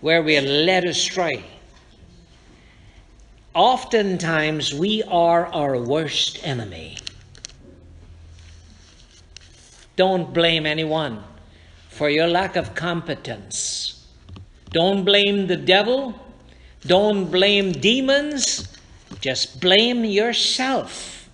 where 0.02 0.24
we 0.24 0.38
are 0.38 0.42
led 0.42 0.86
astray. 0.86 1.44
Oftentimes, 3.56 4.74
we 4.74 5.04
are 5.04 5.46
our 5.48 5.78
worst 5.78 6.40
enemy. 6.44 6.98
Don't 9.96 10.34
blame 10.34 10.66
anyone 10.66 11.24
for 11.90 12.10
your 12.10 12.28
lack 12.28 12.56
of 12.56 12.74
competence. 12.74 14.08
Don't 14.72 15.06
blame 15.06 15.46
the 15.46 15.56
devil. 15.56 16.20
Don't 16.82 17.30
blame 17.30 17.74
demons. 17.74 18.68
Just 19.22 19.62
blame 19.62 20.04
yourself. 20.04 21.30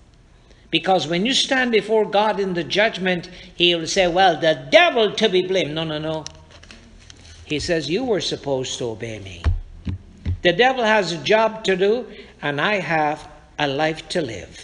Because 0.71 1.07
when 1.07 1.25
you 1.25 1.33
stand 1.33 1.71
before 1.71 2.05
God 2.05 2.37
in 2.39 2.53
the 2.53 2.65
judgment, 2.65 3.29
He 3.55 3.73
will 3.73 3.87
say, 3.87 4.07
Well, 4.07 4.39
the 4.39 4.67
devil 4.69 5.13
to 5.13 5.29
be 5.29 5.47
blamed. 5.47 5.73
No, 5.73 5.85
no, 5.85 5.97
no. 5.97 6.25
He 7.45 7.59
says, 7.59 7.89
You 7.89 8.03
were 8.03 8.21
supposed 8.21 8.77
to 8.79 8.89
obey 8.89 9.19
me. 9.19 9.41
The 10.41 10.53
devil 10.53 10.83
has 10.83 11.11
a 11.11 11.17
job 11.17 11.63
to 11.65 11.75
do, 11.75 12.07
and 12.41 12.61
I 12.61 12.75
have 12.75 13.27
a 13.57 13.67
life 13.67 14.07
to 14.09 14.21
live. 14.21 14.63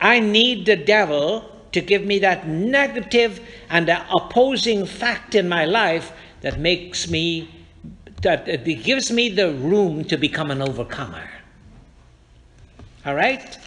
I 0.00 0.20
need 0.20 0.66
the 0.66 0.76
devil 0.76 1.50
to 1.72 1.80
give 1.80 2.04
me 2.04 2.18
that 2.20 2.48
negative 2.48 3.40
and 3.68 3.88
opposing 3.88 4.86
fact 4.86 5.34
in 5.34 5.48
my 5.48 5.64
life 5.64 6.12
that 6.40 6.58
makes 6.58 7.10
me, 7.10 7.50
that 8.22 8.48
it 8.48 8.64
gives 8.82 9.10
me 9.10 9.28
the 9.28 9.52
room 9.52 10.04
to 10.04 10.16
become 10.16 10.50
an 10.50 10.62
overcomer. 10.62 11.28
All 13.04 13.14
right? 13.14 13.58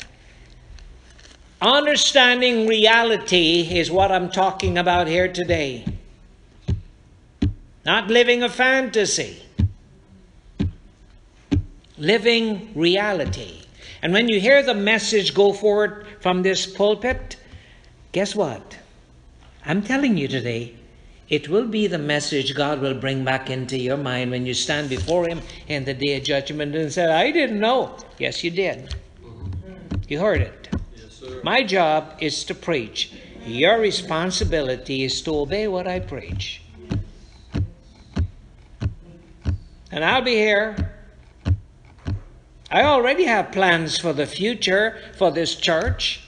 Understanding 1.62 2.66
reality 2.66 3.68
is 3.78 3.92
what 3.92 4.12
I'm 4.12 4.32
talking 4.32 4.80
about 4.80 5.08
here 5.08 5.32
today. 5.32 5.86
Not 7.86 8.08
living 8.08 8.42
a 8.42 8.50
fantasy, 8.50 9.44
living 12.02 12.72
reality. 12.74 13.62
And 14.02 14.12
when 14.12 14.28
you 14.28 14.40
hear 14.40 14.64
the 14.64 14.74
message 14.74 15.36
go 15.36 15.54
forward 15.54 16.08
from 16.20 16.42
this 16.42 16.66
pulpit, 16.66 17.38
guess 18.12 18.36
what? 18.36 18.80
I'm 19.64 19.84
telling 19.84 20.18
you 20.18 20.28
today, 20.28 20.74
it 21.30 21.48
will 21.48 21.68
be 21.68 21.86
the 21.86 22.00
message 22.00 22.56
God 22.56 22.82
will 22.82 22.96
bring 22.96 23.24
back 23.24 23.52
into 23.52 23.78
your 23.78 23.98
mind 23.98 24.32
when 24.32 24.48
you 24.48 24.56
stand 24.56 24.90
before 24.90 25.28
Him 25.28 25.42
in 25.68 25.86
the 25.86 25.94
day 25.94 26.18
of 26.18 26.24
judgment 26.24 26.76
and 26.76 26.92
say, 26.92 27.06
I 27.06 27.30
didn't 27.32 27.60
know. 27.60 27.96
Yes, 28.18 28.44
you 28.44 28.50
did. 28.50 28.96
You 30.10 30.20
heard 30.20 30.42
it. 30.42 30.70
Yes, 30.96 31.24
My 31.44 31.64
job 31.64 32.18
is 32.20 32.44
to 32.46 32.56
preach. 32.56 33.14
Your 33.46 33.80
responsibility 33.80 35.04
is 35.04 35.22
to 35.22 35.36
obey 35.36 35.68
what 35.68 35.88
I 35.88 36.00
preach. 36.00 36.64
And 39.92 40.04
I'll 40.04 40.24
be 40.24 40.36
here. 40.36 40.92
I 42.74 42.84
already 42.84 43.26
have 43.26 43.52
plans 43.52 44.00
for 44.00 44.14
the 44.14 44.26
future 44.26 44.98
for 45.18 45.30
this 45.30 45.56
church. 45.56 46.22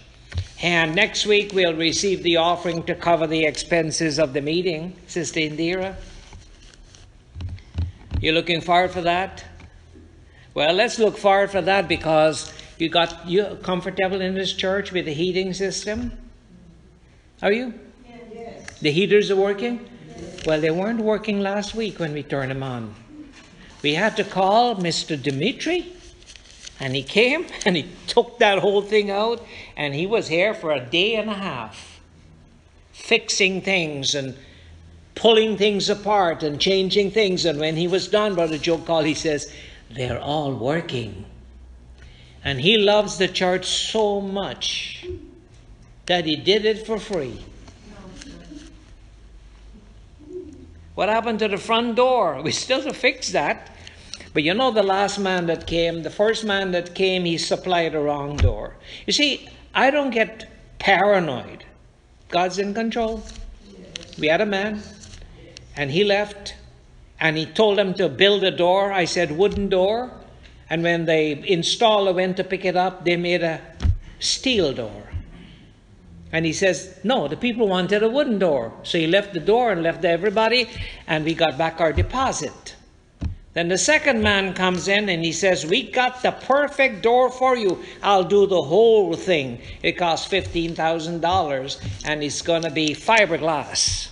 And 0.62 0.94
next 0.94 1.26
week 1.26 1.54
we'll 1.54 1.74
receive 1.74 2.22
the 2.22 2.36
offering 2.36 2.84
to 2.84 2.96
cover 2.96 3.28
the 3.28 3.46
expenses 3.46 4.20
of 4.20 4.34
the 4.34 4.42
meeting, 4.42 4.94
Sister 5.08 5.40
Indira. 5.40 5.96
You're 8.20 8.34
looking 8.34 8.60
forward 8.60 8.92
for 8.92 9.02
that? 9.02 9.46
Well, 10.54 10.74
let's 10.74 11.00
look 11.00 11.18
forward 11.18 11.50
for 11.50 11.62
that 11.62 11.88
because 11.88 12.52
you 12.78 12.90
got 12.90 13.26
you 13.26 13.58
comfortable 13.64 14.20
in 14.20 14.36
this 14.36 14.52
church 14.52 14.92
with 14.92 15.06
the 15.06 15.14
heating 15.14 15.54
system? 15.54 16.12
Are 17.42 17.54
you? 17.54 17.74
Yes. 18.34 18.80
The 18.80 18.92
heaters 18.92 19.32
are 19.32 19.38
working? 19.38 19.90
Yes. 20.08 20.46
Well, 20.46 20.60
they 20.60 20.72
weren't 20.72 21.00
working 21.00 21.40
last 21.40 21.74
week 21.74 22.00
when 22.00 22.12
we 22.12 22.22
turned 22.22 22.52
them 22.52 22.64
on. 22.64 22.94
We 23.82 23.94
had 23.94 24.18
to 24.18 24.26
call 24.26 24.76
Mr. 24.76 25.22
Dimitri, 25.22 25.94
and 26.80 26.96
he 26.96 27.04
came 27.04 27.46
and 27.66 27.76
he 27.76 27.90
took 28.08 28.40
that 28.40 28.60
whole 28.60 28.82
thing 28.82 29.12
out, 29.12 29.46
and 29.76 29.94
he 29.94 30.06
was 30.06 30.28
here 30.28 30.54
for 30.54 30.72
a 30.72 30.80
day 30.80 31.16
and 31.16 31.30
a 31.30 31.34
half, 31.34 32.02
fixing 32.92 33.62
things 33.62 34.16
and 34.16 34.36
pulling 35.16 35.58
things 35.58 35.90
apart 35.90 36.44
and 36.44 36.60
changing 36.60 37.12
things. 37.12 37.46
And 37.46 37.60
when 37.60 37.76
he 37.76 37.88
was 37.88 38.08
done, 38.08 38.36
Brother 38.36 38.58
Joe 38.58 38.78
called, 38.78 39.06
he 39.06 39.14
says, 39.14 39.54
They're 39.92 40.20
all 40.20 40.54
working. 40.54 41.26
And 42.44 42.60
he 42.60 42.78
loves 42.78 43.18
the 43.18 43.28
church 43.28 43.66
so 43.66 44.20
much 44.20 45.06
that 46.08 46.26
he 46.26 46.36
did 46.36 46.66
it 46.66 46.86
for 46.86 47.00
free. 47.00 47.40
What 50.96 51.10
happened 51.10 51.40
to 51.40 51.48
the 51.48 51.58
front 51.58 51.96
door? 51.96 52.42
We 52.44 52.52
still 52.52 52.84
to 52.84 52.94
fix 52.94 53.32
that. 53.32 53.73
But 54.34 54.42
you 54.44 54.54
know, 54.56 54.72
the 54.72 54.84
last 54.84 55.20
man 55.20 55.46
that 55.46 55.68
came, 55.68 56.02
the 56.02 56.10
first 56.10 56.44
man 56.44 56.72
that 56.72 56.96
came, 56.96 57.26
he 57.26 57.38
supplied 57.38 57.94
a 57.94 58.00
wrong 58.00 58.36
door. 58.36 58.76
You 59.06 59.14
see, 59.14 59.48
I 59.76 59.92
don't 59.92 60.10
get 60.10 60.50
paranoid. 60.80 61.66
God's 62.30 62.58
in 62.58 62.74
control. 62.74 63.24
We 64.20 64.28
had 64.28 64.42
a 64.42 64.46
man, 64.46 64.82
and 65.76 65.92
he 65.92 66.04
left, 66.04 66.56
and 67.20 67.38
he 67.38 67.46
told 67.46 67.78
them 67.78 67.94
to 67.96 68.10
build 68.10 68.44
a 68.44 68.52
door. 68.52 68.92
I 68.92 69.06
said, 69.06 69.32
wooden 69.38 69.70
door. 69.70 70.12
And 70.70 70.82
when 70.82 71.06
they 71.06 71.44
installed, 71.48 72.08
I 72.08 72.12
went 72.12 72.38
to 72.38 72.44
pick 72.44 72.66
it 72.66 72.76
up, 72.76 73.06
they 73.06 73.18
made 73.18 73.44
a 73.44 73.62
steel 74.20 74.74
door. 74.74 75.10
And 76.32 76.46
he 76.48 76.54
says, 76.54 77.00
no, 77.04 77.28
the 77.28 77.38
people 77.38 77.68
wanted 77.68 78.02
a 78.02 78.10
wooden 78.10 78.40
door. 78.40 78.74
So 78.82 78.98
he 78.98 79.06
left 79.06 79.34
the 79.34 79.40
door 79.40 79.72
and 79.72 79.84
left 79.84 80.04
everybody, 80.04 80.68
and 81.06 81.24
we 81.24 81.36
got 81.36 81.60
back 81.60 81.80
our 81.80 81.94
deposit. 81.94 82.76
Then 83.54 83.68
the 83.68 83.78
second 83.78 84.24
man 84.24 84.54
comes 84.54 84.88
in 84.88 85.10
and 85.10 85.24
he 85.24 85.32
says, 85.32 85.66
We 85.66 85.84
got 85.84 86.24
the 86.24 86.32
perfect 86.32 87.04
door 87.04 87.30
for 87.30 87.56
you. 87.56 87.84
I'll 88.02 88.24
do 88.24 88.48
the 88.48 88.62
whole 88.62 89.14
thing. 89.14 89.60
It 89.84 89.94
costs 89.94 90.32
$15,000 90.32 92.02
and 92.06 92.24
it's 92.24 92.42
going 92.42 92.64
to 92.64 92.72
be 92.72 92.90
fiberglass. 92.90 94.10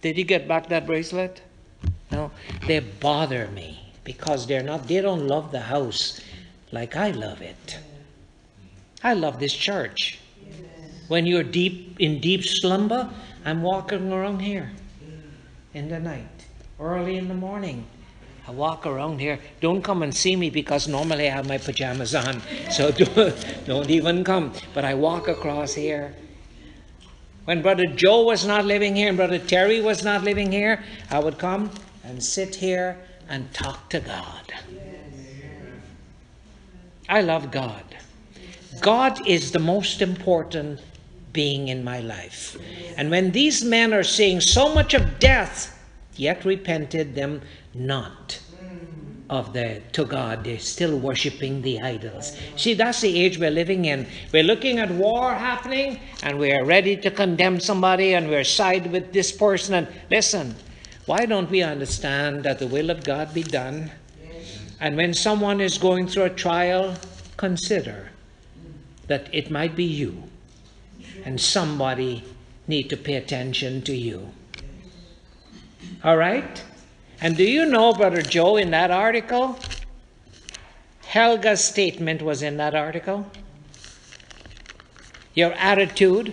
Did 0.00 0.18
you 0.18 0.24
get 0.24 0.48
back 0.48 0.68
that 0.70 0.84
bracelet? 0.84 1.42
No, 2.12 2.30
they 2.66 2.80
bother 2.80 3.48
me 3.48 3.92
because 4.04 4.46
they're 4.46 4.62
not, 4.62 4.88
they 4.88 5.00
don't 5.00 5.26
love 5.26 5.52
the 5.52 5.60
house 5.60 6.20
like 6.72 6.96
I 6.96 7.10
love 7.10 7.40
it. 7.40 7.78
I 9.02 9.14
love 9.14 9.38
this 9.40 9.54
church. 9.54 10.18
When 11.08 11.26
you're 11.26 11.42
deep 11.42 11.96
in 11.98 12.20
deep 12.20 12.44
slumber, 12.44 13.10
I'm 13.44 13.62
walking 13.62 14.12
around 14.12 14.40
here 14.40 14.70
in 15.74 15.88
the 15.88 15.98
night, 15.98 16.46
early 16.78 17.16
in 17.16 17.28
the 17.28 17.34
morning. 17.34 17.86
I 18.46 18.52
walk 18.52 18.86
around 18.86 19.20
here. 19.20 19.38
Don't 19.60 19.82
come 19.82 20.02
and 20.02 20.14
see 20.14 20.34
me 20.34 20.50
because 20.50 20.88
normally 20.88 21.28
I 21.28 21.32
have 21.32 21.48
my 21.48 21.58
pajamas 21.58 22.14
on. 22.14 22.40
So 22.70 22.90
don't, 23.66 23.90
even 23.90 24.24
come. 24.24 24.52
But 24.74 24.84
I 24.84 24.94
walk 24.94 25.28
across 25.28 25.74
here. 25.74 26.14
When 27.44 27.62
Brother 27.62 27.86
Joe 27.86 28.22
was 28.22 28.46
not 28.46 28.64
living 28.64 28.96
here 28.96 29.08
and 29.08 29.16
Brother 29.16 29.38
Terry 29.38 29.80
was 29.80 30.04
not 30.04 30.22
living 30.22 30.50
here, 30.52 30.82
I 31.10 31.18
would 31.18 31.38
come 31.38 31.70
and 32.10 32.22
sit 32.22 32.56
here 32.56 32.98
and 33.28 33.52
talk 33.54 33.88
to 33.88 34.00
God. 34.00 34.52
I 37.08 37.22
love 37.22 37.50
God. 37.50 37.84
God 38.80 39.26
is 39.26 39.52
the 39.52 39.58
most 39.58 40.02
important 40.02 40.80
being 41.32 41.68
in 41.68 41.84
my 41.84 42.00
life. 42.00 42.56
And 42.96 43.10
when 43.10 43.30
these 43.30 43.64
men 43.64 43.94
are 43.94 44.02
seeing 44.02 44.40
so 44.40 44.74
much 44.74 44.94
of 44.94 45.18
death, 45.18 45.78
yet 46.16 46.44
repented 46.44 47.14
them 47.14 47.40
not 47.72 48.40
of 49.30 49.52
the 49.52 49.80
to 49.92 50.04
God. 50.04 50.42
They're 50.42 50.58
still 50.58 50.98
worshiping 50.98 51.62
the 51.62 51.80
idols. 51.80 52.36
See, 52.56 52.74
that's 52.74 53.00
the 53.00 53.16
age 53.16 53.38
we're 53.38 53.50
living 53.50 53.84
in. 53.84 54.06
We're 54.32 54.42
looking 54.42 54.80
at 54.80 54.90
war 54.90 55.32
happening 55.32 56.00
and 56.24 56.38
we're 56.38 56.64
ready 56.64 56.96
to 56.96 57.10
condemn 57.10 57.60
somebody 57.60 58.14
and 58.14 58.28
we're 58.28 58.44
side 58.44 58.90
with 58.90 59.12
this 59.12 59.30
person. 59.30 59.74
And 59.74 59.88
listen, 60.10 60.56
why 61.10 61.26
don't 61.26 61.50
we 61.50 61.60
understand 61.60 62.44
that 62.44 62.60
the 62.60 62.68
will 62.68 62.88
of 62.88 63.02
God 63.02 63.34
be 63.34 63.42
done? 63.42 63.90
And 64.78 64.96
when 64.96 65.12
someone 65.12 65.60
is 65.60 65.76
going 65.76 66.06
through 66.06 66.22
a 66.22 66.30
trial, 66.30 66.94
consider 67.36 68.10
that 69.08 69.28
it 69.34 69.50
might 69.50 69.74
be 69.74 69.82
you 69.82 70.22
and 71.24 71.40
somebody 71.40 72.22
need 72.68 72.88
to 72.90 72.96
pay 72.96 73.14
attention 73.14 73.82
to 73.82 73.92
you. 73.92 74.30
All 76.04 76.16
right? 76.16 76.62
And 77.20 77.36
do 77.36 77.42
you 77.42 77.66
know, 77.66 77.92
Brother 77.92 78.22
Joe, 78.22 78.56
in 78.56 78.70
that 78.70 78.92
article, 78.92 79.58
Helga's 81.02 81.64
statement 81.64 82.22
was 82.22 82.40
in 82.40 82.56
that 82.58 82.76
article? 82.76 83.28
Your 85.34 85.54
attitude, 85.54 86.32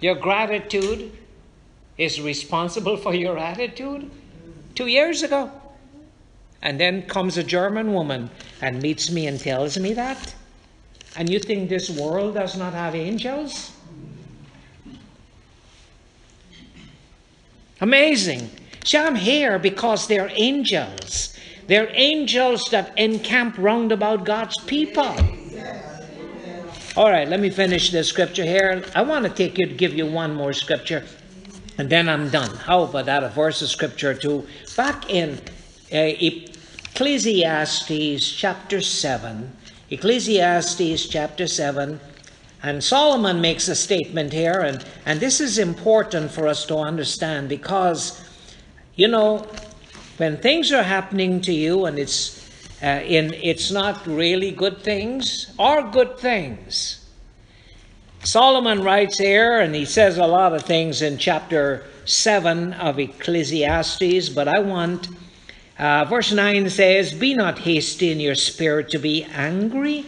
your 0.00 0.16
gratitude 0.16 1.12
is 1.98 2.20
responsible 2.20 2.96
for 2.96 3.14
your 3.14 3.38
attitude 3.38 4.10
two 4.74 4.86
years 4.86 5.22
ago. 5.22 5.50
And 6.62 6.80
then 6.80 7.02
comes 7.02 7.36
a 7.36 7.44
German 7.44 7.92
woman 7.92 8.30
and 8.60 8.82
meets 8.82 9.10
me 9.10 9.26
and 9.26 9.38
tells 9.38 9.78
me 9.78 9.94
that. 9.94 10.34
And 11.16 11.30
you 11.30 11.38
think 11.38 11.68
this 11.68 11.88
world 11.88 12.34
does 12.34 12.56
not 12.56 12.74
have 12.74 12.94
angels? 12.94 13.72
Amazing. 17.80 18.50
See, 18.84 18.98
I'm 18.98 19.14
here 19.14 19.58
because 19.58 20.06
they're 20.06 20.30
angels. 20.32 21.34
They're 21.66 21.90
angels 21.92 22.68
that 22.70 22.96
encamp 22.98 23.58
round 23.58 23.92
about 23.92 24.24
God's 24.24 24.58
people. 24.64 25.16
All 26.96 27.10
right, 27.10 27.28
let 27.28 27.40
me 27.40 27.50
finish 27.50 27.90
this 27.90 28.08
scripture 28.08 28.44
here. 28.44 28.82
I 28.94 29.02
want 29.02 29.24
to 29.26 29.30
take 29.30 29.58
you 29.58 29.66
to 29.66 29.74
give 29.74 29.92
you 29.92 30.06
one 30.06 30.34
more 30.34 30.54
scripture, 30.54 31.04
and 31.78 31.90
then 31.90 32.08
I'm 32.08 32.30
done. 32.30 32.56
How 32.56 32.82
about 32.82 33.06
that? 33.06 33.22
A 33.24 33.28
verse 33.28 33.62
of 33.62 33.68
scripture 33.68 34.14
too. 34.14 34.46
Back 34.76 35.10
in 35.10 35.38
uh, 35.92 36.14
Ecclesiastes 36.94 38.32
chapter 38.32 38.80
7, 38.80 39.56
Ecclesiastes 39.90 41.06
chapter 41.06 41.46
7, 41.46 42.00
and 42.62 42.82
Solomon 42.82 43.40
makes 43.40 43.68
a 43.68 43.74
statement 43.74 44.32
here, 44.32 44.60
and, 44.60 44.84
and 45.04 45.20
this 45.20 45.40
is 45.40 45.58
important 45.58 46.30
for 46.30 46.48
us 46.48 46.66
to 46.66 46.76
understand 46.78 47.48
because, 47.48 48.20
you 48.94 49.08
know, 49.08 49.46
when 50.16 50.38
things 50.38 50.72
are 50.72 50.82
happening 50.82 51.40
to 51.42 51.52
you 51.52 51.84
and 51.84 51.98
it's 51.98 52.46
uh, 52.82 53.00
in 53.04 53.32
it's 53.34 53.70
not 53.70 54.06
really 54.06 54.50
good 54.50 54.82
things 54.82 55.52
or 55.58 55.82
good 55.82 56.18
things. 56.18 57.05
Solomon 58.26 58.82
writes 58.82 59.18
here, 59.18 59.60
and 59.60 59.74
he 59.74 59.84
says 59.84 60.18
a 60.18 60.26
lot 60.26 60.52
of 60.52 60.62
things 60.62 61.00
in 61.00 61.16
chapter 61.16 61.84
7 62.04 62.72
of 62.74 62.98
Ecclesiastes, 62.98 64.28
but 64.30 64.48
I 64.48 64.60
want, 64.60 65.08
uh, 65.78 66.04
verse 66.04 66.32
9 66.32 66.68
says, 66.68 67.12
Be 67.12 67.34
not 67.34 67.60
hasty 67.60 68.10
in 68.10 68.20
your 68.20 68.34
spirit 68.34 68.90
to 68.90 68.98
be 68.98 69.24
angry 69.24 70.04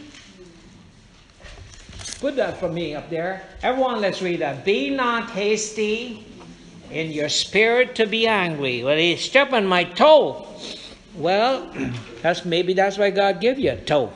Put 2.21 2.35
that 2.35 2.59
for 2.59 2.69
me 2.69 2.97
up 2.97 3.09
there. 3.11 3.43
Everyone, 3.63 4.01
let's 4.01 4.21
read 4.21 4.41
that. 4.41 4.65
Be 4.65 4.91
not 4.91 5.31
hasty 5.31 6.27
in 6.91 7.13
your 7.13 7.29
spirit 7.29 7.95
to 7.95 8.07
be 8.07 8.27
angry. 8.27 8.83
Well, 8.83 8.97
he's 8.97 9.21
stepping 9.21 9.67
my 9.67 9.85
toe. 9.85 10.49
Well, 11.15 11.73
that's 12.23 12.45
maybe 12.45 12.73
that's 12.73 12.99
why 12.99 13.11
God 13.11 13.41
give 13.41 13.61
you 13.61 13.71
a 13.71 13.77
toe 13.77 14.13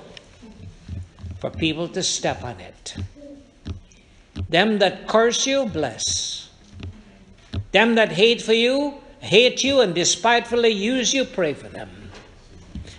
for 1.38 1.50
people 1.50 1.86
to 1.90 2.02
step 2.02 2.42
on 2.42 2.58
it. 2.58 2.96
Them 4.52 4.78
that 4.80 5.08
curse 5.08 5.46
you, 5.46 5.64
bless. 5.64 6.50
Them 7.72 7.94
that 7.94 8.12
hate 8.12 8.42
for 8.42 8.52
you, 8.52 9.00
hate 9.20 9.64
you 9.64 9.80
and 9.80 9.94
despitefully 9.94 10.68
use 10.68 11.14
you, 11.14 11.24
pray 11.24 11.54
for 11.54 11.68
them. 11.68 11.88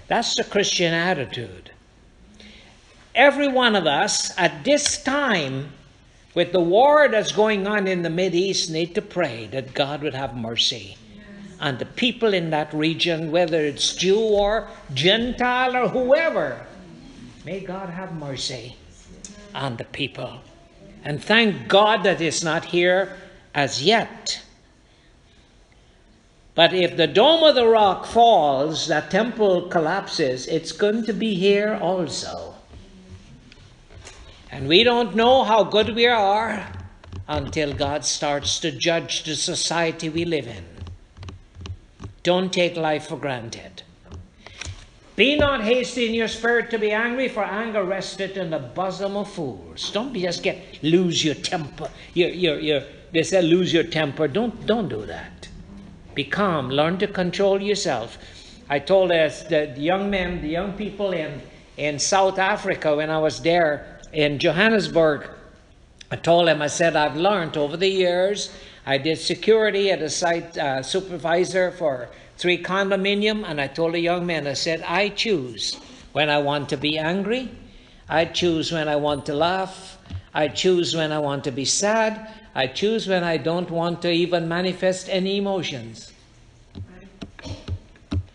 That's 0.08 0.34
the 0.36 0.43
Christian 0.43 0.95
attitude. 0.95 1.70
Every 3.14 3.47
one 3.47 3.76
of 3.76 3.86
us 3.86 4.36
at 4.36 4.64
this 4.64 5.04
time, 5.04 5.70
with 6.34 6.54
the 6.54 6.60
war 6.60 7.08
that's 7.08 7.32
going 7.32 7.68
on 7.68 7.88
in 7.88 8.01
the 8.01 8.10
Mid 8.10 8.34
East, 8.34 8.72
need 8.72 8.95
to 8.95 9.04
pray 9.04 9.45
that 9.51 9.76
God 9.76 10.01
would 10.01 10.16
have 10.16 10.36
mercy 10.36 10.97
on 11.60 11.78
the 11.78 11.86
people 11.86 12.34
in 12.34 12.49
that 12.49 12.74
region, 12.74 13.32
whether 13.32 13.64
it's 13.64 13.93
Jew 13.93 14.20
or 14.20 14.68
Gentile 14.95 15.76
or 15.76 15.88
whoever. 15.88 16.66
May 17.45 17.60
God 17.60 17.91
have 17.91 18.12
mercy 18.16 18.76
on 19.54 19.78
the 19.78 19.86
people. 19.86 20.41
And 21.04 21.24
thank 21.24 21.68
God 21.68 22.04
that 22.04 22.22
it's 22.22 22.43
not 22.43 22.66
here 22.66 23.18
as 23.54 23.84
yet. 23.84 24.41
But 26.56 26.74
if 26.74 26.95
the 26.97 27.08
dome 27.08 27.43
of 27.43 27.56
the 27.56 27.68
rock 27.68 28.06
falls, 28.06 28.88
that 28.88 29.12
temple 29.12 29.70
collapses, 29.70 30.47
it's 30.47 30.72
going 30.72 31.06
to 31.06 31.14
be 31.14 31.36
here 31.36 31.78
also. 31.82 32.54
And 34.51 34.68
we 34.68 34.84
don't 34.84 35.16
know 35.16 35.43
how 35.43 35.64
good 35.64 35.95
we 35.95 36.06
are 36.06 36.68
until 37.28 37.74
God 37.74 38.06
starts 38.06 38.60
to 38.60 38.72
judge 38.72 39.24
the 39.24 39.36
society 39.36 40.10
we 40.10 40.26
live 40.26 40.47
in. 40.47 40.64
Don't 42.22 42.54
take 42.54 42.78
life 42.78 43.08
for 43.08 43.18
granted. 43.18 43.83
Be 45.16 45.36
not 45.36 45.64
hasty 45.64 46.07
in 46.07 46.14
your 46.16 46.28
spirit 46.28 46.72
to 46.72 46.80
be 46.80 46.91
angry, 46.91 47.28
for 47.28 47.43
anger 47.43 47.84
resteth 47.84 48.36
in 48.36 48.49
the 48.49 48.59
bosom 48.59 49.16
of 49.16 49.30
fools. 49.32 49.91
Don't 49.91 50.14
just 50.16 50.41
get 50.41 50.80
lose 50.82 51.24
your 51.24 51.36
temper. 51.36 51.89
Your, 52.16 52.30
your, 52.30 52.59
your, 52.59 52.82
they 53.11 53.22
say 53.22 53.41
lose 53.43 53.72
your 53.72 53.84
temper. 53.84 54.28
Don't 54.28 54.66
don't 54.66 54.89
do 54.89 55.05
that. 55.05 55.49
Be 56.16 56.24
calm. 56.24 56.70
Learn 56.70 56.97
to 56.97 57.07
control 57.07 57.61
yourself. 57.61 58.18
I 58.70 58.80
told 58.80 59.11
us 59.11 59.43
the 59.43 59.74
young 59.78 60.09
men, 60.09 60.41
the 60.41 60.49
young 60.49 60.74
people 60.74 61.11
in 61.11 61.41
in 61.78 61.99
South 61.99 62.39
Africa 62.39 62.95
when 62.95 63.11
I 63.11 63.20
was 63.20 63.41
there 63.41 64.01
in 64.14 64.39
Johannesburg. 64.39 65.30
I 66.09 66.16
told 66.16 66.47
him, 66.47 66.61
I 66.61 66.68
said, 66.68 66.95
I've 66.95 67.18
learned 67.18 67.57
over 67.57 67.78
the 67.78 67.88
years. 67.88 68.51
I 68.86 68.97
did 68.97 69.18
security 69.18 69.91
at 69.91 70.01
a 70.01 70.09
site 70.09 70.57
uh, 70.57 70.84
supervisor 70.84 71.72
for 71.72 72.09
three 72.38 72.62
condominium, 72.62 73.44
and 73.48 73.60
I 73.62 73.68
told 73.68 73.96
a 73.96 74.00
young 74.00 74.26
man, 74.26 74.48
I 74.48 74.54
said, 74.54 74.82
I 74.84 75.10
choose 75.10 75.76
when 76.14 76.30
I 76.30 76.40
want 76.40 76.70
to 76.70 76.78
be 76.78 76.98
angry. 76.98 77.52
I 78.10 78.26
choose 78.26 78.72
when 78.72 78.88
I 78.88 78.96
want 78.96 79.26
to 79.28 79.34
laugh. 79.34 79.98
I 80.34 80.48
choose 80.48 80.96
when 80.96 81.12
I 81.12 81.20
want 81.20 81.44
to 81.46 81.52
be 81.52 81.66
sad. 81.66 82.30
I 82.56 82.68
choose 82.68 83.08
when 83.08 83.24
I 83.24 83.38
don't 83.38 83.70
want 83.70 84.02
to 84.04 84.12
even 84.12 84.48
manifest 84.48 85.10
any 85.10 85.38
emotions. 85.38 86.12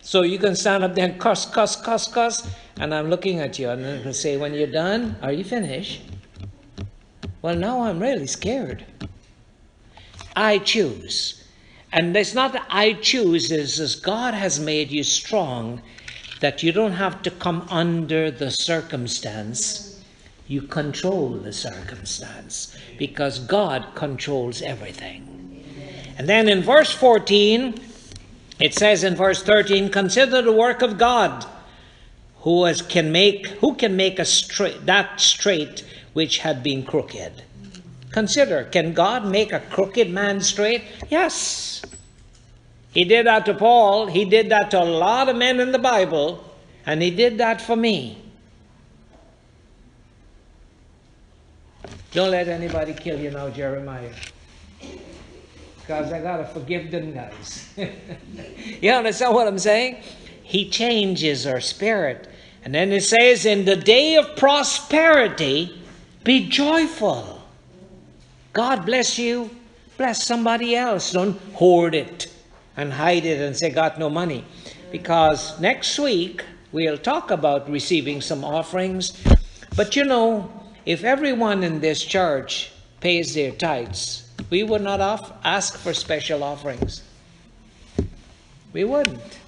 So 0.01 0.23
you 0.23 0.39
can 0.39 0.55
stand 0.55 0.83
up 0.83 0.95
there 0.95 1.05
and 1.05 1.19
cuss, 1.19 1.45
cuss, 1.45 1.75
cuss, 1.75 2.07
cuss, 2.11 2.49
and 2.79 2.93
I'm 2.95 3.09
looking 3.09 3.39
at 3.39 3.59
you 3.59 3.69
and 3.69 3.83
going 3.83 4.03
to 4.03 4.13
say, 4.13 4.37
when 4.37 4.53
you're 4.53 4.67
done, 4.67 5.15
are 5.21 5.31
you 5.31 5.43
finished? 5.43 6.01
Well, 7.41 7.55
now 7.55 7.83
I'm 7.83 7.99
really 7.99 8.27
scared. 8.27 8.85
I 10.35 10.57
choose. 10.57 11.38
And 11.91 12.15
it's 12.15 12.35
not 12.35 12.55
I 12.69 12.93
choose, 12.93 13.51
it's 13.51 13.79
as 13.79 13.95
God 13.95 14.33
has 14.33 14.59
made 14.59 14.91
you 14.91 15.03
strong 15.03 15.81
that 16.39 16.63
you 16.63 16.71
don't 16.71 16.93
have 16.93 17.21
to 17.23 17.31
come 17.31 17.67
under 17.69 18.31
the 18.31 18.51
circumstance. 18.51 20.01
You 20.47 20.61
control 20.61 21.29
the 21.29 21.53
circumstance 21.53 22.75
because 22.97 23.39
God 23.39 23.85
controls 23.95 24.61
everything. 24.61 25.25
And 26.17 26.27
then 26.27 26.47
in 26.49 26.61
verse 26.61 26.91
14, 26.91 27.79
it 28.59 28.73
says 28.73 29.03
in 29.03 29.15
verse 29.15 29.41
13, 29.41 29.89
consider 29.89 30.41
the 30.41 30.51
work 30.51 30.81
of 30.81 30.97
God, 30.97 31.45
who 32.41 32.65
has, 32.65 32.81
can 32.81 33.11
make 33.11 33.47
who 33.47 33.75
can 33.75 33.95
make 33.95 34.17
a 34.17 34.25
straight 34.25 34.85
that 34.85 35.19
straight 35.19 35.85
which 36.13 36.39
had 36.39 36.63
been 36.63 36.83
crooked. 36.83 37.43
Consider, 38.11 38.63
can 38.65 38.93
God 38.93 39.25
make 39.25 39.51
a 39.51 39.59
crooked 39.59 40.09
man 40.09 40.41
straight? 40.41 40.83
Yes. 41.09 41.83
He 42.91 43.03
did 43.03 43.27
that 43.27 43.45
to 43.45 43.53
Paul, 43.53 44.07
he 44.07 44.25
did 44.25 44.49
that 44.49 44.71
to 44.71 44.81
a 44.81 44.83
lot 44.83 45.29
of 45.29 45.35
men 45.35 45.59
in 45.59 45.71
the 45.71 45.79
Bible, 45.79 46.43
and 46.85 47.01
he 47.01 47.11
did 47.11 47.37
that 47.37 47.61
for 47.61 47.75
me. 47.75 48.17
Don't 52.11 52.31
let 52.31 52.47
anybody 52.47 52.93
kill 52.93 53.19
you 53.19 53.29
now, 53.29 53.49
Jeremiah 53.49 54.11
because 55.89 56.13
I 56.13 56.21
got 56.21 56.37
to 56.37 56.45
forgive 56.45 56.91
them 56.91 57.13
guys. 57.13 57.73
you 58.79 58.91
understand 58.91 59.33
what 59.33 59.47
I'm 59.47 59.57
saying? 59.57 59.97
He 60.43 60.69
changes 60.69 61.47
our 61.47 61.59
spirit. 61.59 62.29
And 62.63 62.75
then 62.75 62.91
it 62.91 63.01
says, 63.01 63.43
In 63.43 63.65
the 63.65 63.75
day 63.75 64.15
of 64.15 64.35
prosperity, 64.35 65.81
be 66.23 66.47
joyful. 66.47 67.38
God 68.59 68.85
bless 68.85 69.17
you. 69.17 69.49
Bless 69.97 70.25
somebody 70.25 70.75
else. 70.75 71.13
Don't 71.13 71.39
hoard 71.53 71.95
it 71.95 72.29
and 72.75 72.91
hide 72.91 73.23
it 73.23 73.39
and 73.39 73.55
say, 73.55 73.69
Got 73.69 73.97
no 73.97 74.09
money. 74.09 74.43
Because 74.91 75.57
next 75.61 75.97
week, 75.97 76.43
we'll 76.73 76.97
talk 76.97 77.31
about 77.31 77.69
receiving 77.69 78.19
some 78.19 78.43
offerings. 78.43 79.13
But 79.77 79.95
you 79.95 80.03
know, 80.03 80.51
if 80.85 81.05
everyone 81.05 81.63
in 81.63 81.79
this 81.79 82.03
church 82.03 82.73
pays 82.99 83.33
their 83.33 83.51
tithes, 83.51 84.29
we 84.49 84.63
would 84.63 84.81
not 84.81 84.99
off- 84.99 85.31
ask 85.45 85.77
for 85.77 85.93
special 85.93 86.43
offerings. 86.43 87.01
We 88.73 88.83
wouldn't. 88.83 89.39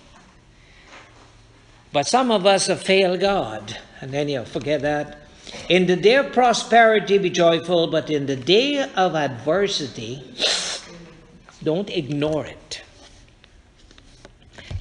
But 1.91 2.07
some 2.07 2.31
of 2.31 2.45
us 2.45 2.67
have 2.67 2.81
failed 2.81 3.19
God. 3.19 3.77
And 3.99 4.13
then 4.13 4.29
you 4.29 4.45
forget 4.45 4.79
that. 4.83 5.20
In 5.69 5.85
the 5.87 5.95
day 5.95 6.15
of 6.15 6.33
prosperity, 6.33 7.17
be 7.17 7.29
joyful, 7.29 7.87
but 7.87 8.09
in 8.09 8.25
the 8.25 8.35
day 8.35 8.89
of 8.95 9.15
adversity, 9.15 10.21
don't 11.63 11.89
ignore 11.89 12.45
it. 12.45 12.83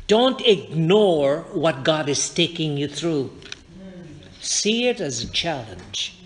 Don't 0.07 0.41
ignore 0.41 1.43
what 1.53 1.85
God 1.85 2.09
is 2.09 2.29
taking 2.31 2.77
you 2.77 2.89
through. 2.89 3.31
See 4.41 4.89
it 4.89 5.01
as 5.01 5.23
a 5.23 5.29
challenge. 5.29 6.19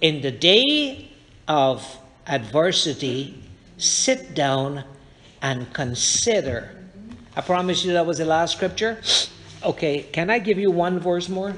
In 0.00 0.20
the 0.20 0.30
day 0.30 1.10
of 1.48 1.98
adversity, 2.26 3.42
sit 3.78 4.34
down 4.34 4.84
and 5.40 5.72
consider. 5.72 6.70
I 7.34 7.40
promise 7.40 7.84
you 7.84 7.92
that 7.94 8.04
was 8.04 8.18
the 8.18 8.26
last 8.26 8.56
scripture. 8.56 9.00
Okay, 9.64 10.02
can 10.12 10.28
I 10.28 10.38
give 10.38 10.58
you 10.58 10.70
one 10.70 10.98
verse 10.98 11.28
more? 11.28 11.56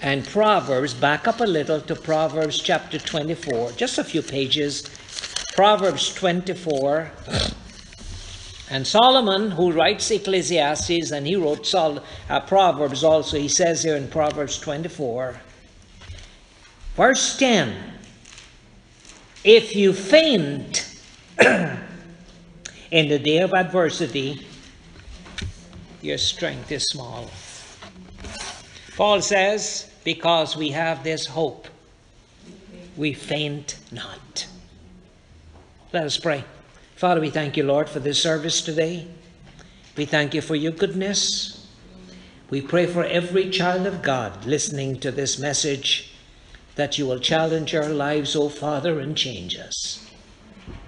And 0.00 0.24
Proverbs, 0.26 0.94
back 0.94 1.26
up 1.26 1.40
a 1.40 1.44
little 1.44 1.80
to 1.80 1.96
Proverbs 1.96 2.60
chapter 2.60 2.98
24, 2.98 3.72
just 3.72 3.98
a 3.98 4.04
few 4.04 4.22
pages. 4.22 4.88
Proverbs 5.54 6.14
24. 6.14 7.10
And 8.70 8.86
Solomon, 8.86 9.50
who 9.50 9.72
writes 9.72 10.10
Ecclesiastes, 10.10 11.10
and 11.10 11.26
he 11.26 11.34
wrote 11.34 11.66
Sol- 11.66 12.04
uh, 12.28 12.40
Proverbs 12.40 13.02
also, 13.02 13.38
he 13.38 13.48
says 13.48 13.82
here 13.82 13.96
in 13.96 14.08
Proverbs 14.08 14.58
24, 14.58 15.40
verse 16.94 17.36
10 17.38 17.74
if 19.44 19.74
you 19.74 19.92
faint 19.92 21.00
in 21.40 23.08
the 23.08 23.18
day 23.18 23.38
of 23.38 23.54
adversity, 23.54 24.46
your 26.02 26.18
strength 26.18 26.70
is 26.72 26.84
small. 26.88 27.30
Paul 28.96 29.22
says, 29.22 29.87
because 30.04 30.56
we 30.56 30.70
have 30.70 31.04
this 31.04 31.26
hope, 31.26 31.68
we 32.96 33.12
faint 33.12 33.78
not. 33.92 34.46
Let 35.92 36.04
us 36.04 36.18
pray. 36.18 36.44
Father, 36.96 37.20
we 37.20 37.30
thank 37.30 37.56
you, 37.56 37.62
Lord, 37.62 37.88
for 37.88 38.00
this 38.00 38.20
service 38.20 38.60
today. 38.60 39.06
We 39.96 40.04
thank 40.04 40.34
you 40.34 40.40
for 40.40 40.54
your 40.54 40.72
goodness. 40.72 41.66
We 42.50 42.60
pray 42.60 42.86
for 42.86 43.04
every 43.04 43.50
child 43.50 43.86
of 43.86 44.02
God 44.02 44.44
listening 44.44 45.00
to 45.00 45.10
this 45.10 45.38
message 45.38 46.12
that 46.76 46.98
you 46.98 47.06
will 47.06 47.18
challenge 47.18 47.74
our 47.74 47.88
lives, 47.88 48.36
O 48.36 48.48
Father, 48.48 49.00
and 49.00 49.16
change 49.16 49.56
us. 49.56 50.08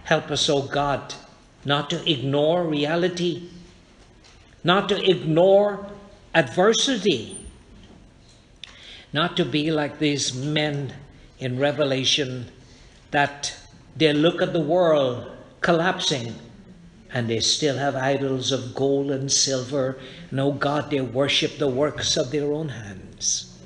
Help 0.04 0.30
us, 0.30 0.48
O 0.48 0.62
God, 0.62 1.14
not 1.64 1.90
to 1.90 2.10
ignore 2.10 2.64
reality, 2.64 3.48
not 4.62 4.88
to 4.88 5.10
ignore 5.10 5.86
adversity, 6.34 7.39
not 9.12 9.36
to 9.36 9.44
be 9.44 9.70
like 9.70 9.98
these 9.98 10.34
men 10.34 10.94
in 11.38 11.58
Revelation 11.58 12.46
that 13.10 13.56
they 13.96 14.12
look 14.12 14.40
at 14.40 14.52
the 14.52 14.60
world 14.60 15.30
collapsing 15.60 16.34
and 17.12 17.28
they 17.28 17.40
still 17.40 17.76
have 17.76 17.96
idols 17.96 18.52
of 18.52 18.74
gold 18.74 19.10
and 19.10 19.30
silver. 19.30 19.98
Oh 20.32 20.52
God, 20.52 20.90
they 20.90 21.00
worship 21.00 21.58
the 21.58 21.68
works 21.68 22.16
of 22.16 22.30
their 22.30 22.52
own 22.52 22.68
hands. 22.68 23.58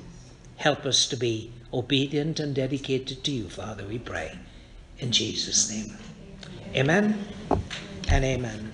Help 0.57 0.87
us 0.87 1.07
to 1.09 1.17
be 1.17 1.53
obedient 1.73 2.41
and 2.41 2.55
dedicated 2.55 3.23
to 3.25 3.31
you, 3.31 3.49
Father, 3.51 3.85
we 3.85 3.99
pray. 3.99 4.39
In 4.99 5.13
Jesus' 5.13 5.71
name. 5.71 5.97
Amen 6.75 7.27
and 8.09 8.25
amen. 8.25 8.73